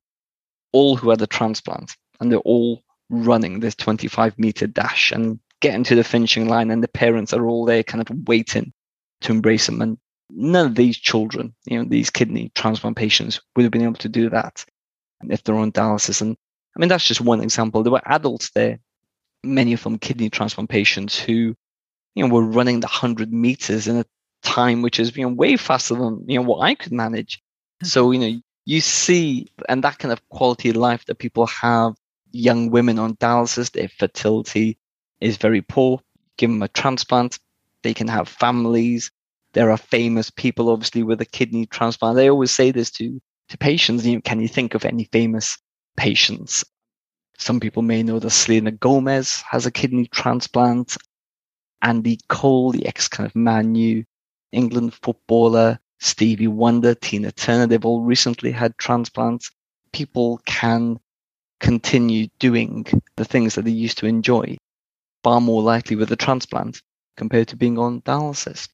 all 0.71 0.95
who 0.95 1.09
had 1.09 1.21
a 1.21 1.27
transplant, 1.27 1.95
and 2.19 2.31
they're 2.31 2.39
all 2.39 2.81
running 3.09 3.59
this 3.59 3.75
25 3.75 4.39
meter 4.39 4.67
dash 4.67 5.11
and 5.11 5.39
getting 5.59 5.83
to 5.83 5.95
the 5.95 6.03
finishing 6.03 6.47
line, 6.47 6.71
and 6.71 6.83
the 6.83 6.87
parents 6.87 7.33
are 7.33 7.45
all 7.45 7.65
there 7.65 7.83
kind 7.83 8.01
of 8.01 8.27
waiting 8.27 8.73
to 9.21 9.31
embrace 9.31 9.67
them. 9.67 9.81
And 9.81 9.97
none 10.29 10.65
of 10.65 10.75
these 10.75 10.97
children, 10.97 11.53
you 11.65 11.77
know, 11.77 11.87
these 11.87 12.09
kidney 12.09 12.51
transplant 12.55 12.97
patients 12.97 13.41
would 13.55 13.63
have 13.63 13.71
been 13.71 13.83
able 13.83 13.95
to 13.95 14.09
do 14.09 14.29
that 14.29 14.65
if 15.29 15.43
they're 15.43 15.55
on 15.55 15.71
dialysis. 15.71 16.21
And 16.21 16.35
I 16.75 16.79
mean, 16.79 16.89
that's 16.89 17.07
just 17.07 17.21
one 17.21 17.41
example. 17.41 17.83
There 17.83 17.91
were 17.91 18.01
adults 18.05 18.49
there, 18.51 18.79
many 19.43 19.73
of 19.73 19.83
them 19.83 19.99
kidney 19.99 20.29
transplant 20.29 20.69
patients 20.69 21.19
who, 21.19 21.55
you 22.15 22.27
know, 22.27 22.33
were 22.33 22.43
running 22.43 22.79
the 22.79 22.87
100 22.87 23.31
meters 23.31 23.87
in 23.87 23.97
a 23.97 24.05
time 24.41 24.81
which 24.81 24.99
is, 24.99 25.15
you 25.15 25.23
know, 25.23 25.33
way 25.33 25.57
faster 25.57 25.95
than, 25.95 26.23
you 26.27 26.39
know, 26.39 26.45
what 26.45 26.63
I 26.65 26.75
could 26.75 26.91
manage. 26.91 27.41
So, 27.83 28.11
you 28.11 28.19
know, 28.19 28.41
you 28.65 28.81
see, 28.81 29.51
and 29.67 29.83
that 29.83 29.99
kind 29.99 30.11
of 30.11 30.27
quality 30.29 30.69
of 30.69 30.75
life 30.75 31.05
that 31.05 31.15
people 31.15 31.47
have, 31.47 31.95
young 32.31 32.69
women 32.69 32.99
on 32.99 33.15
dialysis, 33.17 33.71
their 33.71 33.89
fertility 33.89 34.77
is 35.19 35.37
very 35.37 35.61
poor. 35.61 35.99
Give 36.37 36.49
them 36.49 36.61
a 36.61 36.67
transplant, 36.67 37.39
they 37.83 37.93
can 37.93 38.07
have 38.07 38.27
families. 38.27 39.11
There 39.53 39.69
are 39.71 39.77
famous 39.77 40.29
people, 40.29 40.69
obviously, 40.69 41.03
with 41.03 41.19
a 41.21 41.25
kidney 41.25 41.65
transplant. 41.65 42.15
They 42.15 42.29
always 42.29 42.51
say 42.51 42.71
this 42.71 42.89
to 42.91 43.19
to 43.49 43.57
patients. 43.57 44.05
You 44.05 44.15
know, 44.15 44.21
can 44.21 44.39
you 44.39 44.47
think 44.47 44.75
of 44.75 44.85
any 44.85 45.05
famous 45.11 45.57
patients? 45.97 46.63
Some 47.37 47.59
people 47.59 47.81
may 47.81 48.01
know 48.01 48.19
that 48.19 48.29
Selena 48.29 48.71
Gomez 48.71 49.43
has 49.49 49.65
a 49.65 49.71
kidney 49.71 50.07
transplant. 50.07 50.95
Andy 51.81 52.19
Cole, 52.29 52.71
the 52.71 52.85
ex 52.85 53.07
kind 53.09 53.27
of 53.27 53.35
Man 53.35 53.75
U 53.75 54.05
England 54.53 54.93
footballer, 54.93 55.79
Stevie 56.03 56.47
Wonder, 56.47 56.95
Tina 56.95 57.31
Turner, 57.31 57.67
they've 57.67 57.85
all 57.85 58.01
recently 58.01 58.51
had 58.51 58.75
transplants. 58.77 59.51
People 59.93 60.41
can 60.45 60.99
continue 61.59 62.27
doing 62.39 62.87
the 63.17 63.25
things 63.25 63.53
that 63.53 63.65
they 63.65 63.71
used 63.71 63.99
to 63.99 64.07
enjoy 64.07 64.57
far 65.23 65.39
more 65.39 65.61
likely 65.61 65.95
with 65.95 66.11
a 66.11 66.15
transplant 66.15 66.81
compared 67.15 67.47
to 67.49 67.55
being 67.55 67.77
on 67.77 68.01
dialysis. 68.01 68.67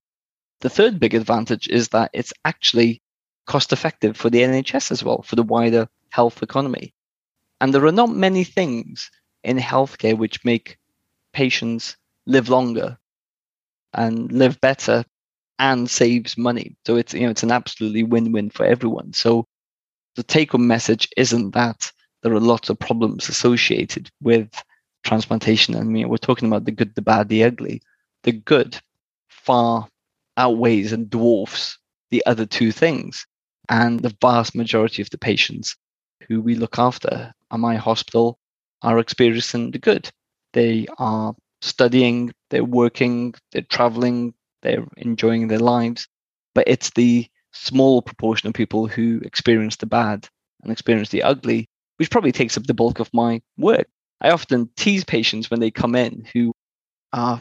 The 0.61 0.69
third 0.69 1.01
big 1.01 1.13
advantage 1.13 1.67
is 1.67 1.89
that 1.89 2.11
it's 2.13 2.31
actually 2.45 3.01
cost 3.45 3.73
effective 3.73 4.15
for 4.15 4.29
the 4.29 4.39
NHS 4.39 4.91
as 4.91 5.03
well, 5.03 5.21
for 5.21 5.35
the 5.35 5.43
wider 5.43 5.89
health 6.09 6.41
economy. 6.41 6.93
And 7.59 7.73
there 7.73 7.85
are 7.85 7.91
not 7.91 8.09
many 8.09 8.45
things 8.45 9.11
in 9.43 9.57
healthcare 9.57 10.17
which 10.17 10.45
make 10.45 10.77
patients 11.33 11.97
live 12.25 12.47
longer 12.47 12.97
and 13.93 14.31
live 14.31 14.61
better 14.61 15.03
and 15.59 15.89
saves 15.89 16.37
money. 16.37 16.75
So 16.85 16.95
it's 16.95 17.13
you 17.13 17.21
know 17.21 17.31
it's 17.31 17.43
an 17.43 17.51
absolutely 17.51 18.03
win-win 18.03 18.49
for 18.49 18.65
everyone. 18.65 19.13
So 19.13 19.45
the 20.15 20.23
take-home 20.23 20.67
message 20.67 21.07
isn't 21.17 21.53
that 21.53 21.91
there 22.23 22.33
are 22.33 22.39
lots 22.39 22.69
of 22.69 22.79
problems 22.79 23.29
associated 23.29 24.09
with 24.21 24.49
transplantation. 25.03 25.75
I 25.75 25.81
mean, 25.81 26.09
we're 26.09 26.17
talking 26.17 26.47
about 26.47 26.65
the 26.65 26.71
good, 26.71 26.95
the 26.95 27.01
bad, 27.01 27.29
the 27.29 27.43
ugly. 27.43 27.81
The 28.23 28.31
good 28.31 28.77
far 29.29 29.87
outweighs 30.35 30.91
and 30.91 31.09
dwarfs 31.09 31.77
the 32.09 32.25
other 32.25 32.45
two 32.45 32.71
things. 32.71 33.25
And 33.69 33.99
the 33.99 34.15
vast 34.21 34.55
majority 34.55 35.01
of 35.01 35.09
the 35.09 35.17
patients 35.17 35.75
who 36.27 36.41
we 36.41 36.55
look 36.55 36.79
after 36.79 37.33
at 37.51 37.59
my 37.59 37.75
hospital 37.75 38.39
are 38.81 38.99
experiencing 38.99 39.71
the 39.71 39.79
good. 39.79 40.09
They 40.53 40.87
are 40.97 41.35
studying, 41.61 42.33
they're 42.49 42.63
working, 42.63 43.33
they're 43.51 43.61
traveling, 43.63 44.33
they're 44.67 44.87
enjoying 44.97 45.47
their 45.47 45.59
lives. 45.59 46.07
But 46.53 46.67
it's 46.67 46.91
the 46.91 47.27
small 47.51 48.01
proportion 48.01 48.47
of 48.47 48.53
people 48.53 48.87
who 48.87 49.21
experience 49.23 49.77
the 49.77 49.85
bad 49.85 50.27
and 50.63 50.71
experience 50.71 51.09
the 51.09 51.23
ugly, 51.23 51.67
which 51.97 52.11
probably 52.11 52.31
takes 52.31 52.57
up 52.57 52.65
the 52.65 52.73
bulk 52.73 52.99
of 52.99 53.13
my 53.13 53.41
work. 53.57 53.87
I 54.21 54.31
often 54.31 54.69
tease 54.75 55.03
patients 55.03 55.49
when 55.49 55.59
they 55.59 55.71
come 55.71 55.95
in 55.95 56.27
who 56.33 56.53
are 57.13 57.39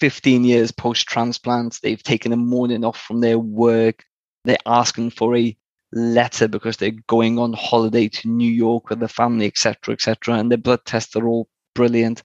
15 0.00 0.44
years 0.44 0.72
post 0.72 1.06
transplant. 1.06 1.78
They've 1.82 2.02
taken 2.02 2.32
a 2.32 2.36
morning 2.36 2.84
off 2.84 3.00
from 3.00 3.20
their 3.20 3.38
work. 3.38 4.04
They're 4.44 4.56
asking 4.66 5.10
for 5.10 5.36
a 5.36 5.56
letter 5.92 6.48
because 6.48 6.76
they're 6.76 6.98
going 7.06 7.38
on 7.38 7.52
holiday 7.52 8.08
to 8.08 8.28
New 8.28 8.50
York 8.50 8.90
with 8.90 8.98
their 8.98 9.08
family, 9.08 9.46
etc., 9.46 9.92
etc. 9.92 10.34
And 10.34 10.50
their 10.50 10.58
blood 10.58 10.84
tests 10.84 11.14
are 11.16 11.26
all 11.26 11.48
brilliant. 11.74 12.22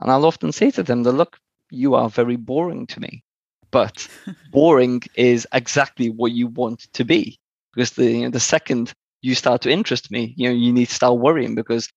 And 0.00 0.10
I'll 0.10 0.24
often 0.24 0.52
say 0.52 0.70
to 0.72 0.82
them 0.82 1.02
look, 1.02 1.38
you 1.70 1.94
are 1.94 2.08
very 2.08 2.36
boring 2.36 2.86
to 2.88 3.00
me. 3.00 3.22
But 3.70 4.08
boring 4.50 5.02
is 5.14 5.46
exactly 5.52 6.10
what 6.10 6.32
you 6.32 6.48
want 6.48 6.92
to 6.92 7.04
be. 7.04 7.38
Because 7.74 7.92
the, 7.92 8.10
you 8.10 8.22
know, 8.22 8.30
the 8.30 8.40
second 8.40 8.92
you 9.22 9.34
start 9.34 9.62
to 9.62 9.70
interest 9.70 10.10
me, 10.10 10.34
you 10.36 10.48
know, 10.48 10.54
you 10.54 10.72
need 10.72 10.88
to 10.88 10.94
start 10.94 11.18
worrying 11.18 11.54
because 11.54 11.88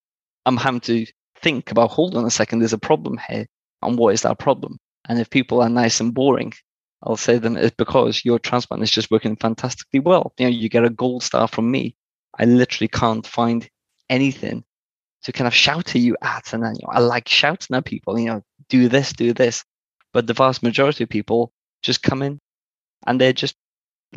I'm 0.46 0.58
having 0.58 0.82
to 0.82 1.06
think 1.42 1.72
about, 1.72 1.92
hold 1.92 2.16
on 2.16 2.26
a 2.26 2.32
second, 2.32 2.60
there's 2.60 2.74
a 2.74 2.78
problem 2.78 3.20
here. 3.28 3.48
And 3.82 3.98
what 3.98 4.14
is 4.14 4.22
that 4.22 4.40
problem? 4.40 4.78
And 5.10 5.20
if 5.20 5.30
people 5.30 5.62
are 5.62 5.70
nice 5.70 6.00
and 6.00 6.14
boring, 6.14 6.54
I'll 7.04 7.18
say 7.18 7.38
them 7.38 7.58
it's 7.58 7.76
because 7.76 8.24
your 8.24 8.40
transplant 8.40 8.84
is 8.84 8.92
just 8.92 9.12
working 9.12 9.36
fantastically 9.36 10.00
well. 10.00 10.34
You 10.38 10.46
know, 10.46 10.52
you 10.52 10.70
get 10.70 10.86
a 10.86 10.90
gold 10.90 11.24
star 11.24 11.48
from 11.48 11.70
me. 11.70 11.96
I 12.40 12.46
literally 12.46 12.88
can't 12.88 13.28
find 13.28 13.70
anything 14.10 14.64
to 15.24 15.32
kind 15.32 15.48
of 15.48 15.54
shout 15.54 15.86
to 15.88 16.00
you 16.00 16.16
at. 16.22 16.54
And 16.54 16.64
then, 16.64 16.76
you 16.76 16.88
know, 16.88 16.94
I 16.94 17.00
like 17.00 17.28
shouting 17.28 17.76
at 17.76 17.86
people, 17.86 18.18
you 18.18 18.28
know, 18.28 18.42
do 18.70 18.88
this, 18.88 19.12
do 19.12 19.34
this. 19.34 19.64
But 20.14 20.28
the 20.28 20.34
vast 20.34 20.64
majority 20.64 21.04
of 21.04 21.10
people 21.10 21.52
just 21.84 22.02
come 22.02 22.22
in 22.22 22.40
and 23.06 23.20
they're 23.20 23.34
just 23.34 23.56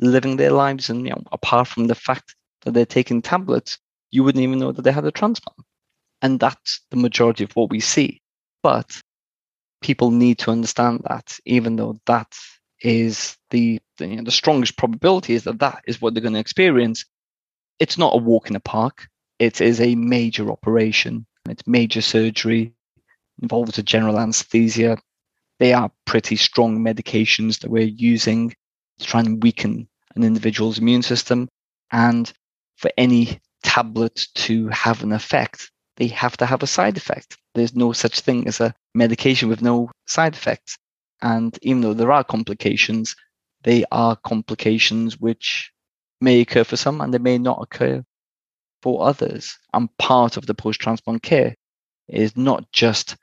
living 0.00 0.36
their 0.36 0.52
lives. 0.52 0.88
And, 0.88 1.04
you 1.04 1.10
know, 1.10 1.22
apart 1.32 1.68
from 1.68 1.86
the 1.86 1.94
fact 1.94 2.34
that 2.62 2.72
they're 2.72 2.86
taking 2.86 3.20
tablets, 3.20 3.78
you 4.10 4.24
wouldn't 4.24 4.42
even 4.42 4.58
know 4.58 4.72
that 4.72 4.82
they 4.82 4.92
had 4.92 5.04
a 5.04 5.10
transplant. 5.10 5.58
And 6.22 6.40
that's 6.40 6.80
the 6.90 6.96
majority 6.96 7.44
of 7.44 7.52
what 7.54 7.70
we 7.70 7.80
see. 7.80 8.22
But 8.62 9.00
people 9.82 10.10
need 10.10 10.38
to 10.38 10.50
understand 10.50 11.02
that, 11.08 11.38
even 11.44 11.76
though 11.76 12.00
that 12.06 12.34
is 12.80 13.36
the, 13.50 13.80
the, 13.98 14.06
you 14.06 14.16
know, 14.16 14.24
the 14.24 14.30
strongest 14.30 14.76
probability 14.76 15.34
is 15.34 15.44
that 15.44 15.58
that 15.58 15.82
is 15.86 16.00
what 16.00 16.14
they're 16.14 16.22
going 16.22 16.34
to 16.34 16.40
experience. 16.40 17.04
It's 17.78 17.98
not 17.98 18.14
a 18.14 18.18
walk 18.18 18.46
in 18.46 18.54
the 18.54 18.60
park. 18.60 19.06
It 19.38 19.60
is 19.60 19.80
a 19.80 19.94
major 19.94 20.50
operation. 20.50 21.26
It's 21.48 21.66
major 21.66 22.00
surgery, 22.00 22.72
involves 23.42 23.78
a 23.78 23.82
general 23.82 24.18
anesthesia. 24.18 24.98
They 25.58 25.72
are 25.72 25.90
pretty 26.04 26.36
strong 26.36 26.78
medications 26.78 27.60
that 27.60 27.70
we're 27.70 27.86
using 27.86 28.50
to 28.98 29.06
try 29.06 29.20
and 29.20 29.42
weaken 29.42 29.88
an 30.14 30.22
individual's 30.22 30.78
immune 30.78 31.02
system. 31.02 31.48
And 31.92 32.30
for 32.76 32.90
any 32.96 33.40
tablet 33.62 34.26
to 34.34 34.68
have 34.68 35.02
an 35.02 35.12
effect, 35.12 35.70
they 35.96 36.08
have 36.08 36.36
to 36.38 36.46
have 36.46 36.62
a 36.62 36.66
side 36.66 36.96
effect. 36.96 37.38
There's 37.54 37.74
no 37.74 37.92
such 37.92 38.20
thing 38.20 38.46
as 38.46 38.60
a 38.60 38.74
medication 38.94 39.48
with 39.48 39.62
no 39.62 39.90
side 40.06 40.34
effects. 40.34 40.76
And 41.22 41.58
even 41.62 41.80
though 41.80 41.94
there 41.94 42.12
are 42.12 42.24
complications, 42.24 43.16
they 43.62 43.84
are 43.90 44.16
complications 44.16 45.18
which 45.18 45.72
may 46.20 46.40
occur 46.40 46.64
for 46.64 46.76
some 46.76 47.00
and 47.00 47.12
they 47.12 47.18
may 47.18 47.38
not 47.38 47.62
occur 47.62 48.02
for 48.82 49.06
others. 49.06 49.58
And 49.72 49.88
part 49.96 50.36
of 50.36 50.46
the 50.46 50.54
post 50.54 50.80
transplant 50.80 51.22
care 51.22 51.54
is 52.08 52.36
not 52.36 52.70
just 52.72 53.16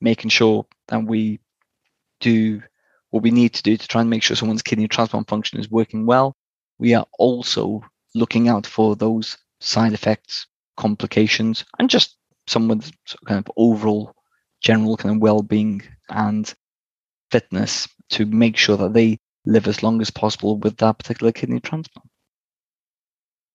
making 0.00 0.30
sure 0.30 0.66
that 0.88 1.04
we 1.04 1.40
do 2.20 2.62
what 3.10 3.22
we 3.22 3.30
need 3.30 3.52
to 3.54 3.62
do 3.62 3.76
to 3.76 3.88
try 3.88 4.00
and 4.00 4.10
make 4.10 4.22
sure 4.22 4.36
someone's 4.36 4.62
kidney 4.62 4.88
transplant 4.88 5.28
function 5.28 5.58
is 5.58 5.70
working 5.70 6.06
well, 6.06 6.36
we 6.78 6.94
are 6.94 7.06
also 7.18 7.82
looking 8.14 8.48
out 8.48 8.66
for 8.66 8.96
those 8.96 9.36
side 9.60 9.92
effects, 9.92 10.46
complications, 10.76 11.64
and 11.78 11.90
just 11.90 12.16
someone's 12.46 12.92
kind 13.26 13.38
of 13.38 13.50
overall 13.56 14.14
general 14.62 14.96
kind 14.96 15.16
of 15.16 15.22
well-being 15.22 15.82
and 16.08 16.54
fitness 17.30 17.88
to 18.10 18.26
make 18.26 18.56
sure 18.56 18.76
that 18.76 18.92
they 18.92 19.18
live 19.46 19.66
as 19.66 19.82
long 19.82 20.00
as 20.00 20.10
possible 20.10 20.58
with 20.58 20.76
that 20.78 20.98
particular 20.98 21.32
kidney 21.32 21.60
transplant. 21.60 22.08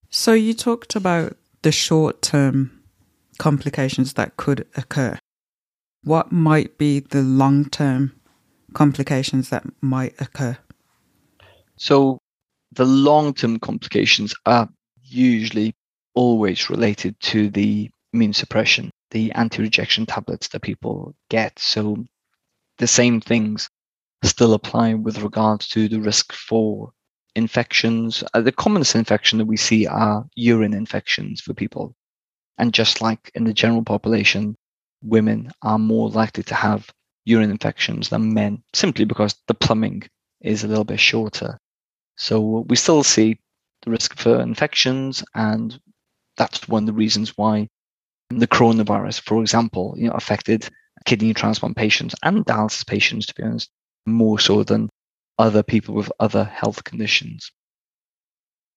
So 0.10 0.34
you 0.34 0.54
talked 0.54 0.96
about 0.96 1.38
the 1.62 1.72
short-term 1.72 2.84
complications 3.38 4.14
that 4.14 4.38
could 4.38 4.68
occur. 4.78 5.18
What 6.04 6.32
might 6.32 6.78
be 6.78 7.00
the 7.00 7.22
long-term 7.22 8.14
complications 8.76 9.50
that 9.50 9.64
might 9.82 10.14
occur? 10.22 10.56
So 11.78 12.20
the 12.72 12.86
long-term 12.86 13.60
complications 13.60 14.36
are 14.46 14.70
usually 15.04 15.74
always 16.14 16.70
related 16.70 17.20
to 17.22 17.50
the 17.50 17.90
immune 18.14 18.34
suppression, 18.34 18.92
the 19.12 19.32
anti-rejection 19.32 20.06
tablets 20.06 20.50
that 20.50 20.62
people 20.62 21.16
get. 21.30 21.58
So 21.58 22.06
the 22.78 22.88
same 22.88 23.22
things 23.22 23.70
still 24.24 24.54
apply 24.54 24.94
with 24.94 25.22
regards 25.22 25.68
to 25.70 25.88
the 25.88 26.00
risk 26.00 26.34
for 26.34 26.92
infections. 27.36 28.24
Uh, 28.34 28.42
the 28.42 28.52
commonest 28.52 28.96
infection 28.96 29.40
that 29.40 29.46
we 29.46 29.58
see 29.58 29.88
are 29.88 30.26
urine 30.36 30.74
infections 30.74 31.42
for 31.42 31.54
people. 31.54 31.96
And 32.58 32.74
just 32.74 33.02
like 33.02 33.32
in 33.36 33.44
the 33.44 33.54
general 33.54 33.84
population, 33.84 34.56
women 35.04 35.52
are 35.62 35.80
more 35.80 36.10
likely 36.10 36.44
to 36.44 36.56
have 36.56 36.90
urine 37.26 37.52
infections 37.52 38.10
than 38.10 38.34
men 38.34 38.64
simply 38.74 39.06
because 39.06 39.36
the 39.48 39.54
plumbing 39.54 40.04
is 40.42 40.64
a 40.64 40.68
little 40.68 40.84
bit 40.84 41.00
shorter. 41.00 41.60
So 42.18 42.66
we 42.68 42.76
still 42.76 43.04
see 43.04 43.40
the 43.82 43.92
risk 43.92 44.18
for 44.18 44.40
infections, 44.42 45.24
and 45.34 45.78
that's 46.38 46.68
one 46.68 46.84
of 46.84 46.88
the 46.88 46.94
reasons 46.94 47.38
why 47.38 47.68
the 48.30 48.48
coronavirus, 48.48 49.22
for 49.22 49.42
example, 49.42 49.96
you 49.98 50.08
know, 50.08 50.14
affected 50.14 50.70
kidney 51.06 51.34
transplant 51.34 51.76
patients 51.76 52.16
and 52.24 52.46
dialysis 52.46 52.86
patients, 52.86 53.26
to 53.28 53.36
be 53.36 53.44
honest, 53.44 53.70
more 54.06 54.40
so 54.40 54.64
than 54.64 54.90
other 55.38 55.64
people 55.64 55.94
with 55.94 56.12
other 56.20 56.44
health 56.44 56.84
conditions. 56.84 57.52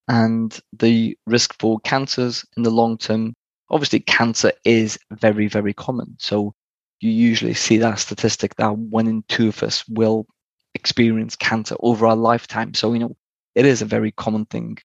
And 0.09 0.59
the 0.73 1.17
risk 1.27 1.55
for 1.61 1.79
cancers 1.81 2.45
in 2.57 2.63
the 2.63 2.71
long 2.71 2.99
term, 2.99 3.35
obviously, 3.71 4.01
cancer 4.01 4.53
is 4.65 4.99
very, 5.13 5.49
very 5.49 5.75
common. 5.75 6.17
So 6.19 6.55
you 7.01 7.11
usually 7.11 7.55
see 7.55 7.79
that 7.79 7.99
statistic 7.99 8.55
that 8.57 8.77
one 8.77 9.07
in 9.07 9.23
two 9.29 9.49
of 9.49 9.63
us 9.63 9.87
will 9.89 10.27
experience 10.75 11.37
cancer 11.37 11.77
over 11.81 12.07
our 12.07 12.17
lifetime. 12.17 12.75
So, 12.75 12.93
you 12.93 12.99
know, 12.99 13.17
it 13.55 13.67
is 13.67 13.83
a 13.83 13.87
very 13.87 14.13
common 14.13 14.47
thing 14.47 14.79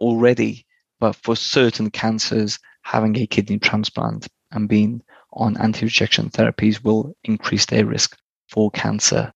already. 0.00 0.66
But 0.98 1.14
for 1.16 1.36
certain 1.36 1.90
cancers, 1.90 2.58
having 2.82 3.16
a 3.16 3.26
kidney 3.26 3.58
transplant 3.58 4.28
and 4.52 4.68
being 4.68 5.02
on 5.32 5.56
anti 5.58 5.84
rejection 5.84 6.30
therapies 6.30 6.82
will 6.82 7.14
increase 7.24 7.66
their 7.66 7.84
risk 7.84 8.16
for 8.48 8.70
cancer. 8.70 9.32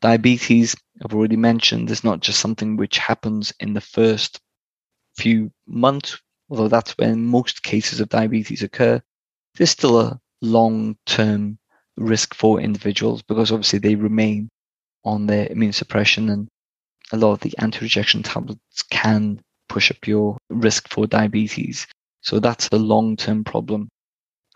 Diabetes, 0.00 0.74
I've 1.04 1.14
already 1.14 1.36
mentioned, 1.36 1.90
is 1.90 2.04
not 2.04 2.20
just 2.20 2.40
something 2.40 2.76
which 2.76 2.98
happens 2.98 3.52
in 3.60 3.74
the 3.74 3.80
first 3.80 4.40
few 5.16 5.52
months, 5.66 6.18
although 6.50 6.68
that's 6.68 6.98
when 6.98 7.24
most 7.24 7.62
cases 7.62 8.00
of 8.00 8.08
diabetes 8.08 8.62
occur. 8.62 9.00
There's 9.54 9.70
still 9.70 10.00
a 10.00 10.20
long 10.44 10.96
term 11.06 11.58
risk 11.96 12.34
for 12.34 12.60
individuals 12.60 13.22
because 13.22 13.52
obviously 13.52 13.78
they 13.78 13.94
remain 13.94 14.48
on 15.04 15.26
their 15.26 15.46
immune 15.50 15.72
suppression 15.72 16.30
and 16.30 16.48
a 17.12 17.16
lot 17.16 17.32
of 17.32 17.40
the 17.40 17.54
anti-rejection 17.58 18.22
tablets 18.22 18.82
can 18.90 19.40
push 19.68 19.90
up 19.90 20.06
your 20.06 20.38
risk 20.50 20.88
for 20.88 21.06
diabetes. 21.06 21.86
So 22.22 22.40
that's 22.40 22.68
a 22.68 22.76
long-term 22.76 23.44
problem. 23.44 23.88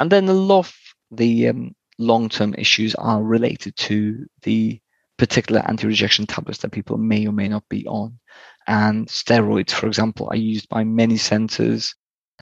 And 0.00 0.10
then 0.10 0.28
a 0.28 0.32
lot 0.32 0.60
of 0.60 0.74
the 1.10 1.48
um, 1.48 1.74
long-term 1.98 2.54
issues 2.56 2.94
are 2.94 3.22
related 3.22 3.76
to 3.76 4.26
the 4.42 4.80
particular 5.18 5.62
anti-rejection 5.66 6.26
tablets 6.26 6.60
that 6.60 6.72
people 6.72 6.96
may 6.96 7.26
or 7.26 7.32
may 7.32 7.48
not 7.48 7.64
be 7.68 7.86
on. 7.86 8.18
And 8.66 9.08
steroids, 9.08 9.72
for 9.72 9.86
example, 9.86 10.28
are 10.30 10.36
used 10.36 10.68
by 10.68 10.84
many 10.84 11.16
centers. 11.16 11.94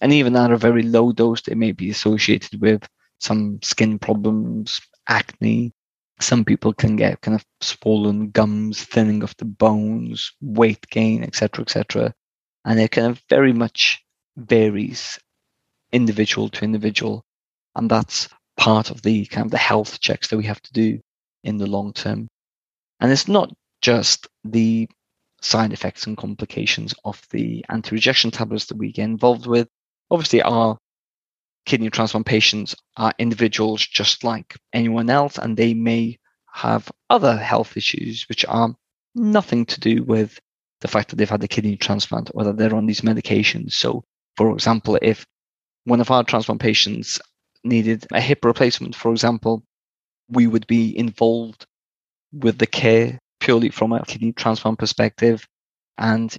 And 0.03 0.13
even 0.13 0.37
at 0.37 0.53
a 0.53 0.59
very 0.59 0.83
low 0.83 1.13
dose, 1.13 1.43
they 1.43 1.55
may 1.55 1.73
be 1.73 1.91
associated 1.91 2.61
with 2.61 2.87
some 3.21 3.59
skin 3.63 3.99
problems, 3.99 4.81
acne, 5.09 5.73
some 6.21 6.45
people 6.45 6.73
can 6.73 6.97
get 6.97 7.21
kind 7.21 7.35
of 7.35 7.45
swollen 7.61 8.31
gums, 8.31 8.85
thinning 8.85 9.23
of 9.23 9.35
the 9.37 9.45
bones, 9.45 10.33
weight 10.41 10.87
gain, 10.89 11.23
etc., 11.23 11.63
etc. 11.63 12.15
And 12.65 12.81
it 12.81 12.91
kind 12.91 13.09
of 13.09 13.23
very 13.29 13.53
much 13.53 14.03
varies 14.37 15.19
individual 15.93 16.49
to 16.51 16.65
individual. 16.65 17.25
And 17.75 17.91
that's 17.91 18.29
part 18.57 18.91
of 18.91 19.03
the 19.03 19.27
kind 19.27 19.45
of 19.45 19.51
the 19.51 19.59
health 19.59 20.01
checks 20.01 20.29
that 20.29 20.39
we 20.39 20.45
have 20.45 20.63
to 20.63 20.73
do 20.73 21.01
in 21.45 21.59
the 21.59 21.67
long 21.67 21.93
term. 21.93 22.29
And 23.01 23.13
it's 23.13 23.29
not 23.29 23.53
just 23.83 24.27
the 24.45 24.89
side 25.43 25.73
effects 25.73 26.07
and 26.07 26.17
complications 26.17 26.95
of 27.05 27.23
the 27.31 27.65
anti-rejection 27.69 28.31
tablets 28.31 28.67
that 28.67 28.79
we 28.79 28.91
get 28.91 29.05
involved 29.05 29.47
with. 29.47 29.69
Obviously, 30.11 30.41
our 30.41 30.79
kidney 31.67 31.91
transplant 31.91 32.27
patients 32.27 32.75
are 32.97 33.13
individuals 33.19 33.85
just 33.87 34.25
like 34.25 34.57
anyone 34.73 35.11
else, 35.11 35.37
and 35.37 35.57
they 35.57 35.75
may 35.75 36.19
have 36.53 36.91
other 37.11 37.37
health 37.37 37.77
issues 37.77 38.25
which 38.29 38.47
are 38.47 38.75
nothing 39.15 39.67
to 39.67 39.81
do 39.81 40.03
with 40.03 40.39
the 40.81 40.89
fact 40.89 41.11
that 41.11 41.17
they've 41.17 41.29
had 41.29 41.43
a 41.43 41.49
kidney 41.49 41.77
transplant 41.77 42.31
or 42.35 42.45
that 42.45 42.57
they're 42.57 42.75
on 42.75 42.87
these 42.87 43.03
medications. 43.03 43.73
So, 43.73 44.05
for 44.37 44.53
example, 44.53 44.99
if 45.03 45.27
one 45.85 46.01
of 46.01 46.11
our 46.11 46.25
transplant 46.25 46.61
patients 46.61 47.21
needed 47.65 48.07
a 48.13 48.21
hip 48.21 48.45
replacement, 48.45 48.95
for 48.95 49.11
example, 49.11 49.63
we 50.29 50.47
would 50.47 50.67
be 50.67 50.97
involved 50.97 51.67
with 52.33 52.59
the 52.59 52.67
care 52.67 53.19
purely 53.41 53.71
from 53.71 53.93
a 53.93 54.05
kidney 54.05 54.33
transplant 54.33 54.79
perspective. 54.79 55.47
And 55.99 56.37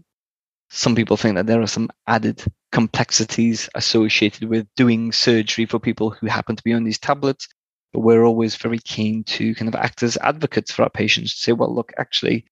some 0.69 0.95
people 0.95 1.17
think 1.17 1.35
that 1.35 1.47
there 1.47 1.61
are 1.61 1.67
some 1.67 1.89
added 2.07 2.43
complexities 2.71 3.69
associated 3.75 4.49
with 4.49 4.67
doing 4.75 5.11
surgery 5.11 5.65
for 5.65 5.79
people 5.79 6.09
who 6.09 6.27
happen 6.27 6.55
to 6.55 6.63
be 6.63 6.73
on 6.73 6.83
these 6.83 6.99
tablets. 6.99 7.47
But 7.93 8.01
we're 8.01 8.25
always 8.25 8.55
very 8.55 8.79
keen 8.79 9.23
to 9.25 9.55
kind 9.55 9.69
of 9.69 9.75
act 9.75 10.03
as 10.03 10.17
advocates 10.17 10.71
for 10.71 10.83
our 10.83 10.89
patients 10.89 11.33
to 11.35 11.39
say, 11.39 11.51
well, 11.53 11.73
look, 11.73 11.93
actually, 11.97 12.45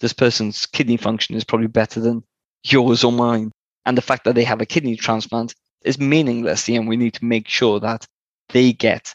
this 0.00 0.12
person's 0.12 0.64
kidney 0.66 0.96
function 0.96 1.34
is 1.34 1.44
probably 1.44 1.66
better 1.66 2.00
than 2.00 2.22
yours 2.62 3.02
or 3.02 3.12
mine. 3.12 3.50
And 3.84 3.98
the 3.98 4.02
fact 4.02 4.24
that 4.24 4.36
they 4.36 4.44
have 4.44 4.60
a 4.60 4.66
kidney 4.66 4.96
transplant 4.96 5.54
is 5.82 5.98
meaningless. 5.98 6.68
And 6.68 6.86
we 6.86 6.96
need 6.96 7.14
to 7.14 7.24
make 7.24 7.48
sure 7.48 7.80
that 7.80 8.06
they 8.50 8.72
get 8.72 9.12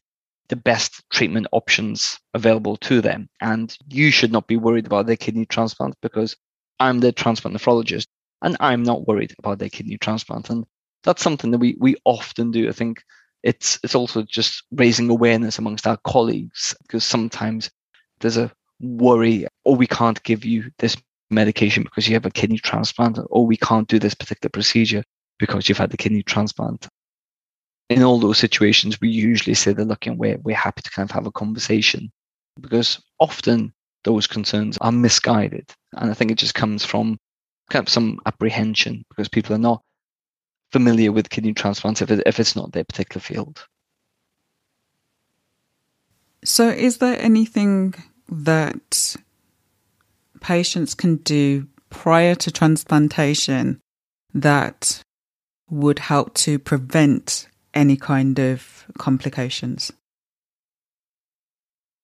the 0.49 0.57
best 0.57 1.01
treatment 1.09 1.47
options 1.53 2.19
available 2.33 2.75
to 2.77 2.99
them. 2.99 3.29
And 3.39 3.75
you 3.87 4.11
should 4.11 4.33
not 4.33 4.47
be 4.47 4.57
worried 4.57 4.85
about 4.85 5.05
their 5.05 5.15
kidney 5.15 5.45
transplant 5.45 5.95
because 6.01 6.35
I'm 6.81 6.99
the 6.99 7.13
transplant 7.13 7.55
nephrologist 7.55 8.07
and 8.41 8.57
I'm 8.59 8.83
not 8.83 9.07
worried 9.07 9.33
about 9.39 9.59
their 9.59 9.69
kidney 9.69 9.97
transplant. 9.97 10.49
And 10.49 10.65
that's 11.03 11.21
something 11.21 11.51
that 11.51 11.59
we 11.59 11.75
we 11.79 11.95
often 12.05 12.51
do. 12.51 12.69
I 12.69 12.71
think 12.71 13.03
it's 13.43 13.79
it's 13.83 13.95
also 13.95 14.23
just 14.23 14.63
raising 14.71 15.09
awareness 15.09 15.57
amongst 15.57 15.87
our 15.87 15.97
colleagues 16.05 16.75
because 16.83 17.03
sometimes 17.03 17.71
there's 18.19 18.37
a 18.37 18.51
worry, 18.79 19.45
or 19.63 19.73
oh, 19.73 19.75
we 19.75 19.87
can't 19.87 20.21
give 20.23 20.45
you 20.45 20.71
this 20.79 20.97
medication 21.29 21.83
because 21.83 22.07
you 22.07 22.13
have 22.15 22.25
a 22.25 22.31
kidney 22.31 22.57
transplant, 22.57 23.17
or 23.17 23.27
oh, 23.31 23.43
we 23.43 23.57
can't 23.57 23.87
do 23.87 23.99
this 23.99 24.13
particular 24.13 24.49
procedure 24.49 25.03
because 25.39 25.67
you've 25.67 25.77
had 25.77 25.91
the 25.91 25.97
kidney 25.97 26.23
transplant. 26.23 26.87
In 27.89 28.03
all 28.03 28.19
those 28.19 28.37
situations, 28.37 29.01
we 29.01 29.09
usually 29.09 29.53
say 29.53 29.73
that 29.73 29.85
look, 29.85 30.05
and 30.05 30.17
we're 30.17 30.37
we're 30.37 30.55
happy 30.55 30.81
to 30.81 30.91
kind 30.91 31.09
of 31.09 31.13
have 31.13 31.25
a 31.25 31.31
conversation 31.31 32.11
because 32.59 33.01
often 33.19 33.73
those 34.03 34.27
concerns 34.27 34.77
are 34.79 34.91
misguided, 34.91 35.71
and 35.93 36.09
I 36.09 36.13
think 36.13 36.31
it 36.31 36.37
just 36.37 36.55
comes 36.55 36.85
from 36.85 37.17
kind 37.69 37.85
of 37.85 37.91
some 37.91 38.19
apprehension 38.25 39.05
because 39.09 39.29
people 39.29 39.55
are 39.55 39.59
not 39.59 39.81
familiar 40.71 41.11
with 41.11 41.29
kidney 41.29 41.53
transplants 41.53 42.01
if, 42.01 42.11
it, 42.11 42.23
if 42.25 42.39
it's 42.39 42.55
not 42.55 42.71
their 42.71 42.83
particular 42.83 43.21
field. 43.21 43.65
So, 46.43 46.69
is 46.69 46.97
there 46.97 47.21
anything 47.21 47.93
that 48.29 49.15
patients 50.39 50.95
can 50.95 51.17
do 51.17 51.67
prior 51.89 52.33
to 52.35 52.51
transplantation 52.51 53.79
that 54.33 55.03
would 55.69 55.99
help 55.99 56.33
to 56.33 56.57
prevent 56.57 57.47
any 57.73 57.95
kind 57.95 58.39
of 58.39 58.85
complications? 58.97 59.91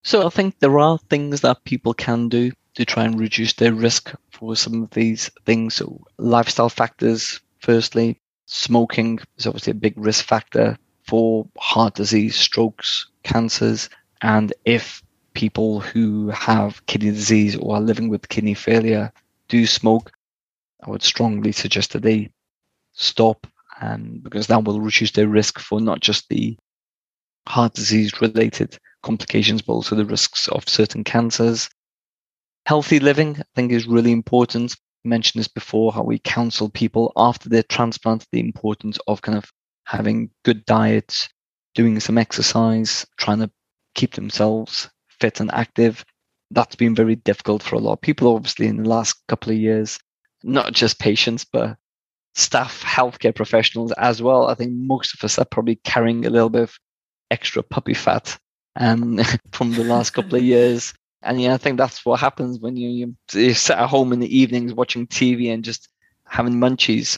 So, 0.04 0.28
I 0.28 0.30
think 0.30 0.60
there 0.60 0.78
are 0.78 1.00
things 1.10 1.42
that 1.42 1.64
people 1.64 1.96
can 1.96 2.30
do 2.30 2.52
to 2.78 2.86
try 2.86 3.06
and 3.06 3.20
reduce 3.20 3.54
their 3.54 3.74
risk 3.74 4.14
for 4.30 4.56
some 4.56 4.84
of 4.84 4.92
these 4.92 5.32
things. 5.48 5.74
So, 5.74 6.00
lifestyle 6.20 6.70
factors, 6.70 7.42
firstly, 7.58 8.20
smoking 8.46 9.18
is 9.38 9.48
obviously 9.48 9.72
a 9.72 9.84
big 9.86 9.96
risk 9.98 10.24
factor 10.26 10.78
for 11.02 11.48
heart 11.58 11.96
disease, 11.96 12.36
strokes, 12.36 13.08
cancers. 13.24 13.90
And 14.22 14.54
if 14.64 15.02
people 15.34 15.80
who 15.80 16.30
have 16.30 16.86
kidney 16.86 17.10
disease 17.10 17.56
or 17.56 17.78
are 17.78 17.82
living 17.82 18.10
with 18.10 18.30
kidney 18.30 18.54
failure 18.54 19.12
do 19.48 19.66
smoke, 19.66 20.12
I 20.86 20.92
would 20.92 21.02
strongly 21.02 21.54
suggest 21.54 21.94
that 21.94 22.04
they 22.04 22.30
stop 22.94 23.48
and 23.82 24.22
because 24.22 24.46
that 24.48 24.64
will 24.64 24.82
reduce 24.82 25.12
their 25.14 25.28
risk 25.28 25.58
for 25.58 25.82
not 25.82 26.00
just 26.00 26.30
the 26.30 26.56
heart 27.48 27.74
disease 27.74 28.22
related 28.22 28.78
complications, 29.02 29.64
but 29.64 29.74
also 29.74 29.96
the 29.96 30.06
risks 30.06 30.48
of 30.50 30.70
certain 30.70 31.04
cancers. 31.04 31.70
Healthy 32.68 33.00
living, 33.00 33.38
I 33.40 33.44
think, 33.56 33.72
is 33.72 33.88
really 33.88 34.12
important. 34.12 34.76
I 35.06 35.08
mentioned 35.08 35.40
this 35.40 35.48
before, 35.48 35.94
how 35.94 36.04
we 36.04 36.20
counsel 36.20 36.68
people 36.68 37.14
after 37.16 37.48
their 37.48 37.64
transplant, 37.64 38.28
the 38.34 38.42
importance 38.42 39.00
of 39.08 39.22
kind 39.22 39.38
of 39.38 39.50
having 39.86 40.32
good 40.44 40.66
diets, 40.66 41.30
doing 41.76 41.98
some 42.02 42.18
exercise, 42.18 43.06
trying 43.16 43.40
to 43.40 43.50
keep 43.96 44.16
themselves 44.16 44.90
fit 45.08 45.40
and 45.40 45.50
active. 45.54 46.04
That's 46.52 46.76
been 46.76 46.94
very 46.94 47.16
difficult 47.16 47.64
for 47.64 47.76
a 47.78 47.80
lot 47.80 47.94
of 47.94 48.02
people, 48.02 48.36
obviously, 48.36 48.68
in 48.68 48.84
the 48.84 48.90
last 48.90 49.16
couple 49.30 49.54
of 49.54 49.58
years. 49.58 49.98
Not 50.44 50.74
just 50.74 51.00
patients, 51.00 51.46
but 51.46 51.78
staff, 52.36 52.84
healthcare 52.84 53.34
professionals 53.34 53.94
as 53.94 54.22
well. 54.22 54.48
I 54.48 54.56
think 54.56 54.74
most 54.74 55.14
of 55.14 55.24
us 55.24 55.40
are 55.40 55.46
probably 55.46 55.78
carrying 55.86 56.26
a 56.26 56.30
little 56.30 56.50
bit 56.50 56.64
of 56.64 56.78
extra 57.32 57.64
puppy 57.64 57.94
fat 57.94 58.38
um, 58.76 59.22
from 59.54 59.72
the 59.72 59.86
last 59.86 60.10
couple 60.10 60.36
of 60.36 60.44
years. 60.44 60.94
And 61.28 61.42
yeah, 61.42 61.54
I 61.54 61.58
think 61.58 61.78
that's 61.78 62.06
what 62.06 62.22
happens 62.22 62.60
when 62.60 62.78
you, 62.78 62.90
you, 62.90 63.16
you 63.34 63.54
sit 63.54 63.78
at 63.78 63.90
home 63.90 64.14
in 64.14 64.22
the 64.22 64.38
evenings 64.38 64.74
watching 64.74 65.06
TV 65.08 65.54
and 65.54 65.64
just 65.64 65.90
having 66.26 66.54
munchies. 66.54 67.18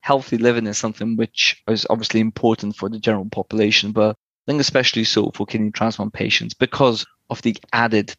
Healthy 0.00 0.38
living 0.38 0.66
is 0.66 0.78
something 0.78 1.16
which 1.16 1.62
is 1.68 1.86
obviously 1.88 2.18
important 2.20 2.74
for 2.74 2.88
the 2.88 2.98
general 2.98 3.28
population, 3.30 3.92
but 3.92 4.16
I 4.16 4.50
think 4.50 4.60
especially 4.60 5.04
so 5.04 5.30
for 5.32 5.46
kidney 5.46 5.70
transplant 5.70 6.12
patients 6.12 6.54
because 6.54 7.06
of 7.28 7.40
the 7.42 7.56
added 7.72 8.16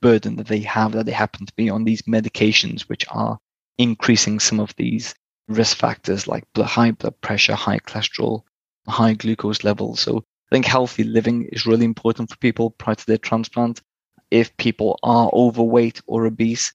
burden 0.00 0.36
that 0.36 0.46
they 0.46 0.60
have 0.60 0.92
that 0.92 1.04
they 1.04 1.12
happen 1.12 1.44
to 1.44 1.52
be 1.54 1.68
on 1.68 1.84
these 1.84 2.02
medications, 2.02 2.82
which 2.82 3.04
are 3.10 3.38
increasing 3.76 4.40
some 4.40 4.60
of 4.60 4.74
these 4.76 5.14
risk 5.48 5.76
factors 5.76 6.26
like 6.26 6.44
high 6.56 6.92
blood 6.92 7.20
pressure, 7.20 7.54
high 7.54 7.80
cholesterol, 7.80 8.44
high 8.86 9.12
glucose 9.12 9.62
levels. 9.62 10.00
So 10.00 10.24
I 10.50 10.54
think 10.54 10.64
healthy 10.64 11.04
living 11.04 11.48
is 11.52 11.66
really 11.66 11.84
important 11.84 12.30
for 12.30 12.36
people 12.38 12.70
prior 12.70 12.94
to 12.94 13.06
their 13.06 13.18
transplant. 13.18 13.82
If 14.30 14.56
people 14.56 14.98
are 15.02 15.30
overweight 15.32 16.00
or 16.06 16.26
obese, 16.26 16.72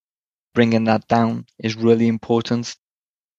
bringing 0.54 0.86
that 0.86 1.08
down 1.08 1.46
is 1.60 1.76
really 1.76 2.08
important. 2.08 2.76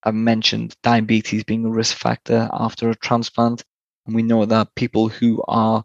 I've 0.03 0.15
mentioned 0.15 0.75
diabetes 0.83 1.43
being 1.43 1.65
a 1.65 1.69
risk 1.69 1.97
factor 1.97 2.49
after 2.53 2.89
a 2.89 2.95
transplant. 2.95 3.63
And 4.05 4.15
we 4.15 4.21
know 4.23 4.45
that 4.45 4.75
people 4.75 5.09
who 5.09 5.43
are 5.47 5.83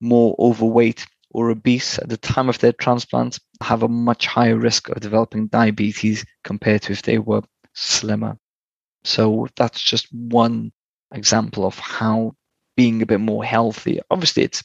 more 0.00 0.34
overweight 0.38 1.06
or 1.30 1.50
obese 1.50 1.98
at 1.98 2.08
the 2.08 2.16
time 2.16 2.48
of 2.48 2.58
their 2.58 2.72
transplant 2.72 3.38
have 3.62 3.82
a 3.82 3.88
much 3.88 4.26
higher 4.26 4.56
risk 4.56 4.88
of 4.88 5.00
developing 5.00 5.46
diabetes 5.46 6.24
compared 6.44 6.82
to 6.82 6.92
if 6.92 7.02
they 7.02 7.18
were 7.18 7.42
slimmer. 7.74 8.36
So 9.04 9.46
that's 9.56 9.80
just 9.80 10.12
one 10.12 10.72
example 11.12 11.64
of 11.64 11.78
how 11.78 12.34
being 12.76 13.00
a 13.02 13.06
bit 13.06 13.20
more 13.20 13.44
healthy. 13.44 14.00
Obviously, 14.10 14.42
it's 14.42 14.64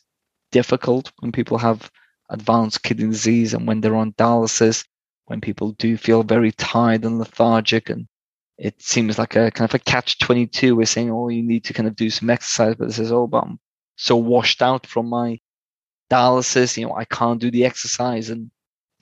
difficult 0.51 1.11
when 1.19 1.31
people 1.31 1.57
have 1.57 1.89
advanced 2.31 2.83
kidney 2.83 3.07
disease 3.07 3.53
and 3.53 3.67
when 3.67 3.81
they're 3.81 3.95
on 3.95 4.13
dialysis, 4.13 4.85
when 5.25 5.41
people 5.41 5.71
do 5.73 5.97
feel 5.97 6.23
very 6.23 6.51
tired 6.51 7.05
and 7.05 7.19
lethargic 7.19 7.89
and 7.89 8.07
it 8.57 8.81
seems 8.81 9.17
like 9.17 9.35
a 9.35 9.51
kind 9.51 9.69
of 9.69 9.73
a 9.73 9.79
catch 9.79 10.19
22 10.19 10.75
we're 10.75 10.85
saying 10.85 11.09
oh 11.09 11.29
you 11.29 11.41
need 11.41 11.63
to 11.63 11.73
kind 11.73 11.87
of 11.87 11.95
do 11.95 12.09
some 12.09 12.29
exercise 12.29 12.75
but 12.75 12.87
this 12.87 12.99
is 12.99 13.11
oh 13.11 13.25
but 13.25 13.43
i'm 13.43 13.59
so 13.95 14.15
washed 14.15 14.61
out 14.61 14.85
from 14.85 15.07
my 15.07 15.39
dialysis 16.11 16.77
you 16.77 16.85
know 16.85 16.93
i 16.95 17.05
can't 17.05 17.39
do 17.39 17.49
the 17.49 17.65
exercise 17.65 18.29
and 18.29 18.51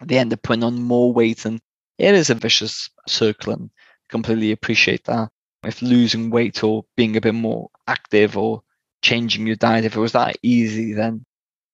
they 0.05 0.17
end 0.17 0.31
up 0.31 0.41
putting 0.43 0.63
on 0.63 0.81
more 0.81 1.11
weight 1.11 1.45
and 1.45 1.59
it 1.99 2.15
is 2.15 2.29
a 2.29 2.35
vicious 2.35 2.89
circle 3.07 3.53
and 3.53 3.69
completely 4.07 4.51
appreciate 4.51 5.03
that. 5.05 5.29
If 5.63 5.81
losing 5.81 6.29
weight 6.29 6.63
or 6.63 6.85
being 6.95 7.17
a 7.17 7.21
bit 7.21 7.35
more 7.35 7.69
active 7.87 8.37
or 8.37 8.63
changing 9.01 9.45
your 9.45 9.57
diet, 9.57 9.83
if 9.83 9.95
it 9.95 9.99
was 9.99 10.13
that 10.13 10.37
easy, 10.41 10.93
then 10.93 11.25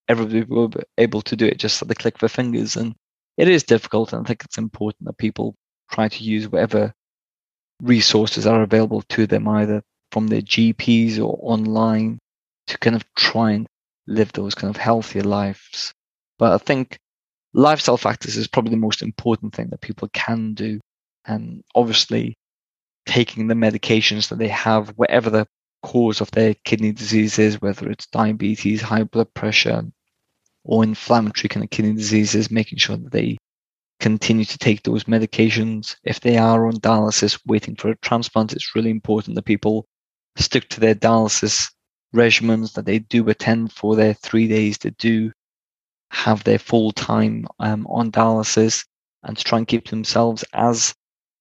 everybody 0.08 0.44
will 0.44 0.70
be 0.70 0.82
able 0.98 1.22
to 1.24 1.36
do 1.36 1.46
it 1.46 1.58
just 1.58 1.82
at 1.82 1.88
the 1.88 1.96
click 1.96 2.16
of 2.16 2.20
their 2.22 2.30
fingers. 2.30 2.76
And 2.76 2.96
it 3.38 3.48
is 3.48 3.64
difficult. 3.64 4.14
And 4.14 4.26
I 4.26 4.28
think 4.28 4.44
it's 4.44 4.58
important 4.58 5.06
that 5.06 5.18
people 5.18 5.56
try 5.92 6.08
to 6.08 6.24
use 6.24 6.48
whatever 6.48 6.94
resources 7.82 8.48
are 8.48 8.62
available 8.62 9.02
to 9.10 9.28
them, 9.28 9.48
either 9.48 9.82
from 10.12 10.28
their 10.28 10.42
GPs 10.42 11.18
or 11.18 11.38
online, 11.42 12.20
to 12.68 12.78
kind 12.78 12.96
of 12.96 13.04
try 13.16 13.52
and 13.52 13.68
live 14.08 14.32
those 14.34 14.56
kind 14.56 14.74
of 14.74 14.80
healthier 14.80 15.24
lives. 15.24 15.94
But 16.38 16.54
I 16.54 16.58
think 16.58 16.98
lifestyle 17.54 17.98
factors 17.98 18.38
is 18.38 18.48
probably 18.48 18.72
the 18.72 18.78
most 18.78 19.02
important 19.02 19.54
thing 19.54 19.70
that 19.70 19.82
people 19.82 20.10
can 20.14 20.54
do 20.54 20.80
and 21.26 21.64
obviously 21.74 22.36
taking 23.06 23.48
the 23.48 23.54
medications 23.56 24.30
that 24.30 24.40
they 24.40 24.48
have, 24.48 24.90
whatever 24.98 25.30
the 25.30 25.48
cause 25.84 26.22
of 26.22 26.32
their 26.32 26.56
kidney 26.66 26.92
disease 26.92 27.38
is, 27.40 27.62
whether 27.62 27.90
it's 27.90 28.08
diabetes, 28.08 28.82
high 28.82 29.04
blood 29.04 29.34
pressure, 29.34 29.84
or 30.66 30.84
inflammatory 30.84 31.48
kind 31.48 31.64
of 31.64 31.70
kidney 31.70 31.94
diseases, 31.94 32.52
making 32.52 32.80
sure 32.80 32.98
that 32.98 33.12
they 33.12 33.38
continue 34.00 34.46
to 34.46 34.58
take 34.58 34.84
those 34.84 35.06
medications. 35.06 35.96
If 36.04 36.20
they 36.20 36.38
are 36.38 36.68
on 36.68 36.74
dialysis 36.80 37.40
waiting 37.46 37.76
for 37.76 37.90
a 37.90 37.98
transplant, 37.98 38.52
it's 38.52 38.76
really 38.76 38.90
important 38.90 39.36
that 39.36 39.46
people 39.46 39.86
stick 40.36 40.68
to 40.70 40.80
their 40.80 40.96
dialysis 40.96 41.72
regimens, 42.14 42.74
that 42.74 42.86
they 42.86 43.00
do 43.00 43.30
attend 43.30 43.72
for 43.72 43.96
their 43.96 44.14
three 44.16 44.48
days, 44.48 44.78
to 44.80 44.92
do 44.92 45.32
have 46.12 46.44
their 46.44 46.60
full 46.60 46.92
time 46.92 47.46
um, 47.60 47.86
on 47.88 48.12
dialysis, 48.12 48.86
and 49.24 49.38
to 49.38 49.44
try 49.44 49.60
and 49.60 49.68
keep 49.68 49.88
themselves 49.88 50.44
as 50.54 50.94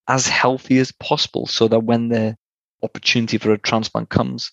as 0.06 0.28
healthy 0.28 0.78
as 0.78 0.92
possible 0.92 1.46
so 1.46 1.66
that 1.66 1.80
when 1.80 2.08
the 2.08 2.36
opportunity 2.82 3.38
for 3.38 3.52
a 3.52 3.58
transplant 3.58 4.10
comes, 4.10 4.52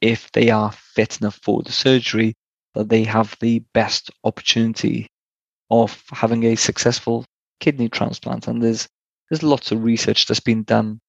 if 0.00 0.32
they 0.32 0.48
are 0.48 0.72
fit 0.72 1.20
enough 1.20 1.38
for 1.42 1.62
the 1.62 1.72
surgery, 1.72 2.34
that 2.78 2.88
they 2.88 3.02
have 3.02 3.36
the 3.40 3.58
best 3.74 4.08
opportunity 4.22 5.08
of 5.68 6.00
having 6.12 6.44
a 6.44 6.54
successful 6.54 7.24
kidney 7.58 7.88
transplant. 7.88 8.46
And 8.46 8.62
there's 8.62 8.88
there's 9.28 9.42
lots 9.42 9.72
of 9.72 9.82
research 9.82 10.26
that's 10.26 10.40
been 10.40 10.62
done 10.62 11.00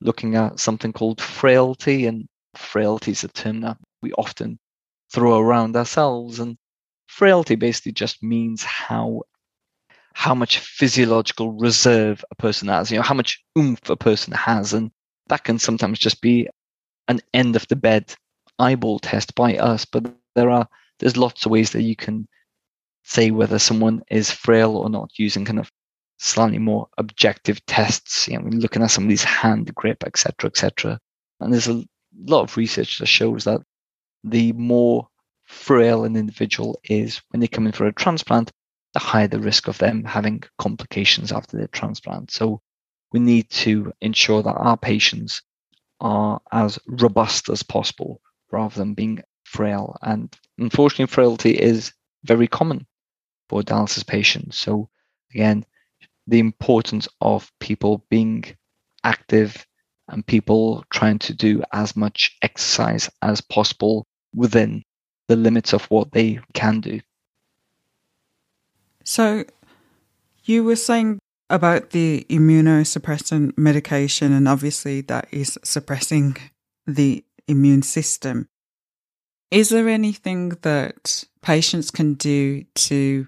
looking 0.00 0.36
at 0.36 0.58
something 0.58 0.90
called 0.92 1.20
frailty, 1.20 2.06
and 2.06 2.26
frailty 2.56 3.10
is 3.10 3.24
a 3.24 3.28
term 3.28 3.60
that 3.60 3.76
we 4.00 4.10
often 4.12 4.58
throw 5.12 5.38
around 5.38 5.76
ourselves. 5.76 6.40
And 6.40 6.56
frailty 7.08 7.56
basically 7.56 7.92
just 7.92 8.22
means 8.22 8.62
how 8.62 9.22
how 10.14 10.34
much 10.34 10.60
physiological 10.60 11.52
reserve 11.52 12.24
a 12.30 12.34
person 12.36 12.68
has, 12.68 12.90
you 12.90 12.96
know, 12.96 13.02
how 13.02 13.14
much 13.14 13.44
oomph 13.56 13.90
a 13.90 13.96
person 13.96 14.32
has. 14.32 14.72
And 14.72 14.90
that 15.28 15.44
can 15.44 15.58
sometimes 15.58 15.98
just 15.98 16.22
be 16.22 16.48
an 17.06 17.20
end 17.34 17.54
of 17.54 17.68
the 17.68 17.76
bed 17.76 18.14
eyeball 18.58 18.98
test 18.98 19.34
by 19.34 19.58
us. 19.58 19.84
But 19.84 20.10
there 20.34 20.50
are, 20.50 20.66
there's 20.98 21.16
lots 21.16 21.44
of 21.44 21.52
ways 21.52 21.70
that 21.72 21.82
you 21.82 21.96
can 21.96 22.28
say 23.04 23.30
whether 23.30 23.58
someone 23.58 24.02
is 24.10 24.30
frail 24.30 24.76
or 24.76 24.90
not 24.90 25.10
using 25.18 25.44
kind 25.44 25.58
of 25.58 25.70
slightly 26.18 26.58
more 26.58 26.88
objective 26.98 27.64
tests, 27.66 28.28
you 28.28 28.38
know, 28.38 28.48
looking 28.50 28.82
at 28.82 28.90
somebody's 28.90 29.24
hand 29.24 29.72
grip, 29.74 30.04
etc., 30.04 30.48
etc. 30.48 30.98
And 31.40 31.52
there's 31.52 31.68
a 31.68 31.84
lot 32.16 32.42
of 32.42 32.56
research 32.56 32.98
that 32.98 33.06
shows 33.06 33.44
that 33.44 33.60
the 34.24 34.52
more 34.52 35.08
frail 35.46 36.04
an 36.04 36.16
individual 36.16 36.78
is 36.84 37.22
when 37.30 37.40
they 37.40 37.46
come 37.46 37.66
in 37.66 37.72
for 37.72 37.86
a 37.86 37.92
transplant, 37.92 38.50
the 38.94 39.00
higher 39.00 39.28
the 39.28 39.40
risk 39.40 39.68
of 39.68 39.78
them 39.78 40.04
having 40.04 40.42
complications 40.58 41.32
after 41.32 41.56
their 41.56 41.68
transplant. 41.68 42.30
So 42.30 42.60
we 43.12 43.20
need 43.20 43.48
to 43.50 43.92
ensure 44.00 44.42
that 44.42 44.56
our 44.56 44.76
patients 44.76 45.42
are 46.00 46.40
as 46.52 46.78
robust 46.86 47.48
as 47.48 47.62
possible 47.62 48.20
rather 48.50 48.74
than 48.76 48.94
being 48.94 49.20
frail. 49.48 49.96
And 50.02 50.34
unfortunately, 50.58 51.06
frailty 51.06 51.50
is 51.50 51.92
very 52.24 52.46
common 52.46 52.86
for 53.48 53.62
dialysis 53.62 54.06
patients. 54.06 54.58
So 54.58 54.88
again, 55.34 55.64
the 56.26 56.38
importance 56.38 57.08
of 57.20 57.50
people 57.58 58.04
being 58.10 58.44
active 59.02 59.66
and 60.08 60.26
people 60.26 60.84
trying 60.90 61.18
to 61.20 61.34
do 61.34 61.62
as 61.72 61.96
much 61.96 62.36
exercise 62.42 63.10
as 63.22 63.40
possible 63.40 64.06
within 64.34 64.84
the 65.28 65.36
limits 65.36 65.72
of 65.72 65.84
what 65.86 66.12
they 66.12 66.40
can 66.54 66.80
do. 66.80 67.00
So 69.04 69.44
you 70.44 70.64
were 70.64 70.76
saying 70.76 71.18
about 71.50 71.90
the 71.90 72.26
immunosuppressant 72.28 73.56
medication, 73.56 74.32
and 74.32 74.46
obviously 74.46 75.00
that 75.02 75.28
is 75.30 75.58
suppressing 75.62 76.36
the 76.86 77.24
immune 77.46 77.82
system. 77.82 78.48
Is 79.50 79.70
there 79.70 79.88
anything 79.88 80.50
that 80.62 81.24
patients 81.42 81.90
can 81.90 82.14
do 82.14 82.64
to 82.74 83.26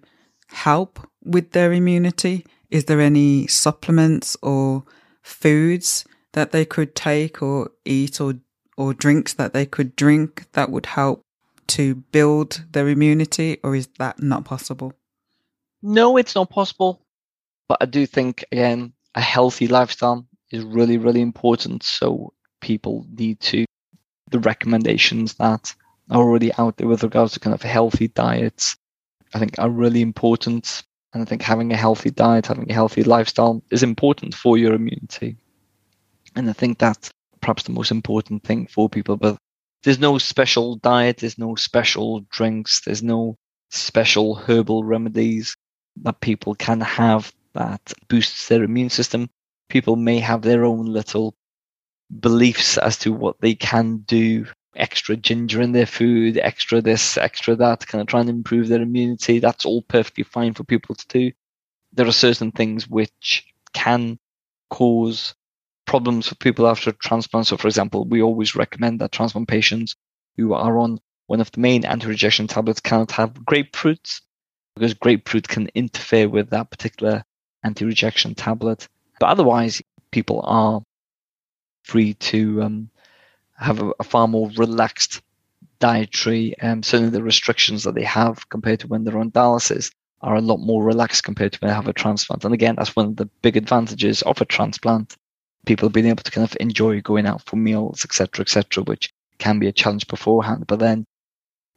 help 0.48 1.00
with 1.24 1.52
their 1.52 1.72
immunity? 1.72 2.44
Is 2.70 2.84
there 2.84 3.00
any 3.00 3.46
supplements 3.46 4.36
or 4.42 4.84
foods 5.22 6.04
that 6.32 6.52
they 6.52 6.64
could 6.64 6.94
take 6.94 7.42
or 7.42 7.70
eat 7.84 8.20
or, 8.20 8.34
or 8.76 8.94
drinks 8.94 9.32
that 9.34 9.52
they 9.52 9.66
could 9.66 9.96
drink 9.96 10.46
that 10.52 10.70
would 10.70 10.86
help 10.86 11.22
to 11.68 11.94
build 11.94 12.64
their 12.72 12.88
immunity, 12.88 13.58
or 13.62 13.76
is 13.76 13.88
that 13.98 14.20
not 14.20 14.44
possible? 14.44 14.92
no, 15.82 16.16
it's 16.16 16.34
not 16.34 16.50
possible. 16.50 17.00
But 17.68 17.78
I 17.80 17.86
do 17.86 18.06
think, 18.06 18.44
again, 18.52 18.92
a 19.14 19.20
healthy 19.20 19.68
lifestyle 19.68 20.26
is 20.50 20.64
really, 20.64 20.98
really 20.98 21.20
important. 21.20 21.82
So 21.82 22.32
people 22.60 23.06
need 23.10 23.40
to, 23.40 23.64
the 24.30 24.40
recommendations 24.40 25.34
that 25.34 25.74
are 26.10 26.20
already 26.20 26.52
out 26.54 26.76
there 26.76 26.88
with 26.88 27.02
regards 27.02 27.32
to 27.32 27.40
kind 27.40 27.54
of 27.54 27.62
healthy 27.62 28.08
diets, 28.08 28.76
I 29.32 29.38
think 29.38 29.54
are 29.58 29.70
really 29.70 30.02
important. 30.02 30.82
And 31.12 31.22
I 31.22 31.24
think 31.24 31.42
having 31.42 31.72
a 31.72 31.76
healthy 31.76 32.10
diet, 32.10 32.46
having 32.46 32.70
a 32.70 32.74
healthy 32.74 33.02
lifestyle 33.02 33.62
is 33.70 33.82
important 33.82 34.34
for 34.34 34.58
your 34.58 34.74
immunity. 34.74 35.36
And 36.36 36.48
I 36.48 36.52
think 36.52 36.78
that's 36.78 37.10
perhaps 37.40 37.64
the 37.64 37.72
most 37.72 37.90
important 37.90 38.44
thing 38.44 38.66
for 38.66 38.88
people. 38.88 39.16
But 39.16 39.36
there's 39.82 39.98
no 39.98 40.18
special 40.18 40.76
diet, 40.76 41.18
there's 41.18 41.38
no 41.38 41.54
special 41.54 42.20
drinks, 42.30 42.82
there's 42.82 43.02
no 43.02 43.36
special 43.70 44.34
herbal 44.34 44.84
remedies 44.84 45.56
that 46.02 46.20
people 46.20 46.54
can 46.54 46.80
have 46.80 47.32
that 47.54 47.92
boosts 48.08 48.48
their 48.48 48.62
immune 48.62 48.90
system. 48.90 49.28
People 49.68 49.96
may 49.96 50.18
have 50.18 50.42
their 50.42 50.64
own 50.64 50.86
little 50.86 51.34
beliefs 52.20 52.78
as 52.78 52.96
to 52.98 53.12
what 53.12 53.40
they 53.40 53.54
can 53.54 53.98
do 53.98 54.46
extra 54.76 55.16
ginger 55.16 55.60
in 55.60 55.72
their 55.72 55.86
food, 55.86 56.38
extra 56.38 56.80
this, 56.80 57.16
extra 57.16 57.56
that, 57.56 57.86
kind 57.86 58.00
of 58.00 58.08
trying 58.08 58.26
to 58.26 58.32
improve 58.32 58.68
their 58.68 58.82
immunity. 58.82 59.38
That's 59.38 59.64
all 59.64 59.82
perfectly 59.82 60.24
fine 60.24 60.54
for 60.54 60.64
people 60.64 60.94
to 60.94 61.08
do. 61.08 61.32
There 61.92 62.06
are 62.06 62.12
certain 62.12 62.52
things 62.52 62.88
which 62.88 63.46
can 63.72 64.18
cause 64.70 65.34
problems 65.86 66.28
for 66.28 66.36
people 66.36 66.68
after 66.68 66.92
transplant. 66.92 67.46
So, 67.46 67.56
for 67.56 67.66
example, 67.66 68.04
we 68.04 68.22
always 68.22 68.54
recommend 68.54 69.00
that 69.00 69.12
transplant 69.12 69.48
patients 69.48 69.96
who 70.36 70.54
are 70.54 70.78
on 70.78 71.00
one 71.26 71.40
of 71.40 71.50
the 71.52 71.60
main 71.60 71.84
anti-rejection 71.84 72.46
tablets 72.46 72.80
cannot 72.80 73.10
have 73.12 73.34
grapefruits 73.34 74.20
because 74.74 74.94
grapefruit 74.94 75.48
can 75.48 75.68
interfere 75.74 76.28
with 76.28 76.50
that 76.50 76.70
particular 76.70 77.24
anti-rejection 77.64 78.34
tablet. 78.34 78.88
But 79.18 79.28
otherwise, 79.28 79.82
people 80.12 80.40
are 80.44 80.82
free 81.82 82.14
to 82.14 82.62
um, 82.62 82.90
have 83.60 83.80
a, 83.80 83.92
a, 84.00 84.04
far 84.04 84.26
more 84.26 84.50
relaxed 84.56 85.22
dietary. 85.78 86.58
Um, 86.60 86.82
certainly, 86.82 87.10
the 87.10 87.22
restrictions 87.22 87.84
that 87.84 87.94
they 87.94 88.04
have 88.04 88.48
compared 88.48 88.80
to 88.80 88.88
when 88.88 89.04
they're 89.04 89.18
on 89.18 89.30
dialysis 89.30 89.92
are 90.22 90.36
a 90.36 90.40
lot 90.40 90.58
more 90.58 90.82
relaxed 90.82 91.24
compared 91.24 91.52
to 91.52 91.58
when 91.60 91.68
they 91.68 91.74
have 91.74 91.88
a 91.88 91.92
transplant. 91.92 92.44
And 92.44 92.54
again, 92.54 92.74
that's 92.76 92.96
one 92.96 93.06
of 93.06 93.16
the 93.16 93.26
big 93.42 93.56
advantages 93.56 94.22
of 94.22 94.40
a 94.40 94.44
transplant. 94.44 95.16
People 95.66 95.88
being 95.88 96.06
able 96.06 96.22
to 96.22 96.30
kind 96.30 96.44
of 96.44 96.56
enjoy 96.60 97.00
going 97.00 97.26
out 97.26 97.42
for 97.46 97.56
meals, 97.56 98.04
etc., 98.04 98.42
etc., 98.42 98.82
which 98.84 99.12
can 99.38 99.58
be 99.58 99.66
a 99.68 99.72
challenge 99.72 100.06
beforehand. 100.08 100.66
But 100.66 100.78
then 100.78 101.06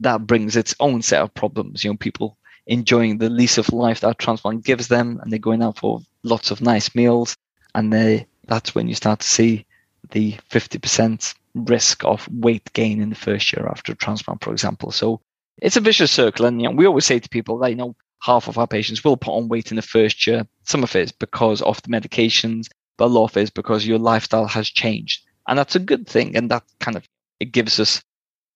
that 0.00 0.26
brings 0.26 0.56
its 0.56 0.74
own 0.80 1.02
set 1.02 1.22
of 1.22 1.34
problems. 1.34 1.84
You 1.84 1.90
know, 1.90 1.96
people 1.96 2.36
enjoying 2.66 3.18
the 3.18 3.28
lease 3.28 3.58
of 3.58 3.72
life 3.72 4.00
that 4.00 4.18
transplant 4.18 4.64
gives 4.64 4.88
them, 4.88 5.20
and 5.22 5.30
they're 5.30 5.38
going 5.38 5.62
out 5.62 5.78
for 5.78 6.00
lots 6.22 6.50
of 6.50 6.60
nice 6.60 6.94
meals, 6.94 7.36
and 7.74 7.92
they 7.92 8.26
that's 8.46 8.74
when 8.74 8.88
you 8.88 8.94
start 8.94 9.20
to 9.20 9.28
see 9.28 9.64
the 10.10 10.32
50% 10.50 11.34
risk 11.54 12.04
of 12.04 12.28
weight 12.30 12.72
gain 12.72 13.00
in 13.00 13.10
the 13.10 13.16
first 13.16 13.52
year 13.52 13.66
after 13.66 13.94
transplant, 13.94 14.42
for 14.42 14.52
example. 14.52 14.90
So 14.90 15.20
it's 15.62 15.76
a 15.76 15.80
vicious 15.80 16.10
circle, 16.10 16.46
and 16.46 16.60
you 16.60 16.68
know, 16.68 16.74
we 16.74 16.86
always 16.86 17.06
say 17.06 17.18
to 17.18 17.28
people 17.28 17.58
that 17.58 17.70
you 17.70 17.76
know 17.76 17.96
half 18.22 18.48
of 18.48 18.58
our 18.58 18.66
patients 18.66 19.04
will 19.04 19.16
put 19.16 19.34
on 19.34 19.48
weight 19.48 19.70
in 19.70 19.76
the 19.76 19.82
first 19.82 20.26
year. 20.26 20.46
Some 20.64 20.82
of 20.82 20.94
it 20.96 21.02
is 21.02 21.12
because 21.12 21.62
of 21.62 21.80
the 21.82 21.88
medications, 21.88 22.68
but 22.96 23.06
a 23.06 23.06
lot 23.06 23.30
of 23.30 23.36
it 23.36 23.42
is 23.42 23.50
because 23.50 23.86
your 23.86 23.98
lifestyle 23.98 24.46
has 24.46 24.68
changed, 24.68 25.22
and 25.48 25.58
that's 25.58 25.76
a 25.76 25.80
good 25.80 26.08
thing, 26.08 26.36
and 26.36 26.50
that 26.50 26.64
kind 26.80 26.96
of 26.96 27.08
it 27.40 27.52
gives 27.52 27.78
us 27.78 28.02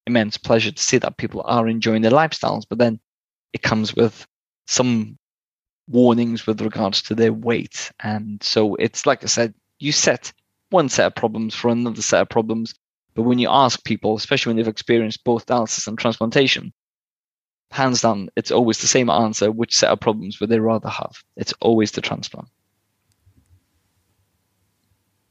immense 0.06 0.38
pleasure 0.38 0.72
to 0.72 0.82
see 0.82 0.98
that 0.98 1.18
people 1.18 1.42
are 1.44 1.68
enjoying 1.68 2.02
their 2.02 2.10
lifestyles. 2.10 2.64
But 2.68 2.78
then 2.78 2.98
it 3.52 3.62
comes 3.62 3.94
with 3.94 4.26
some 4.66 5.18
warnings 5.88 6.46
with 6.46 6.60
regards 6.60 7.02
to 7.02 7.14
their 7.14 7.32
weight. 7.32 7.92
And 8.00 8.42
so 8.42 8.74
it's 8.76 9.06
like 9.06 9.22
I 9.22 9.26
said, 9.26 9.54
you 9.78 9.92
set 9.92 10.32
one 10.70 10.88
set 10.88 11.06
of 11.06 11.14
problems 11.14 11.54
for 11.54 11.68
another 11.68 12.02
set 12.02 12.22
of 12.22 12.28
problems. 12.28 12.74
But 13.18 13.24
when 13.24 13.40
you 13.40 13.48
ask 13.50 13.82
people, 13.82 14.14
especially 14.14 14.50
when 14.50 14.58
they've 14.58 14.68
experienced 14.68 15.24
both 15.24 15.46
dialysis 15.46 15.88
and 15.88 15.98
transplantation, 15.98 16.72
hands 17.72 18.02
down, 18.02 18.28
it's 18.36 18.52
always 18.52 18.78
the 18.78 18.86
same 18.86 19.10
answer. 19.10 19.50
Which 19.50 19.76
set 19.76 19.90
of 19.90 19.98
problems 19.98 20.38
would 20.38 20.50
they 20.50 20.60
rather 20.60 20.88
have? 20.88 21.16
It's 21.36 21.52
always 21.60 21.90
the 21.90 22.00
transplant. 22.00 22.46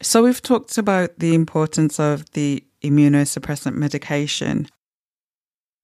So 0.01 0.21
we've 0.21 0.41
talked 0.41 0.77
about 0.77 1.17
the 1.19 1.33
importance 1.33 1.97
of 1.97 2.29
the 2.31 2.61
immunosuppressant 2.83 3.75
medication. 3.75 4.67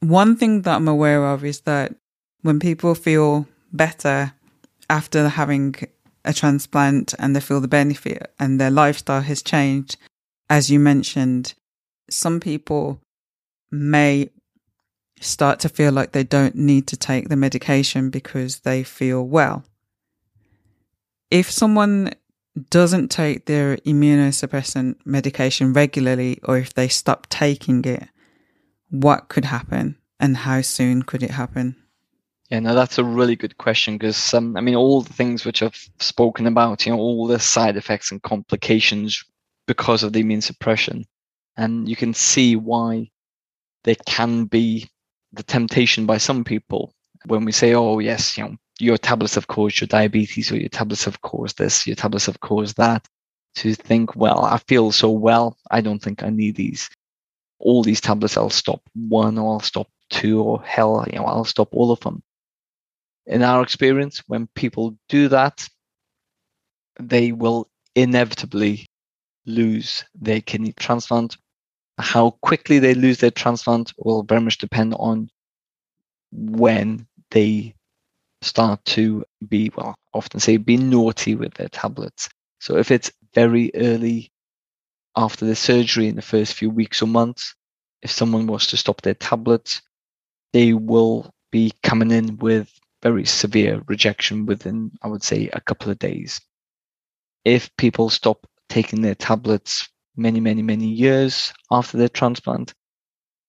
One 0.01 0.35
thing 0.35 0.63
that 0.63 0.75
I'm 0.75 0.89
aware 0.89 1.25
of 1.25 1.45
is 1.45 1.61
that 1.61 1.95
when 2.41 2.59
people 2.59 2.95
feel 2.95 3.47
better 3.71 4.33
after 4.89 5.29
having 5.29 5.75
a 6.25 6.33
transplant 6.33 7.13
and 7.17 7.33
they 7.33 7.39
feel 7.39 7.61
the 7.61 7.69
benefit 7.69 8.29
and 8.41 8.59
their 8.59 8.71
lifestyle 8.71 9.21
has 9.21 9.41
changed, 9.41 9.95
as 10.49 10.69
you 10.69 10.81
mentioned, 10.81 11.53
some 12.09 12.39
people 12.39 13.01
may 13.71 14.29
start 15.19 15.59
to 15.61 15.69
feel 15.69 15.91
like 15.91 16.11
they 16.11 16.23
don't 16.23 16.55
need 16.55 16.87
to 16.87 16.97
take 16.97 17.29
the 17.29 17.35
medication 17.35 18.09
because 18.09 18.59
they 18.59 18.83
feel 18.83 19.23
well. 19.23 19.63
If 21.31 21.49
someone 21.49 22.13
doesn't 22.69 23.09
take 23.09 23.45
their 23.45 23.77
immunosuppressant 23.77 24.97
medication 25.05 25.73
regularly 25.73 26.39
or 26.43 26.57
if 26.57 26.73
they 26.73 26.87
stop 26.87 27.27
taking 27.29 27.83
it, 27.85 28.07
what 28.89 29.29
could 29.29 29.45
happen 29.45 29.97
and 30.19 30.37
how 30.37 30.61
soon 30.61 31.01
could 31.03 31.23
it 31.23 31.31
happen? 31.31 31.75
Yeah, 32.49 32.59
no, 32.59 32.75
that's 32.75 32.99
a 32.99 33.03
really 33.03 33.35
good 33.35 33.57
question 33.57 33.97
because 33.97 34.33
um, 34.33 34.55
I 34.55 34.61
mean, 34.61 34.75
all 34.75 35.01
the 35.01 35.13
things 35.13 35.43
which 35.45 35.63
I've 35.63 35.89
spoken 35.99 36.45
about, 36.45 36.85
you 36.85 36.91
know, 36.91 36.99
all 36.99 37.25
the 37.25 37.39
side 37.39 37.77
effects 37.77 38.11
and 38.11 38.21
complications 38.21 39.23
because 39.65 40.03
of 40.03 40.13
the 40.13 40.19
immune 40.19 40.41
suppression, 40.41 41.05
and 41.57 41.87
you 41.89 41.95
can 41.95 42.13
see 42.13 42.55
why 42.55 43.09
there 43.83 43.95
can 44.05 44.45
be 44.45 44.89
the 45.33 45.43
temptation 45.43 46.05
by 46.05 46.17
some 46.17 46.43
people 46.43 46.93
when 47.25 47.45
we 47.45 47.51
say, 47.51 47.73
"Oh, 47.73 47.99
yes, 47.99 48.37
you 48.37 48.43
know, 48.45 48.57
your 48.79 48.97
tablets 48.97 49.35
have 49.35 49.47
caused 49.47 49.81
your 49.81 49.87
diabetes, 49.87 50.51
or 50.51 50.57
your 50.57 50.69
tablets 50.69 51.05
have 51.05 51.21
caused 51.21 51.57
this, 51.57 51.87
your 51.87 51.95
tablets 51.95 52.25
have 52.27 52.39
caused 52.41 52.77
that," 52.77 53.07
to 53.55 53.73
think, 53.75 54.15
"Well, 54.15 54.45
I 54.45 54.57
feel 54.59 54.91
so 54.91 55.11
well, 55.11 55.57
I 55.71 55.81
don't 55.81 56.01
think 56.01 56.23
I 56.23 56.29
need 56.29 56.55
these." 56.55 56.89
All 57.59 57.83
these 57.83 58.01
tablets, 58.01 58.37
I'll 58.37 58.49
stop 58.49 58.81
one, 58.95 59.37
or 59.37 59.53
I'll 59.53 59.59
stop 59.61 59.87
two, 60.09 60.41
or 60.41 60.61
hell, 60.63 61.05
you 61.11 61.19
know, 61.19 61.25
I'll 61.25 61.45
stop 61.45 61.69
all 61.73 61.91
of 61.91 61.99
them 62.01 62.23
in 63.25 63.41
our 63.41 63.61
experience, 63.61 64.21
when 64.27 64.47
people 64.55 64.97
do 65.09 65.27
that, 65.29 65.67
they 66.99 67.31
will 67.31 67.69
inevitably 67.95 68.85
lose 69.45 70.03
their 70.15 70.41
kidney 70.41 70.73
transplant. 70.73 71.37
How 71.99 72.31
quickly 72.41 72.79
they 72.79 72.93
lose 72.93 73.19
their 73.19 73.31
transplant 73.31 73.93
will 73.97 74.23
very 74.23 74.41
much 74.41 74.57
depend 74.57 74.95
on 74.97 75.29
when 76.31 77.07
they 77.31 77.75
start 78.41 78.83
to 78.85 79.23
be, 79.47 79.71
well, 79.75 79.95
often 80.13 80.39
say, 80.39 80.57
be 80.57 80.77
naughty 80.77 81.35
with 81.35 81.53
their 81.53 81.69
tablets. 81.69 82.29
So 82.59 82.77
if 82.77 82.91
it's 82.91 83.11
very 83.33 83.71
early 83.75 84.31
after 85.15 85.45
the 85.45 85.55
surgery 85.55 86.07
in 86.07 86.15
the 86.15 86.21
first 86.21 86.53
few 86.53 86.69
weeks 86.69 87.01
or 87.01 87.07
months, 87.07 87.55
if 88.01 88.11
someone 88.11 88.47
was 88.47 88.67
to 88.67 88.77
stop 88.77 89.01
their 89.01 89.13
tablets, 89.13 89.81
they 90.51 90.73
will 90.73 91.31
be 91.51 91.71
coming 91.83 92.11
in 92.11 92.37
with 92.37 92.71
very 93.01 93.25
severe 93.25 93.81
rejection 93.87 94.45
within, 94.45 94.91
I 95.01 95.07
would 95.07 95.23
say, 95.23 95.49
a 95.53 95.61
couple 95.61 95.91
of 95.91 95.99
days. 95.99 96.41
If 97.45 97.75
people 97.77 98.09
stop 98.09 98.47
taking 98.69 99.01
their 99.01 99.15
tablets 99.15 99.89
many, 100.15 100.39
many, 100.39 100.61
many 100.61 100.87
years 100.87 101.53
after 101.71 101.97
their 101.97 102.09
transplant, 102.09 102.73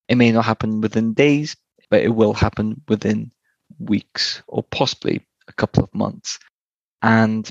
it 0.09 0.17
may 0.17 0.33
not 0.33 0.45
happen 0.45 0.81
within 0.81 1.15
days, 1.15 1.57
but 1.91 2.03
it 2.03 2.15
will 2.15 2.35
happen 2.35 2.81
within 2.89 3.31
weeks 3.79 4.43
or 4.47 4.63
possibly 4.63 5.25
a 5.49 5.53
couple 5.53 5.85
of 5.85 5.95
months. 5.95 6.39
And 7.03 7.49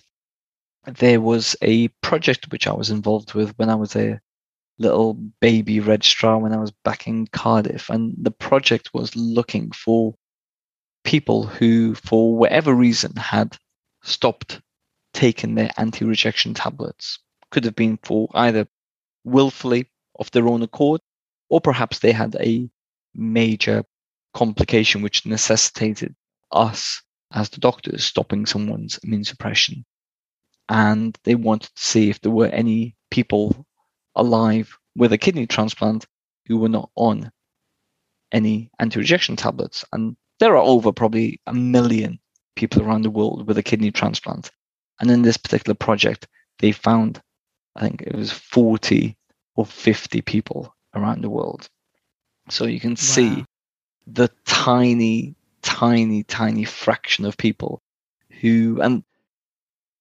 there 0.86 1.22
was 1.22 1.55
a 1.61 1.88
project 2.01 2.51
which 2.51 2.68
I 2.68 2.74
was 2.74 2.89
involved 2.89 3.34
with 3.34 3.57
when 3.57 3.70
I 3.70 3.76
was 3.76 3.95
a 3.95 4.20
little 4.80 5.14
baby 5.39 5.80
registrar 5.80 6.38
when 6.39 6.53
I 6.53 6.57
was 6.57 6.72
back 6.84 7.07
in 7.07 7.28
Cardiff. 7.28 7.89
And 7.89 8.16
the 8.18 8.32
project 8.32 8.89
was 8.93 9.16
looking 9.16 9.72
for 9.72 10.16
people 11.03 11.43
who, 11.43 11.95
for 11.95 12.36
whatever 12.36 12.74
reason, 12.74 13.16
had 13.16 13.57
stopped 14.03 14.61
taking 15.14 15.55
their 15.55 15.72
anti 15.78 16.05
rejection 16.05 16.53
tablets. 16.53 17.20
Could 17.51 17.66
have 17.66 17.76
been 17.76 17.99
for 18.03 18.30
either 18.34 18.68
willfully 19.24 19.88
of 20.19 20.30
their 20.32 20.47
own 20.47 20.61
accord, 20.61 21.01
or 21.49 21.61
perhaps 21.61 21.99
they 21.99 22.11
had 22.11 22.36
a 22.36 22.69
major 23.13 23.84
complication 24.34 25.01
which 25.01 25.26
necessitated 25.26 26.15
us 26.51 27.01
as 27.32 27.49
the 27.49 27.59
doctors 27.59 28.05
stopping 28.05 28.45
someone's 28.45 28.99
immune 29.03 29.24
suppression. 29.24 29.86
And 30.69 31.17
they 31.24 31.36
wanted 31.36 31.76
to 31.76 31.82
see 31.82 32.09
if 32.09 32.21
there 32.21 32.32
were 32.32 32.47
any 32.47 32.95
people 33.11 33.65
alive 34.15 34.78
with 34.95 35.13
a 35.13 35.17
kidney 35.17 35.47
transplant 35.47 36.05
who 36.47 36.57
were 36.57 36.69
not 36.69 36.89
on 36.95 37.32
any 38.32 38.71
anti 38.80 38.99
rejection 38.99 39.36
tablets. 39.36 39.84
And 39.91 40.15
there 40.39 40.55
are 40.55 40.63
over 40.63 40.91
probably 40.91 41.39
a 41.47 41.53
million 41.53 42.19
people 42.55 42.82
around 42.82 43.03
the 43.03 43.09
world 43.09 43.47
with 43.47 43.57
a 43.57 43.63
kidney 43.63 43.91
transplant. 43.91 44.51
And 44.99 45.09
in 45.09 45.21
this 45.21 45.38
particular 45.38 45.76
project, 45.76 46.28
they 46.59 46.71
found, 46.71 47.21
I 47.76 47.82
think 47.82 48.01
it 48.01 48.15
was 48.15 48.32
40 48.32 49.17
or 49.55 49.65
50 49.65 50.21
people 50.21 50.76
around 50.93 51.21
the 51.21 51.30
world. 51.30 51.69
So 52.49 52.65
you 52.65 52.80
can 52.80 52.91
wow. 52.91 52.95
see 52.95 53.45
the 54.07 54.30
tiny, 54.45 55.36
tiny, 55.61 56.24
tiny 56.24 56.65
fraction 56.65 57.26
of 57.26 57.38
people 57.38 57.82
who, 58.41 58.82
and 58.82 59.03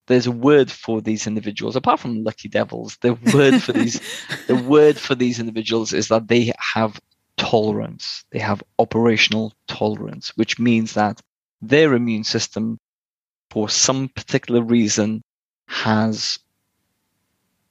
there's 0.06 0.26
a 0.26 0.32
word 0.32 0.70
for 0.70 1.00
these 1.00 1.26
individuals 1.26 1.76
apart 1.76 2.00
from 2.00 2.24
lucky 2.24 2.48
devils 2.48 2.98
the 3.00 3.14
word 3.32 3.62
for 3.62 3.72
these 3.72 4.00
the 4.46 4.56
word 4.56 4.98
for 4.98 5.14
these 5.14 5.38
individuals 5.38 5.92
is 5.92 6.08
that 6.08 6.26
they 6.28 6.52
have 6.58 7.00
tolerance 7.36 8.24
they 8.32 8.38
have 8.38 8.62
operational 8.78 9.52
tolerance 9.68 10.32
which 10.36 10.58
means 10.58 10.94
that 10.94 11.20
their 11.60 11.94
immune 11.94 12.24
system 12.24 12.78
for 13.50 13.68
some 13.68 14.08
particular 14.08 14.60
reason 14.60 15.22
has 15.68 16.38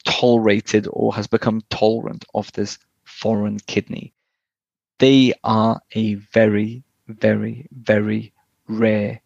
tolerated 0.03 0.87
or 0.91 1.13
has 1.13 1.27
become 1.27 1.61
tolerant 1.69 2.25
of 2.33 2.51
this 2.53 2.77
foreign 3.03 3.59
kidney 3.59 4.13
they 4.99 5.33
are 5.43 5.81
a 5.95 6.15
very 6.15 6.83
very 7.07 7.67
very 7.71 8.33
rare 8.67 9.21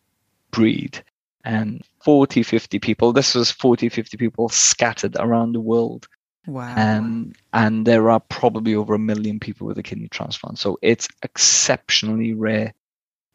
breed 0.52 1.04
and 1.46 1.84
40, 2.04 2.44
50 2.44 2.80
people. 2.80 3.14
This 3.14 3.36
was 3.36 3.52
40, 3.52 3.90
50 3.90 4.18
people 4.18 4.50
scattered 4.50 5.16
around 5.18 5.54
the 5.54 5.60
world. 5.60 6.08
Wow. 6.48 6.74
Um, 6.76 7.34
and 7.54 7.86
there 7.86 8.10
are 8.10 8.20
probably 8.20 8.76
over 8.76 8.96
a 8.96 9.00
million 9.00 9.40
people 9.40 9.68
with 9.68 9.78
a 9.78 9.84
kidney 9.84 10.08
transplant. 10.08 10.60
So 10.60 10.78
it's 10.82 11.08
exceptionally 11.24 12.34
rare. 12.34 12.74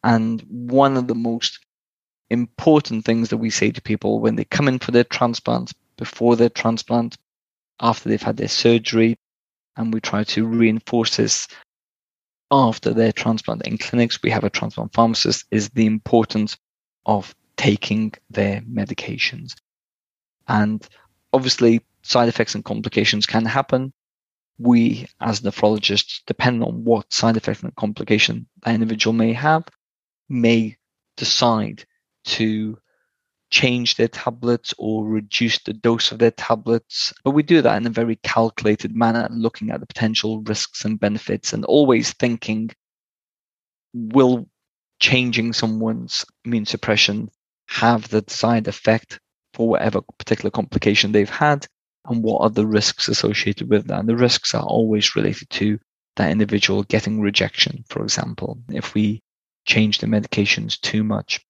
And 0.03 0.41
one 0.49 0.97
of 0.97 1.07
the 1.07 1.15
most 1.15 1.59
important 2.29 3.05
things 3.05 3.29
that 3.29 3.37
we 3.37 3.49
say 3.49 3.71
to 3.71 3.81
people 3.81 4.19
when 4.19 4.35
they 4.35 4.45
come 4.45 4.67
in 4.67 4.79
for 4.79 4.91
their 4.91 5.03
transplant, 5.03 5.73
before 5.97 6.35
their 6.35 6.49
transplant, 6.49 7.17
after 7.81 8.07
they've 8.07 8.21
had 8.21 8.37
their 8.37 8.47
surgery, 8.47 9.17
and 9.75 9.93
we 9.93 9.99
try 9.99 10.23
to 10.23 10.45
reinforce 10.45 11.17
this 11.17 11.47
after 12.51 12.93
their 12.93 13.11
transplant 13.11 13.65
in 13.65 13.77
clinics, 13.77 14.21
we 14.21 14.29
have 14.29 14.43
a 14.43 14.49
transplant 14.49 14.93
pharmacist, 14.93 15.45
is 15.51 15.69
the 15.69 15.85
importance 15.85 16.57
of 17.05 17.33
taking 17.55 18.13
their 18.29 18.61
medications. 18.61 19.55
And 20.47 20.85
obviously, 21.31 21.81
side 22.01 22.27
effects 22.27 22.55
and 22.55 22.65
complications 22.65 23.25
can 23.25 23.45
happen. 23.45 23.93
We, 24.59 25.07
as 25.21 25.41
nephrologists, 25.41 26.21
depending 26.27 26.63
on 26.63 26.83
what 26.83 27.11
side 27.11 27.37
effect 27.37 27.63
and 27.63 27.75
complication 27.75 28.47
that 28.63 28.75
individual 28.75 29.13
may 29.13 29.33
have, 29.33 29.63
may 30.29 30.77
decide 31.17 31.85
to 32.25 32.77
change 33.51 33.95
their 33.95 34.07
tablets 34.07 34.73
or 34.77 35.05
reduce 35.05 35.59
the 35.59 35.73
dose 35.73 36.11
of 36.11 36.19
their 36.19 36.31
tablets. 36.31 37.13
But 37.23 37.31
we 37.31 37.43
do 37.43 37.61
that 37.61 37.77
in 37.77 37.85
a 37.85 37.91
very 37.91 38.15
calculated 38.17 38.95
manner, 38.95 39.27
looking 39.29 39.69
at 39.69 39.79
the 39.79 39.85
potential 39.85 40.41
risks 40.41 40.85
and 40.85 40.99
benefits 40.99 41.53
and 41.53 41.65
always 41.65 42.13
thinking 42.13 42.71
will 43.93 44.47
changing 44.99 45.51
someone's 45.51 46.25
immune 46.45 46.65
suppression 46.65 47.29
have 47.67 48.07
the 48.09 48.21
desired 48.21 48.67
effect 48.67 49.19
for 49.53 49.67
whatever 49.67 50.01
particular 50.17 50.49
complication 50.49 51.11
they've 51.11 51.29
had 51.29 51.67
and 52.05 52.23
what 52.23 52.41
are 52.41 52.49
the 52.49 52.65
risks 52.65 53.07
associated 53.07 53.69
with 53.69 53.87
that. 53.87 53.99
And 53.99 54.09
the 54.09 54.15
risks 54.15 54.55
are 54.55 54.63
always 54.63 55.15
related 55.15 55.49
to 55.51 55.79
that 56.15 56.31
individual 56.31 56.83
getting 56.83 57.21
rejection, 57.21 57.83
for 57.89 58.03
example, 58.03 58.59
if 58.69 58.93
we 58.93 59.21
change 59.65 59.99
the 59.99 60.07
medications 60.07 60.79
too 60.79 61.03
much. 61.03 61.45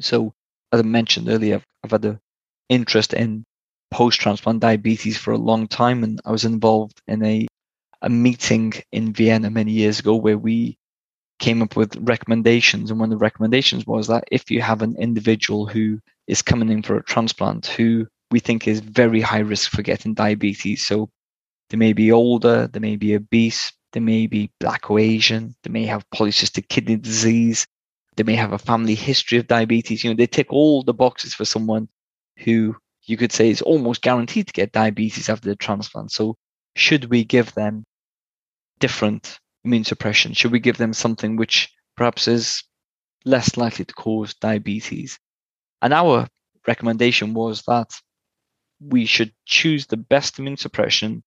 So, 0.00 0.34
as 0.72 0.80
I 0.80 0.82
mentioned 0.82 1.28
earlier, 1.28 1.56
I've, 1.56 1.66
I've 1.84 1.90
had 1.90 2.04
an 2.04 2.20
interest 2.68 3.12
in 3.12 3.44
post 3.90 4.20
transplant 4.20 4.60
diabetes 4.60 5.18
for 5.18 5.32
a 5.32 5.38
long 5.38 5.66
time, 5.66 6.04
and 6.04 6.20
I 6.24 6.30
was 6.30 6.44
involved 6.44 7.00
in 7.06 7.24
a, 7.24 7.46
a 8.02 8.08
meeting 8.08 8.72
in 8.92 9.12
Vienna 9.12 9.50
many 9.50 9.72
years 9.72 9.98
ago 9.98 10.14
where 10.14 10.38
we 10.38 10.76
came 11.38 11.62
up 11.62 11.74
with 11.74 11.96
recommendations. 11.96 12.90
And 12.90 13.00
one 13.00 13.12
of 13.12 13.18
the 13.18 13.24
recommendations 13.24 13.86
was 13.86 14.06
that 14.08 14.24
if 14.30 14.50
you 14.50 14.60
have 14.60 14.82
an 14.82 14.94
individual 14.98 15.66
who 15.66 15.98
is 16.26 16.42
coming 16.42 16.68
in 16.68 16.82
for 16.82 16.96
a 16.96 17.02
transplant 17.02 17.66
who 17.66 18.06
we 18.30 18.38
think 18.38 18.68
is 18.68 18.80
very 18.80 19.20
high 19.20 19.40
risk 19.40 19.70
for 19.72 19.82
getting 19.82 20.14
diabetes, 20.14 20.86
so 20.86 21.08
they 21.70 21.76
may 21.76 21.92
be 21.92 22.12
older, 22.12 22.68
they 22.68 22.78
may 22.78 22.96
be 22.96 23.16
obese, 23.16 23.72
they 23.92 24.00
may 24.00 24.26
be 24.26 24.50
black 24.60 24.90
or 24.90 25.00
Asian, 25.00 25.54
they 25.64 25.70
may 25.70 25.86
have 25.86 26.08
polycystic 26.14 26.68
kidney 26.68 26.96
disease, 26.96 27.66
they 28.20 28.32
may 28.32 28.36
have 28.36 28.52
a 28.52 28.58
family 28.58 28.94
history 28.94 29.38
of 29.38 29.46
diabetes. 29.46 30.04
You 30.04 30.10
know, 30.10 30.16
they 30.16 30.26
tick 30.26 30.52
all 30.52 30.82
the 30.82 30.92
boxes 30.92 31.32
for 31.32 31.46
someone 31.46 31.88
who 32.36 32.76
you 33.04 33.16
could 33.16 33.32
say 33.32 33.48
is 33.48 33.62
almost 33.62 34.02
guaranteed 34.02 34.46
to 34.46 34.52
get 34.52 34.72
diabetes 34.72 35.30
after 35.30 35.48
the 35.48 35.56
transplant. 35.56 36.12
So, 36.12 36.36
should 36.76 37.06
we 37.06 37.24
give 37.24 37.54
them 37.54 37.82
different 38.78 39.38
immune 39.64 39.84
suppression? 39.84 40.34
Should 40.34 40.52
we 40.52 40.60
give 40.60 40.76
them 40.76 40.92
something 40.92 41.36
which 41.36 41.72
perhaps 41.96 42.28
is 42.28 42.62
less 43.24 43.56
likely 43.56 43.86
to 43.86 43.94
cause 43.94 44.34
diabetes? 44.34 45.18
And 45.80 45.94
our 45.94 46.28
recommendation 46.68 47.32
was 47.32 47.62
that 47.68 47.90
we 48.80 49.06
should 49.06 49.32
choose 49.46 49.86
the 49.86 49.96
best 49.96 50.38
immune 50.38 50.58
suppression, 50.58 51.22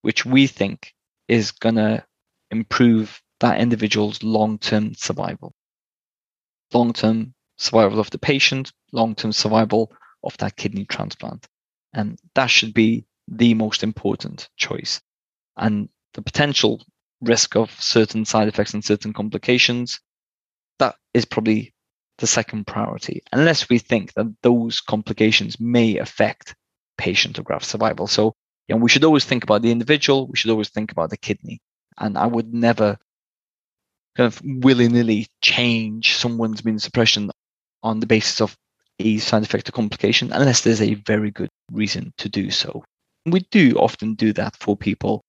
which 0.00 0.24
we 0.24 0.46
think 0.46 0.94
is 1.28 1.50
going 1.50 1.74
to 1.74 2.02
improve 2.50 3.20
that 3.40 3.60
individual's 3.60 4.22
long 4.22 4.56
term 4.58 4.94
survival. 4.94 5.54
Long 6.72 6.92
term 6.92 7.34
survival 7.58 8.00
of 8.00 8.10
the 8.10 8.18
patient, 8.18 8.72
long 8.92 9.14
term 9.14 9.32
survival 9.32 9.92
of 10.24 10.36
that 10.38 10.56
kidney 10.56 10.84
transplant. 10.84 11.46
And 11.92 12.18
that 12.34 12.46
should 12.46 12.74
be 12.74 13.06
the 13.28 13.54
most 13.54 13.82
important 13.82 14.48
choice. 14.56 15.00
And 15.56 15.88
the 16.14 16.22
potential 16.22 16.82
risk 17.20 17.56
of 17.56 17.70
certain 17.80 18.24
side 18.24 18.48
effects 18.48 18.74
and 18.74 18.84
certain 18.84 19.12
complications, 19.12 20.00
that 20.78 20.96
is 21.14 21.24
probably 21.24 21.74
the 22.18 22.26
second 22.26 22.66
priority, 22.66 23.22
unless 23.32 23.68
we 23.68 23.78
think 23.78 24.12
that 24.14 24.26
those 24.42 24.80
complications 24.80 25.58
may 25.58 25.96
affect 25.98 26.54
patient 26.98 27.38
or 27.38 27.42
graft 27.42 27.64
survival. 27.64 28.06
So, 28.06 28.34
you 28.68 28.74
know, 28.74 28.82
we 28.82 28.90
should 28.90 29.04
always 29.04 29.24
think 29.24 29.42
about 29.42 29.62
the 29.62 29.70
individual, 29.70 30.28
we 30.28 30.36
should 30.36 30.50
always 30.50 30.68
think 30.68 30.92
about 30.92 31.10
the 31.10 31.16
kidney. 31.16 31.60
And 31.98 32.16
I 32.16 32.26
would 32.26 32.52
never 32.52 32.98
kind 34.16 34.26
of 34.26 34.40
willy 34.44 34.88
nilly 34.88 35.26
change 35.40 36.16
someone's 36.16 36.60
immune 36.60 36.78
suppression 36.78 37.30
on 37.82 38.00
the 38.00 38.06
basis 38.06 38.40
of 38.40 38.56
a 38.98 39.18
side 39.18 39.42
effect 39.42 39.68
or 39.68 39.72
complication 39.72 40.32
unless 40.32 40.60
there's 40.60 40.82
a 40.82 40.94
very 40.94 41.30
good 41.30 41.48
reason 41.72 42.12
to 42.18 42.28
do 42.28 42.50
so. 42.50 42.84
We 43.26 43.40
do 43.50 43.76
often 43.76 44.14
do 44.14 44.32
that 44.34 44.56
for 44.56 44.76
people 44.76 45.22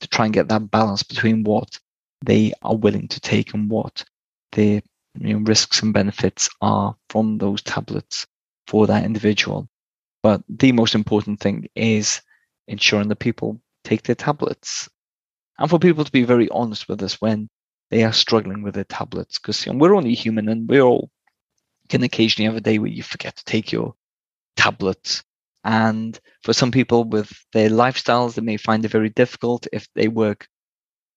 to 0.00 0.08
try 0.08 0.26
and 0.26 0.34
get 0.34 0.48
that 0.48 0.70
balance 0.70 1.02
between 1.02 1.44
what 1.44 1.78
they 2.24 2.52
are 2.62 2.76
willing 2.76 3.08
to 3.08 3.20
take 3.20 3.54
and 3.54 3.70
what 3.70 4.04
the 4.52 4.82
you 5.18 5.34
know, 5.34 5.38
risks 5.40 5.82
and 5.82 5.92
benefits 5.92 6.48
are 6.60 6.94
from 7.08 7.38
those 7.38 7.62
tablets 7.62 8.26
for 8.66 8.86
that 8.86 9.04
individual. 9.04 9.68
But 10.22 10.42
the 10.48 10.72
most 10.72 10.94
important 10.94 11.40
thing 11.40 11.68
is 11.74 12.20
ensuring 12.68 13.08
that 13.08 13.16
people 13.16 13.60
take 13.84 14.02
their 14.02 14.14
tablets 14.14 14.88
and 15.58 15.68
for 15.68 15.78
people 15.78 16.04
to 16.04 16.12
be 16.12 16.22
very 16.22 16.48
honest 16.50 16.88
with 16.88 17.02
us 17.02 17.20
when 17.20 17.48
they 17.90 18.04
are 18.04 18.12
struggling 18.12 18.62
with 18.62 18.74
their 18.74 18.84
tablets 18.84 19.38
because 19.38 19.66
you 19.66 19.72
know, 19.72 19.78
we're 19.78 19.94
only 19.94 20.14
human 20.14 20.48
and 20.48 20.68
we 20.68 20.80
all 20.80 21.10
can 21.88 22.02
occasionally 22.02 22.46
have 22.46 22.56
a 22.56 22.60
day 22.60 22.78
where 22.78 22.90
you 22.90 23.02
forget 23.02 23.36
to 23.36 23.44
take 23.44 23.72
your 23.72 23.94
tablets 24.56 25.24
and 25.64 26.18
for 26.42 26.52
some 26.52 26.70
people 26.70 27.04
with 27.04 27.32
their 27.52 27.68
lifestyles, 27.68 28.34
they 28.34 28.42
may 28.42 28.56
find 28.56 28.84
it 28.84 28.90
very 28.90 29.10
difficult 29.10 29.66
if 29.72 29.88
they 29.94 30.08
work 30.08 30.48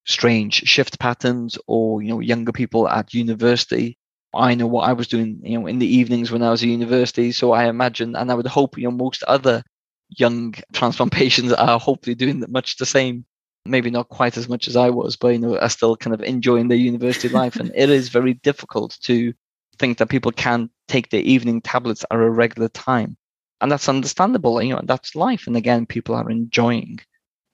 strange 0.05 0.55
shift 0.55 0.99
patterns 0.99 1.57
or, 1.65 2.01
you 2.01 2.09
know, 2.09 2.19
younger 2.19 2.51
people 2.51 2.87
at 2.87 3.13
university. 3.13 3.97
I 4.33 4.55
know 4.55 4.67
what 4.67 4.89
I 4.89 4.93
was 4.93 5.07
doing, 5.07 5.39
you 5.43 5.59
know, 5.59 5.67
in 5.67 5.79
the 5.79 5.87
evenings 5.87 6.31
when 6.31 6.41
I 6.41 6.49
was 6.49 6.63
at 6.63 6.69
university. 6.69 7.31
So 7.31 7.53
I 7.53 7.65
imagine, 7.69 8.15
and 8.15 8.31
I 8.31 8.33
would 8.33 8.47
hope, 8.47 8.77
you 8.77 8.85
know, 8.85 8.91
most 8.91 9.23
other 9.23 9.63
young 10.09 10.55
transplant 10.73 11.13
patients 11.13 11.53
are 11.53 11.79
hopefully 11.79 12.15
doing 12.15 12.43
much 12.49 12.77
the 12.77 12.85
same. 12.85 13.25
Maybe 13.65 13.89
not 13.89 14.09
quite 14.09 14.37
as 14.37 14.49
much 14.49 14.67
as 14.67 14.75
I 14.75 14.89
was, 14.89 15.15
but 15.15 15.29
you 15.29 15.39
know, 15.39 15.57
are 15.57 15.69
still 15.69 15.95
kind 15.95 16.13
of 16.13 16.21
enjoying 16.21 16.67
their 16.67 16.77
university 16.77 17.29
life. 17.29 17.55
And 17.55 17.71
it 17.75 17.89
is 17.89 18.09
very 18.09 18.33
difficult 18.35 18.97
to 19.03 19.33
think 19.79 19.97
that 19.97 20.09
people 20.09 20.31
can 20.31 20.69
take 20.87 21.09
their 21.09 21.21
evening 21.21 21.61
tablets 21.61 22.03
at 22.11 22.19
a 22.19 22.29
regular 22.29 22.69
time 22.69 23.17
and 23.63 23.71
that's 23.71 23.87
understandable. 23.87 24.61
You 24.61 24.75
know, 24.75 24.81
that's 24.83 25.15
life. 25.15 25.47
And 25.47 25.55
again, 25.55 25.85
people 25.85 26.15
are 26.15 26.29
enjoying 26.29 26.99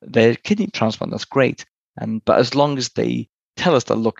their 0.01 0.34
kidney 0.34 0.68
transplant. 0.68 1.12
That's 1.12 1.24
great. 1.24 1.66
And 1.97 2.26
but 2.26 2.39
as 2.39 2.55
long 2.55 2.80
as 2.80 2.89
they 2.89 3.30
tell 3.55 3.76
us 3.76 3.84
that, 3.86 3.95
look, 3.95 4.20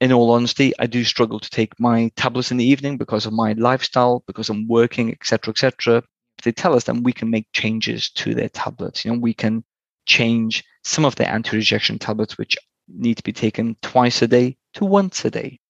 in 0.00 0.12
all 0.12 0.30
honesty, 0.30 0.72
I 0.78 0.86
do 0.86 1.02
struggle 1.02 1.40
to 1.40 1.50
take 1.50 1.78
my 1.80 2.12
tablets 2.14 2.52
in 2.52 2.56
the 2.56 2.64
evening 2.64 2.98
because 2.98 3.26
of 3.26 3.32
my 3.32 3.54
lifestyle, 3.54 4.22
because 4.28 4.48
I'm 4.48 4.68
working, 4.68 5.10
etc., 5.10 5.50
etc. 5.50 6.04
If 6.38 6.44
they 6.44 6.52
tell 6.52 6.76
us, 6.76 6.84
then 6.84 7.02
we 7.02 7.12
can 7.12 7.30
make 7.30 7.48
changes 7.52 8.10
to 8.10 8.32
their 8.32 8.48
tablets. 8.48 9.04
You 9.04 9.12
know, 9.12 9.18
we 9.18 9.34
can 9.34 9.64
change 10.08 10.64
some 10.82 11.04
of 11.04 11.14
the 11.16 11.28
anti-rejection 11.28 11.98
tablets, 12.00 12.36
which 12.38 12.56
need 12.88 13.18
to 13.18 13.22
be 13.22 13.32
taken 13.32 13.76
twice 13.82 14.22
a 14.22 14.26
day 14.26 14.56
to 14.74 14.84
once 14.84 15.24
a 15.24 15.30
day. 15.30 15.60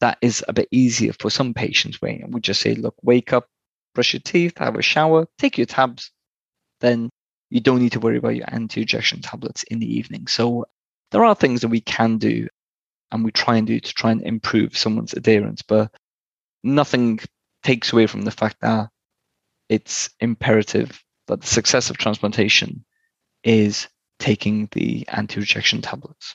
that 0.00 0.18
is 0.22 0.44
a 0.48 0.52
bit 0.52 0.68
easier 0.70 1.12
for 1.18 1.30
some 1.30 1.54
patients 1.54 2.00
where 2.00 2.20
we 2.28 2.40
just 2.40 2.60
say, 2.60 2.74
look, 2.74 2.94
wake 3.02 3.32
up, 3.32 3.48
brush 3.94 4.14
your 4.14 4.20
teeth, 4.20 4.56
have 4.58 4.76
a 4.76 4.82
shower, 4.82 5.26
take 5.38 5.58
your 5.58 5.66
tabs, 5.66 6.10
then 6.80 7.10
you 7.50 7.60
don't 7.60 7.80
need 7.80 7.92
to 7.92 8.00
worry 8.00 8.18
about 8.18 8.36
your 8.36 8.46
anti-rejection 8.48 9.20
tablets 9.22 9.62
in 9.64 9.78
the 9.78 9.96
evening. 9.96 10.26
So 10.26 10.66
there 11.10 11.24
are 11.24 11.34
things 11.34 11.62
that 11.62 11.68
we 11.68 11.80
can 11.80 12.18
do 12.18 12.48
and 13.10 13.24
we 13.24 13.32
try 13.32 13.56
and 13.56 13.66
do 13.66 13.80
to 13.80 13.94
try 13.94 14.10
and 14.12 14.22
improve 14.22 14.76
someone's 14.76 15.14
adherence, 15.14 15.62
but 15.62 15.90
nothing 16.62 17.18
takes 17.62 17.92
away 17.92 18.06
from 18.06 18.22
the 18.22 18.30
fact 18.30 18.56
that 18.60 18.90
it's 19.68 20.10
imperative 20.20 21.02
that 21.26 21.40
the 21.40 21.46
success 21.46 21.90
of 21.90 21.98
transplantation 21.98 22.84
is 23.44 23.88
taking 24.18 24.68
the 24.72 25.06
anti-rejection 25.08 25.82
tablets. 25.82 26.34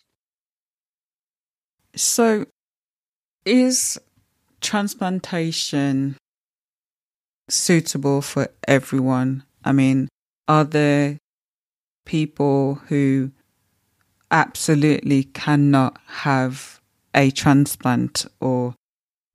So 1.95 2.45
is 3.45 3.99
transplantation 4.62 6.18
suitable 7.49 8.22
for 8.22 8.47
everyone? 8.68 9.43
I 9.64 9.74
mean, 9.74 10.08
are 10.47 10.64
there 10.64 11.20
people 12.06 12.76
who 12.88 13.32
absolutely 14.32 15.26
cannot 15.26 15.99
have 16.08 16.82
a 17.14 17.30
transplant 17.32 18.26
or 18.39 18.74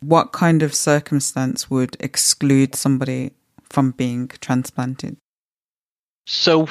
what 0.00 0.32
kind 0.32 0.62
of 0.62 0.74
circumstance 0.74 1.70
would 1.70 1.96
exclude 2.00 2.74
somebody 2.74 3.32
from 3.70 3.92
being 3.92 4.28
transplanted? 4.40 5.16
So, 6.26 6.68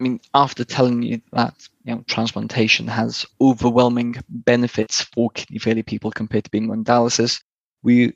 I 0.00 0.02
mean, 0.02 0.20
after 0.32 0.64
telling 0.64 1.02
you 1.02 1.20
that 1.32 1.54
you 1.84 1.94
know 1.94 2.02
transplantation 2.08 2.88
has 2.88 3.26
overwhelming 3.38 4.16
benefits 4.30 5.02
for 5.02 5.28
kidney 5.30 5.58
failure 5.58 5.82
people 5.82 6.10
compared 6.10 6.44
to 6.44 6.50
being 6.50 6.70
on 6.70 6.84
dialysis, 6.84 7.42
we 7.82 8.14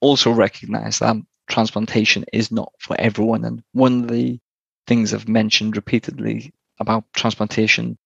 also 0.00 0.30
recognize 0.30 1.00
that 1.00 1.16
transplantation 1.48 2.24
is 2.32 2.50
not 2.50 2.72
for 2.78 2.98
everyone. 2.98 3.44
And 3.44 3.62
one 3.72 4.04
of 4.04 4.08
the 4.08 4.40
things 4.86 5.12
I've 5.12 5.28
mentioned 5.28 5.76
repeatedly 5.76 6.50
about 6.80 7.04
transplantation 7.12 7.98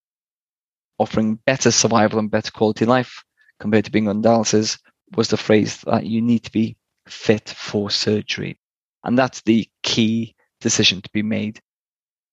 offering 0.98 1.36
better 1.46 1.70
survival 1.70 2.18
and 2.18 2.30
better 2.30 2.50
quality 2.50 2.86
life 2.86 3.22
compared 3.60 3.84
to 3.84 3.92
being 3.92 4.08
on 4.08 4.22
dialysis 4.22 4.80
was 5.16 5.28
the 5.28 5.36
phrase 5.36 5.80
that 5.82 6.06
you 6.06 6.20
need 6.20 6.40
to 6.40 6.50
be 6.52 6.76
fit 7.06 7.48
for 7.50 7.88
surgery. 7.88 8.58
And 9.04 9.16
that's 9.16 9.42
the 9.42 9.68
key 9.84 10.34
decision 10.60 11.02
to 11.02 11.10
be 11.12 11.22
made. 11.22 11.60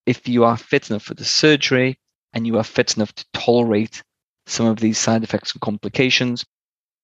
If 0.09 0.27
you 0.27 0.43
are 0.43 0.57
fit 0.57 0.89
enough 0.89 1.03
for 1.03 1.13
the 1.13 1.23
surgery 1.23 1.99
and 2.33 2.47
you 2.47 2.57
are 2.57 2.63
fit 2.63 2.95
enough 2.97 3.13
to 3.13 3.25
tolerate 3.31 4.01
some 4.47 4.65
of 4.65 4.79
these 4.79 4.97
side 4.97 5.23
effects 5.23 5.51
and 5.53 5.61
complications, 5.61 6.43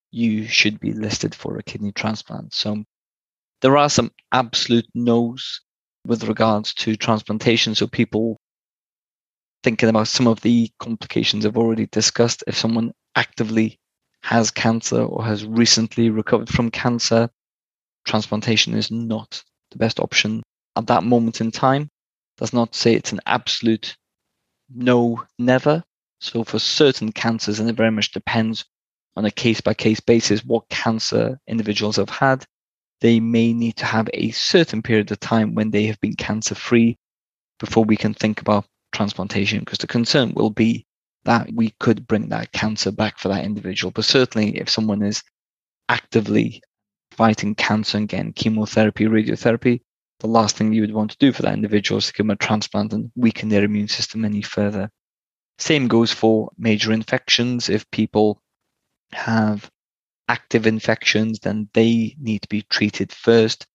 you 0.09 0.47
should 0.47 0.79
be 0.79 0.91
listed 0.91 1.35
for 1.35 1.55
a 1.55 1.61
kidney 1.61 1.91
transplant. 1.91 2.55
So 2.55 2.83
there 3.61 3.77
are 3.77 3.91
some 3.91 4.11
absolute 4.31 4.87
no's 4.95 5.61
with 6.07 6.23
regards 6.23 6.73
to 6.81 6.95
transplantation. 6.95 7.75
So 7.75 7.85
people 7.85 8.37
thinking 9.61 9.89
about 9.89 10.07
some 10.07 10.25
of 10.25 10.41
the 10.41 10.71
complications 10.79 11.45
I've 11.45 11.57
already 11.57 11.85
discussed. 11.91 12.43
If 12.47 12.57
someone 12.57 12.91
actively 13.15 13.77
has 14.23 14.49
cancer 14.49 15.03
or 15.03 15.23
has 15.23 15.45
recently 15.45 16.09
recovered 16.09 16.49
from 16.49 16.71
cancer, 16.71 17.29
transplantation 18.05 18.73
is 18.73 18.89
not 18.89 19.43
the 19.69 19.77
best 19.77 19.99
option 19.99 20.41
at 20.75 20.87
that 20.87 21.03
moment 21.03 21.39
in 21.39 21.51
time. 21.51 21.87
Does 22.37 22.53
not 22.53 22.75
say 22.75 22.93
it's 22.93 23.11
an 23.11 23.21
absolute 23.25 23.95
no, 24.69 25.23
never. 25.37 25.83
So 26.19 26.43
for 26.43 26.59
certain 26.59 27.11
cancers, 27.11 27.59
and 27.59 27.69
it 27.69 27.75
very 27.75 27.91
much 27.91 28.11
depends 28.11 28.65
on 29.15 29.25
a 29.25 29.31
case 29.31 29.61
by 29.61 29.73
case 29.73 29.99
basis 29.99 30.43
what 30.43 30.67
cancer 30.69 31.39
individuals 31.47 31.97
have 31.97 32.09
had, 32.09 32.45
they 33.01 33.19
may 33.19 33.53
need 33.53 33.77
to 33.77 33.85
have 33.85 34.09
a 34.13 34.31
certain 34.31 34.81
period 34.81 35.11
of 35.11 35.19
time 35.19 35.53
when 35.53 35.71
they 35.71 35.85
have 35.85 35.99
been 36.01 36.15
cancer 36.15 36.55
free 36.55 36.97
before 37.59 37.83
we 37.83 37.95
can 37.95 38.13
think 38.13 38.41
about 38.41 38.65
transplantation 38.91 39.59
because 39.59 39.77
the 39.77 39.87
concern 39.87 40.33
will 40.33 40.49
be 40.49 40.85
that 41.25 41.51
we 41.53 41.73
could 41.79 42.07
bring 42.07 42.29
that 42.29 42.51
cancer 42.51 42.91
back 42.91 43.17
for 43.17 43.29
that 43.29 43.43
individual. 43.43 43.91
But 43.91 44.05
certainly, 44.05 44.57
if 44.57 44.69
someone 44.69 45.01
is 45.01 45.23
actively 45.89 46.61
fighting 47.11 47.55
cancer 47.55 47.97
again, 47.97 48.33
chemotherapy, 48.33 49.05
radiotherapy, 49.05 49.81
the 50.19 50.27
last 50.27 50.55
thing 50.55 50.73
you 50.73 50.81
would 50.81 50.93
want 50.93 51.11
to 51.11 51.17
do 51.17 51.31
for 51.31 51.41
that 51.41 51.53
individual 51.53 51.97
is 51.97 52.07
to 52.07 52.13
give 52.13 52.25
them 52.25 52.31
a 52.31 52.35
transplant 52.35 52.93
and 52.93 53.11
weaken 53.15 53.49
their 53.49 53.63
immune 53.63 53.87
system 53.87 54.23
any 54.23 54.41
further. 54.41 54.89
Same 55.57 55.87
goes 55.87 56.11
for 56.11 56.51
major 56.57 56.91
infections. 56.91 57.69
If 57.69 57.89
people 57.91 58.41
have 59.13 59.69
active 60.27 60.67
infections, 60.67 61.39
then 61.39 61.69
they 61.73 62.15
need 62.19 62.41
to 62.41 62.49
be 62.49 62.63
treated 62.63 63.11
first. 63.11 63.65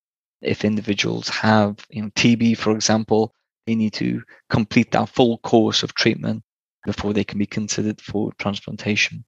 If 0.43 0.65
individuals 0.65 1.29
have 1.29 1.87
you 1.91 2.03
know, 2.03 2.11
TB, 2.11 2.57
for 2.57 2.73
example, 2.73 3.35
they 3.67 3.75
need 3.75 3.93
to 3.95 4.23
complete 4.49 4.91
that 4.93 5.09
full 5.09 5.39
course 5.39 5.83
of 5.83 5.95
treatment 5.95 6.43
before 6.85 7.13
they 7.13 7.25
can 7.25 7.39
be 7.39 7.47
considered 7.47 8.01
for 8.01 8.33
transplantation. 8.39 9.25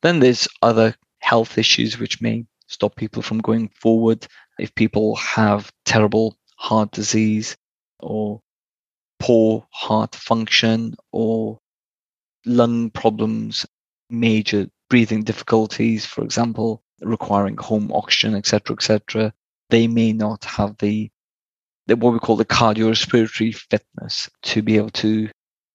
Then 0.00 0.20
there's 0.20 0.48
other 0.62 0.94
health 1.18 1.58
issues 1.58 1.98
which 1.98 2.20
may 2.20 2.44
stop 2.72 2.96
people 2.96 3.22
from 3.22 3.38
going 3.38 3.68
forward. 3.68 4.26
If 4.58 4.74
people 4.74 5.16
have 5.16 5.70
terrible 5.84 6.36
heart 6.56 6.92
disease 6.92 7.56
or 8.00 8.40
poor 9.20 9.66
heart 9.70 10.14
function 10.14 10.94
or 11.12 11.58
lung 12.46 12.90
problems, 12.90 13.66
major 14.10 14.66
breathing 14.90 15.22
difficulties, 15.22 16.04
for 16.04 16.24
example, 16.24 16.82
requiring 17.00 17.56
home 17.56 17.90
oxygen, 17.92 18.34
etc., 18.34 18.74
etc., 18.76 19.32
they 19.70 19.86
may 19.86 20.12
not 20.12 20.44
have 20.44 20.76
the, 20.78 21.10
the 21.86 21.96
what 21.96 22.12
we 22.12 22.18
call 22.18 22.36
the 22.36 22.44
cardiorespiratory 22.44 23.54
fitness 23.54 24.28
to 24.42 24.62
be 24.62 24.76
able 24.76 24.90
to 24.90 25.28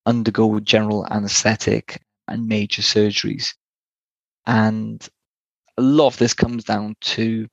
undergo 0.05 0.59
general 0.59 1.05
anesthetic 1.09 2.01
and 2.27 2.47
major 2.47 2.81
surgeries. 2.81 3.55
And 4.45 5.07
a 5.77 5.81
lot 5.81 6.07
of 6.07 6.17
this 6.17 6.33
comes 6.33 6.63
down 6.63 6.95
to 7.01 7.47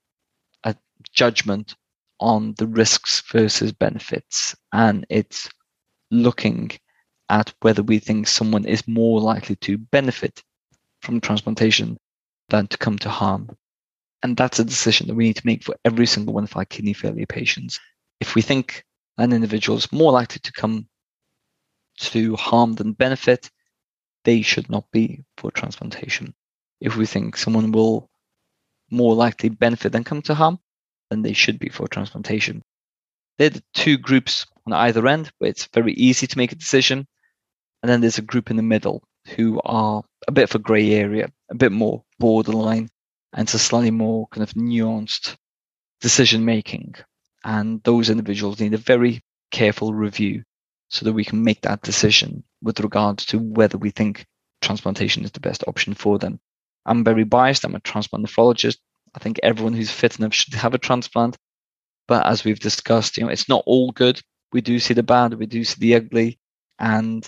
a 0.63 0.75
judgment 1.13 1.75
on 2.19 2.53
the 2.57 2.67
risks 2.67 3.21
versus 3.31 3.71
benefits. 3.71 4.55
And 4.73 5.05
it's 5.09 5.49
looking 6.11 6.71
at 7.29 7.53
whether 7.61 7.83
we 7.83 7.99
think 7.99 8.27
someone 8.27 8.65
is 8.65 8.87
more 8.87 9.19
likely 9.19 9.55
to 9.57 9.77
benefit 9.77 10.43
from 11.01 11.21
transplantation 11.21 11.97
than 12.49 12.67
to 12.67 12.77
come 12.77 12.97
to 12.99 13.09
harm. 13.09 13.55
And 14.23 14.35
that's 14.35 14.59
a 14.59 14.65
decision 14.65 15.07
that 15.07 15.15
we 15.15 15.25
need 15.25 15.37
to 15.37 15.45
make 15.45 15.63
for 15.63 15.75
every 15.85 16.07
single 16.07 16.33
one 16.33 16.45
of 16.45 16.55
our 16.55 16.65
kidney 16.65 16.93
failure 16.93 17.27
patients. 17.27 17.79
If 18.19 18.33
we 18.33 18.41
think 18.41 18.83
an 19.17 19.33
individual 19.33 19.77
is 19.77 19.91
more 19.91 20.11
likely 20.11 20.39
to 20.39 20.51
come 20.51 20.87
to 21.97 22.35
harm 22.35 22.73
than 22.73 22.93
benefit, 22.93 23.51
they 24.23 24.41
should 24.41 24.69
not 24.69 24.89
be 24.91 25.23
for 25.37 25.51
transplantation. 25.51 26.33
If 26.81 26.97
we 26.97 27.05
think 27.05 27.37
someone 27.37 27.71
will 27.71 28.09
more 28.89 29.15
likely 29.15 29.49
benefit 29.49 29.91
than 29.91 30.03
come 30.03 30.21
to 30.23 30.35
harm, 30.35 30.59
then 31.09 31.21
they 31.21 31.33
should 31.33 31.59
be 31.59 31.69
for 31.69 31.87
transplantation. 31.87 32.61
They're 33.37 33.49
the 33.49 33.63
two 33.73 33.97
groups 33.97 34.45
on 34.65 34.73
either 34.73 35.07
end 35.07 35.31
where 35.37 35.49
it's 35.49 35.67
very 35.73 35.93
easy 35.93 36.27
to 36.27 36.37
make 36.37 36.51
a 36.51 36.55
decision. 36.55 37.07
And 37.83 37.89
then 37.89 38.01
there's 38.01 38.17
a 38.17 38.23
group 38.23 38.49
in 38.49 38.55
the 38.55 38.63
middle 38.63 39.03
who 39.35 39.59
are 39.65 40.03
a 40.27 40.31
bit 40.31 40.49
of 40.49 40.55
a 40.55 40.59
grey 40.59 40.93
area, 40.93 41.29
a 41.49 41.55
bit 41.55 41.71
more 41.71 42.03
borderline, 42.19 42.89
and 43.33 43.47
a 43.47 43.57
slightly 43.57 43.91
more 43.91 44.27
kind 44.27 44.43
of 44.43 44.53
nuanced 44.53 45.35
decision 46.01 46.45
making. 46.45 46.95
And 47.43 47.83
those 47.83 48.09
individuals 48.09 48.59
need 48.59 48.73
a 48.73 48.77
very 48.77 49.21
careful 49.51 49.93
review 49.93 50.43
so 50.89 51.05
that 51.05 51.13
we 51.13 51.25
can 51.25 51.43
make 51.43 51.61
that 51.61 51.81
decision 51.81 52.43
with 52.61 52.79
regards 52.79 53.25
to 53.25 53.39
whether 53.39 53.77
we 53.77 53.91
think 53.91 54.25
transplantation 54.61 55.23
is 55.23 55.31
the 55.31 55.39
best 55.39 55.63
option 55.67 55.93
for 55.93 56.17
them. 56.17 56.39
I'm 56.85 57.03
very 57.03 57.23
biased. 57.23 57.63
I'm 57.63 57.75
a 57.75 57.79
transplant 57.79 58.25
nephrologist. 58.25 58.77
I 59.15 59.19
think 59.19 59.39
everyone 59.41 59.73
who's 59.73 59.91
fit 59.91 60.19
enough 60.19 60.33
should 60.33 60.53
have 60.55 60.73
a 60.73 60.79
transplant. 60.79 61.37
But 62.07 62.25
as 62.25 62.43
we've 62.43 62.59
discussed, 62.59 63.17
you 63.17 63.23
know, 63.23 63.29
it's 63.29 63.49
not 63.49 63.63
all 63.65 63.91
good. 63.91 64.21
We 64.51 64.61
do 64.61 64.77
see 64.79 64.93
the 64.93 65.03
bad, 65.03 65.33
we 65.33 65.47
do 65.47 65.63
see 65.63 65.79
the 65.79 65.95
ugly, 65.95 66.39
and 66.79 67.27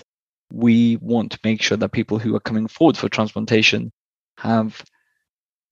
we 0.52 0.96
want 0.96 1.32
to 1.32 1.38
make 1.44 1.62
sure 1.62 1.76
that 1.76 1.92
people 1.92 2.18
who 2.18 2.34
are 2.36 2.40
coming 2.40 2.68
forward 2.68 2.96
for 2.96 3.08
transplantation 3.08 3.90
have 4.38 4.82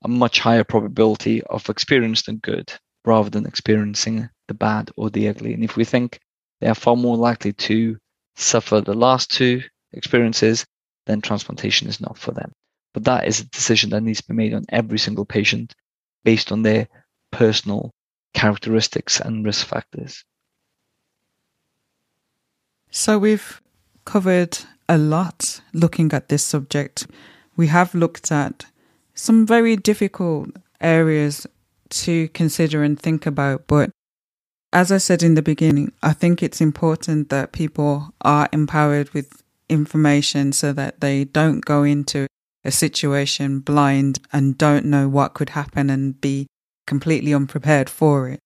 a 0.05 0.09
much 0.09 0.41
higher 0.41 0.65
probability 0.65 1.43
of 1.45 1.69
experiencing 1.69 2.41
good 2.43 2.73
rather 3.05 3.31
than 3.31 3.47
experiencing 3.47 4.29
the 4.49 4.55
bad 4.55 4.91
or 4.97 5.09
the 5.11 5.29
ugly. 5.29 5.55
And 5.55 5.65
if 5.65 5.77
we 5.77 5.85
think 5.85 6.19
they 6.61 6.67
are 6.67 6.75
far 6.75 6.97
more 6.97 7.17
likely 7.17 7.53
to 7.53 7.97
suffer 8.35 8.81
the 8.81 8.95
last 8.95 9.31
two 9.31 9.63
experiences, 9.93 10.67
then 11.07 11.21
transplantation 11.21 11.89
is 11.89 12.01
not 12.01 12.19
for 12.19 12.33
them. 12.33 12.53
But 12.97 13.05
that 13.05 13.29
is 13.29 13.41
a 13.41 13.45
decision 13.45 13.91
that 13.91 14.01
needs 14.01 14.23
to 14.23 14.29
be 14.29 14.35
made 14.35 14.55
on 14.55 14.65
every 14.71 14.99
single 14.99 15.27
patient 15.27 15.75
based 16.25 16.51
on 16.51 16.63
their 16.63 16.89
personal 17.31 17.91
characteristics 18.33 19.21
and 19.21 19.45
risk 19.45 19.67
factors. 19.67 20.25
So 22.91 23.19
we've 23.19 23.61
covered 24.07 24.57
a 24.89 24.97
lot 24.97 25.61
looking 25.75 26.15
at 26.15 26.31
this 26.31 26.43
subject. 26.43 27.07
We 27.55 27.67
have 27.67 27.95
looked 27.95 28.33
at 28.33 28.65
some 29.13 29.47
very 29.47 29.77
difficult 29.77 30.57
areas 30.81 31.47
to 31.91 32.29
consider 32.29 32.83
and 32.83 32.99
think 32.99 33.27
about. 33.27 33.67
But 33.67 33.91
as 34.73 34.91
I 34.91 34.97
said 34.97 35.23
in 35.23 35.35
the 35.35 35.43
beginning, 35.43 35.93
I 36.03 36.15
think 36.15 36.43
it's 36.43 36.63
important 36.63 37.29
that 37.29 37.53
people 37.53 38.15
are 38.23 38.49
empowered 38.55 39.11
with 39.11 39.43
information 39.69 40.53
so 40.53 40.73
that 40.73 41.03
they 41.03 41.25
don't 41.25 41.63
go 41.63 41.83
into 41.83 42.27
a 42.67 42.71
situation 42.71 43.61
blind 43.61 44.19
and 44.33 44.59
don't 44.59 44.85
know 44.85 45.09
what 45.09 45.35
could 45.35 45.51
happen 45.51 45.91
and 45.91 46.21
be 46.21 46.47
completely 46.87 47.33
unprepared 47.33 47.89
for 47.89 48.29
it. 48.29 48.41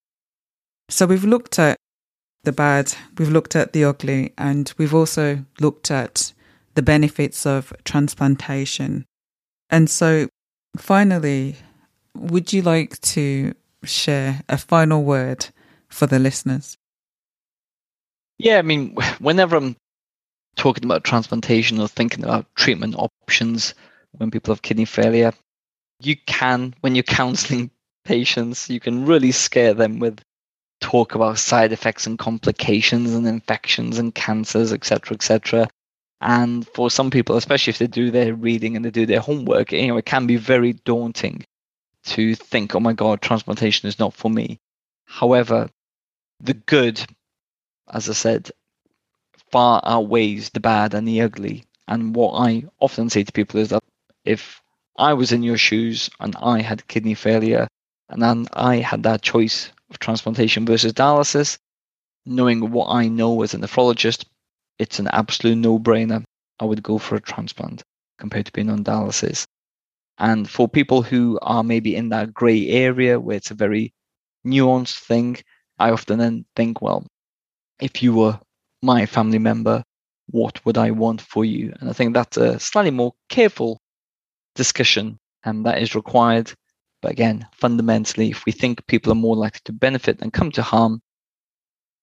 So 0.89 1.07
we've 1.07 1.25
looked 1.25 1.59
at 1.59 1.77
the 2.43 2.53
bad, 2.53 2.95
we've 3.19 3.31
looked 3.31 3.55
at 3.55 3.73
the 3.73 3.85
ugly, 3.85 4.33
and 4.39 4.73
we've 4.79 4.95
also 4.95 5.45
looked 5.61 5.91
at 5.91 6.33
the 6.75 6.83
benefits 6.83 7.47
of 7.47 7.73
transplantation. 7.85 9.05
And 9.69 9.89
so 9.89 10.29
finally, 10.77 11.57
would 12.15 12.53
you 12.53 12.63
like 12.63 13.01
to 13.01 13.55
share 13.85 14.43
a 14.49 14.59
final 14.59 15.03
word 15.03 15.49
for 15.89 16.07
the 16.07 16.19
listeners? 16.19 16.77
Yeah, 18.39 18.59
I 18.59 18.63
mean, 18.63 18.97
whenever 19.19 19.57
I'm 19.57 19.77
talking 20.57 20.85
about 20.85 21.05
transplantation 21.05 21.79
or 21.79 21.89
thinking 21.89 22.25
about 22.25 22.47
treatment 22.55 22.95
options 22.97 23.75
when 24.19 24.31
people 24.31 24.53
have 24.53 24.63
kidney 24.63 24.85
failure, 24.85 25.33
you 26.01 26.17
can, 26.27 26.75
when 26.81 26.95
you're 26.95 27.03
counseling 27.03 27.71
patients, 28.05 28.69
you 28.71 28.81
can 28.81 29.07
really 29.07 29.33
scare 29.33 29.75
them 29.75 29.99
with 29.99 30.21
talk 30.81 31.15
about 31.15 31.39
side 31.39 31.73
effects 31.73 32.07
and 32.07 32.19
complications 32.19 33.15
and 33.15 33.27
infections 33.27 33.99
and 33.99 34.15
cancers, 34.15 34.73
etc., 34.73 35.15
etc. 35.15 35.69
And 36.21 36.67
for 36.69 36.91
some 36.91 37.11
people, 37.11 37.37
especially 37.37 37.71
if 37.71 37.79
they 37.79 37.87
do 37.87 38.11
their 38.11 38.35
reading 38.35 38.77
and 38.77 38.85
they 38.85 38.91
do 38.91 39.07
their 39.07 39.21
homework, 39.21 39.73
you 39.73 39.89
know, 39.89 39.97
it 39.97 40.07
can 40.07 40.27
be 40.27 40.37
very 40.37 40.73
daunting 40.73 41.45
to 42.05 42.35
think, 42.35 42.75
oh 42.75 42.81
my 42.81 42.93
God, 42.93 43.21
transplantation 43.21 43.89
is 43.89 43.99
not 43.99 44.15
for 44.15 44.31
me. 44.31 44.59
However, 45.05 45.69
the 46.41 46.55
good, 46.55 47.03
as 47.93 48.09
I 48.09 48.15
said, 48.15 48.51
far 49.51 49.83
outweighs 49.85 50.51
the 50.51 50.61
bad 50.61 50.95
and 50.95 51.07
the 51.07 51.21
ugly. 51.23 51.65
And 51.89 52.15
what 52.15 52.35
I 52.35 52.65
often 52.81 53.11
say 53.11 53.25
to 53.25 53.33
people 53.33 53.61
is 53.61 53.71
that 53.71 53.83
if 54.25 54.61
I 54.97 55.15
was 55.15 55.33
in 55.33 55.43
your 55.43 55.57
shoes 55.57 56.11
and 56.21 56.37
I 56.37 56.61
had 56.61 56.87
kidney 56.89 57.15
failure 57.15 57.69
and 58.09 58.23
then 58.23 58.47
I 58.53 58.77
had 58.77 59.03
that 59.05 59.23
choice 59.23 59.71
of 59.89 59.99
transplantation 59.99 60.67
versus 60.67 60.93
dialysis, 60.93 61.59
knowing 62.27 62.71
what 62.71 62.89
I 62.89 63.09
know 63.09 63.43
as 63.43 63.55
a 63.55 63.59
nephrologist, 63.59 64.25
it's 64.79 64.99
an 64.99 65.09
absolute 65.09 65.57
no 65.57 65.79
brainer. 65.79 66.25
I 66.59 66.65
would 66.65 66.83
go 66.83 66.99
for 66.99 67.15
a 67.17 67.21
transplant 67.21 67.83
compared 68.19 68.47
to 68.47 68.53
being 68.53 68.69
on 68.69 68.85
dialysis. 68.85 69.47
And 70.19 70.49
for 70.49 70.69
people 70.69 71.03
who 71.03 71.39
are 71.41 71.65
maybe 71.65 71.97
in 71.97 72.11
that 72.11 72.35
gray 72.35 72.69
area 72.69 73.19
where 73.19 73.37
it's 73.37 73.51
a 73.51 73.55
very 73.55 73.95
nuanced 74.47 74.99
thing, 74.99 75.39
I 75.79 75.91
often 75.91 76.19
then 76.19 76.45
think, 76.55 76.83
well, 76.83 77.07
if 77.81 78.03
you 78.03 78.13
were 78.13 78.39
my 78.83 79.07
family 79.07 79.39
member, 79.39 79.83
what 80.27 80.65
would 80.67 80.77
I 80.77 80.91
want 80.91 81.23
for 81.23 81.45
you? 81.45 81.73
And 81.81 81.89
I 81.89 81.95
think 81.95 82.13
that's 82.13 82.37
a 82.37 82.61
slightly 82.61 82.91
more 82.91 83.15
careful 83.31 83.81
discussion 84.65 85.19
and 85.45 85.65
that 85.65 85.81
is 85.81 85.95
required. 85.95 86.53
But 87.01 87.13
again, 87.13 87.47
fundamentally, 87.53 88.29
if 88.31 88.45
we 88.45 88.53
think 88.53 88.87
people 88.87 89.11
are 89.11 89.27
more 89.27 89.37
likely 89.45 89.61
to 89.65 89.73
benefit 89.73 90.19
than 90.19 90.31
come 90.31 90.51
to 90.53 90.63
harm, 90.63 91.01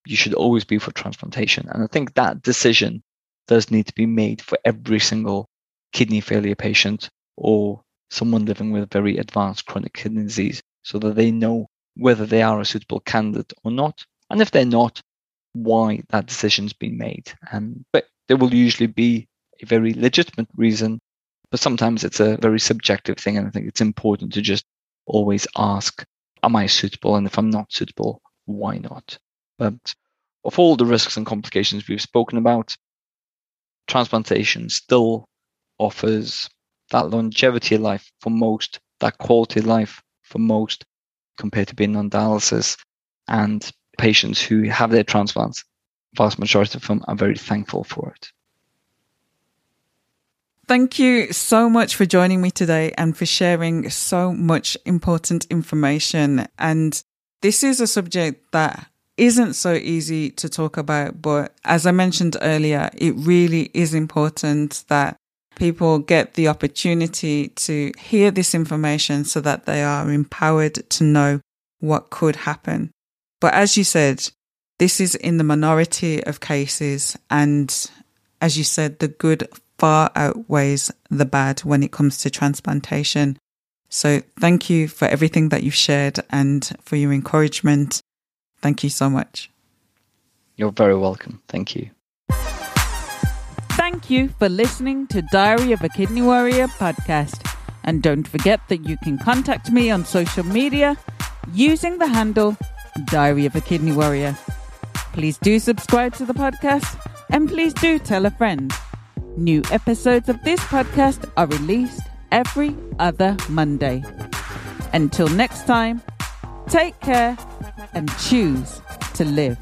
you 0.08 0.16
should 0.16 0.34
always 0.34 0.66
be 0.66 0.80
for 0.80 0.92
transplantation. 0.92 1.68
And 1.70 1.84
I 1.84 1.88
think 1.88 2.16
that 2.16 2.42
decision 2.42 3.04
does 3.48 3.70
need 3.70 3.86
to 3.88 3.94
be 3.94 4.08
made 4.08 4.42
for 4.42 4.58
every 4.66 5.00
single 5.00 5.48
kidney 5.94 6.22
failure 6.22 6.56
patient 6.56 7.10
or 7.36 7.82
someone 8.10 8.46
living 8.46 8.72
with 8.72 8.90
very 8.92 9.18
advanced 9.18 9.68
chronic 9.68 9.94
kidney 9.94 10.24
disease 10.24 10.60
so 10.82 10.98
that 10.98 11.16
they 11.16 11.30
know 11.30 11.68
whether 11.96 12.26
they 12.26 12.42
are 12.42 12.60
a 12.60 12.66
suitable 12.66 13.02
candidate 13.02 13.54
or 13.64 13.72
not. 13.72 14.04
And 14.32 14.42
if 14.42 14.50
they're 14.50 14.66
not, 14.66 15.00
why 15.54 16.02
that 16.10 16.26
decision's 16.26 16.74
been 16.74 16.98
made. 16.98 17.32
Um, 17.52 17.86
but 17.94 18.06
there 18.28 18.38
will 18.38 18.54
usually 18.54 18.88
be 18.88 19.28
a 19.62 19.66
very 19.66 19.94
legitimate 19.94 20.50
reason, 20.56 21.00
but 21.52 21.60
sometimes 21.60 22.04
it's 22.04 22.20
a 22.20 22.38
very 22.38 22.60
subjective 22.60 23.18
thing. 23.18 23.38
And 23.38 23.48
I 23.48 23.50
think 23.50 23.68
it's 23.68 23.82
important 23.82 24.34
to 24.34 24.42
just 24.42 24.66
always 25.06 25.48
ask, 25.58 26.06
am 26.44 26.56
I 26.56 26.68
suitable? 26.68 27.16
And 27.16 27.26
if 27.26 27.38
I'm 27.38 27.50
not 27.50 27.72
suitable, 27.72 28.22
why 28.46 28.78
not? 28.78 29.18
But 29.58 29.74
of 30.44 30.60
all 30.60 30.76
the 30.76 30.86
risks 30.86 31.18
and 31.18 31.26
complications 31.26 31.88
we've 31.88 32.02
spoken 32.02 32.38
about, 32.38 32.76
transplantation 33.88 34.70
still 34.70 35.26
offers 35.78 36.50
that 36.92 37.10
longevity 37.10 37.76
of 37.76 37.82
life 37.82 38.12
for 38.22 38.30
most, 38.30 38.80
that 39.00 39.18
quality 39.18 39.60
of 39.60 39.66
life 39.66 40.02
for 40.24 40.40
most, 40.40 40.86
compared 41.38 41.68
to 41.70 41.76
being 41.76 41.96
on 41.96 42.10
dialysis. 42.10 42.78
And 43.28 43.70
patients 43.98 44.42
who 44.42 44.64
have 44.64 44.92
their 44.92 45.04
transplants, 45.04 45.64
vast 46.16 46.40
majority 46.40 46.78
of 46.78 46.88
them 46.88 47.04
are 47.08 47.16
very 47.16 47.36
thankful 47.36 47.84
for 47.84 48.14
it. 48.16 48.32
Thank 50.68 51.00
you 51.00 51.32
so 51.32 51.70
much 51.70 51.96
for 51.96 52.06
joining 52.06 52.42
me 52.42 52.52
today 52.52 52.92
and 52.98 53.16
for 53.16 53.26
sharing 53.26 53.90
so 53.90 54.34
much 54.34 54.78
important 54.86 55.46
information. 55.50 56.46
And 56.60 57.02
this 57.42 57.64
is 57.64 57.80
a 57.80 57.88
subject 57.88 58.52
that 58.52 58.90
isn't 59.16 59.54
so 59.54 59.74
easy 59.76 60.30
to 60.32 60.50
talk 60.50 60.76
about, 60.76 61.22
but 61.22 61.54
as 61.64 61.86
I 61.86 61.92
mentioned 61.92 62.36
earlier, 62.42 62.90
it 62.98 63.14
really 63.16 63.72
is 63.74 63.94
important 63.94 64.84
that 64.90 65.16
people 65.56 66.00
get 66.00 66.34
the 66.34 66.50
opportunity 66.50 67.48
to 67.48 67.94
hear 67.98 68.30
this 68.30 68.54
information 68.54 69.24
so 69.24 69.40
that 69.40 69.68
they 69.68 69.84
are 69.84 70.12
empowered 70.12 70.90
to 70.90 71.04
know 71.06 71.40
what 71.80 72.10
could 72.10 72.36
happen. 72.36 72.92
But 73.40 73.54
as 73.54 73.78
you 73.78 73.86
said, 73.86 74.30
this 74.80 75.00
is 75.00 75.16
in 75.16 75.38
the 75.38 75.46
minority 75.46 76.22
of 76.26 76.42
cases. 76.42 77.18
And 77.30 77.74
as 78.42 78.58
you 78.58 78.66
said, 78.66 79.00
the 79.00 79.08
good 79.08 79.48
far 79.78 80.12
outweighs 80.16 80.92
the 81.10 81.26
bad 81.26 81.62
when 81.62 81.84
it 81.84 81.92
comes 81.92 82.18
to 82.20 82.30
transplantation. 82.30 83.38
So 83.90 84.22
thank 84.40 84.70
you 84.70 84.88
for 84.88 85.06
everything 85.06 85.50
that 85.50 85.64
you've 85.64 85.74
shared 85.76 86.20
and 86.30 86.70
for 86.82 86.96
your 86.96 87.14
encouragement. 87.14 88.02
Thank 88.62 88.84
you 88.84 88.90
so 88.90 89.10
much. 89.10 89.50
You're 90.56 90.72
very 90.72 90.98
welcome. 90.98 91.42
Thank 91.48 91.76
you. 91.76 91.92
Thank 93.78 94.10
you 94.10 94.30
for 94.40 94.50
listening 94.50 95.08
to 95.08 95.22
Diary 95.32 95.72
of 95.72 95.84
a 95.84 95.90
Kidney 95.90 96.22
Warrior 96.22 96.68
podcast. 96.68 97.48
And 97.84 98.02
don't 98.02 98.28
forget 98.28 98.60
that 98.68 98.86
you 98.86 98.98
can 98.98 99.18
contact 99.18 99.72
me 99.72 99.92
on 99.92 100.04
social 100.04 100.44
media 100.44 100.98
using 101.54 102.00
the 102.00 102.08
handle 102.08 102.58
Diary 103.06 103.46
of 103.46 103.56
a 103.56 103.62
Kidney 103.62 103.94
Warrior. 103.94 104.38
Please 105.14 105.38
do 105.38 105.60
subscribe 105.60 106.14
to 106.16 106.26
the 106.26 106.34
podcast 106.34 107.00
and 107.30 107.48
please 107.48 107.74
do 107.74 108.00
tell 108.00 108.26
a 108.26 108.32
friend. 108.32 108.74
New 109.38 109.62
episodes 109.72 110.30
of 110.30 110.42
this 110.42 110.60
podcast 110.62 111.32
are 111.38 111.46
released 111.46 112.02
every 112.32 112.76
other 112.98 113.38
Monday. 113.50 114.04
Until 114.94 115.28
next 115.28 115.68
time, 115.68 116.02
take 116.68 117.00
care 117.02 117.38
and 117.94 118.12
choose 118.18 118.82
to 119.14 119.26
live. 119.26 119.60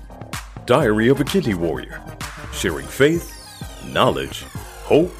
Diary 0.65 1.09
of 1.09 1.19
a 1.19 1.25
Kidney 1.25 1.55
Warrior, 1.55 2.01
sharing 2.53 2.87
faith, 2.87 3.35
knowledge, 3.91 4.43
hope, 4.85 5.13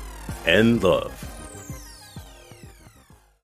and 0.46 0.82
love. 0.82 1.25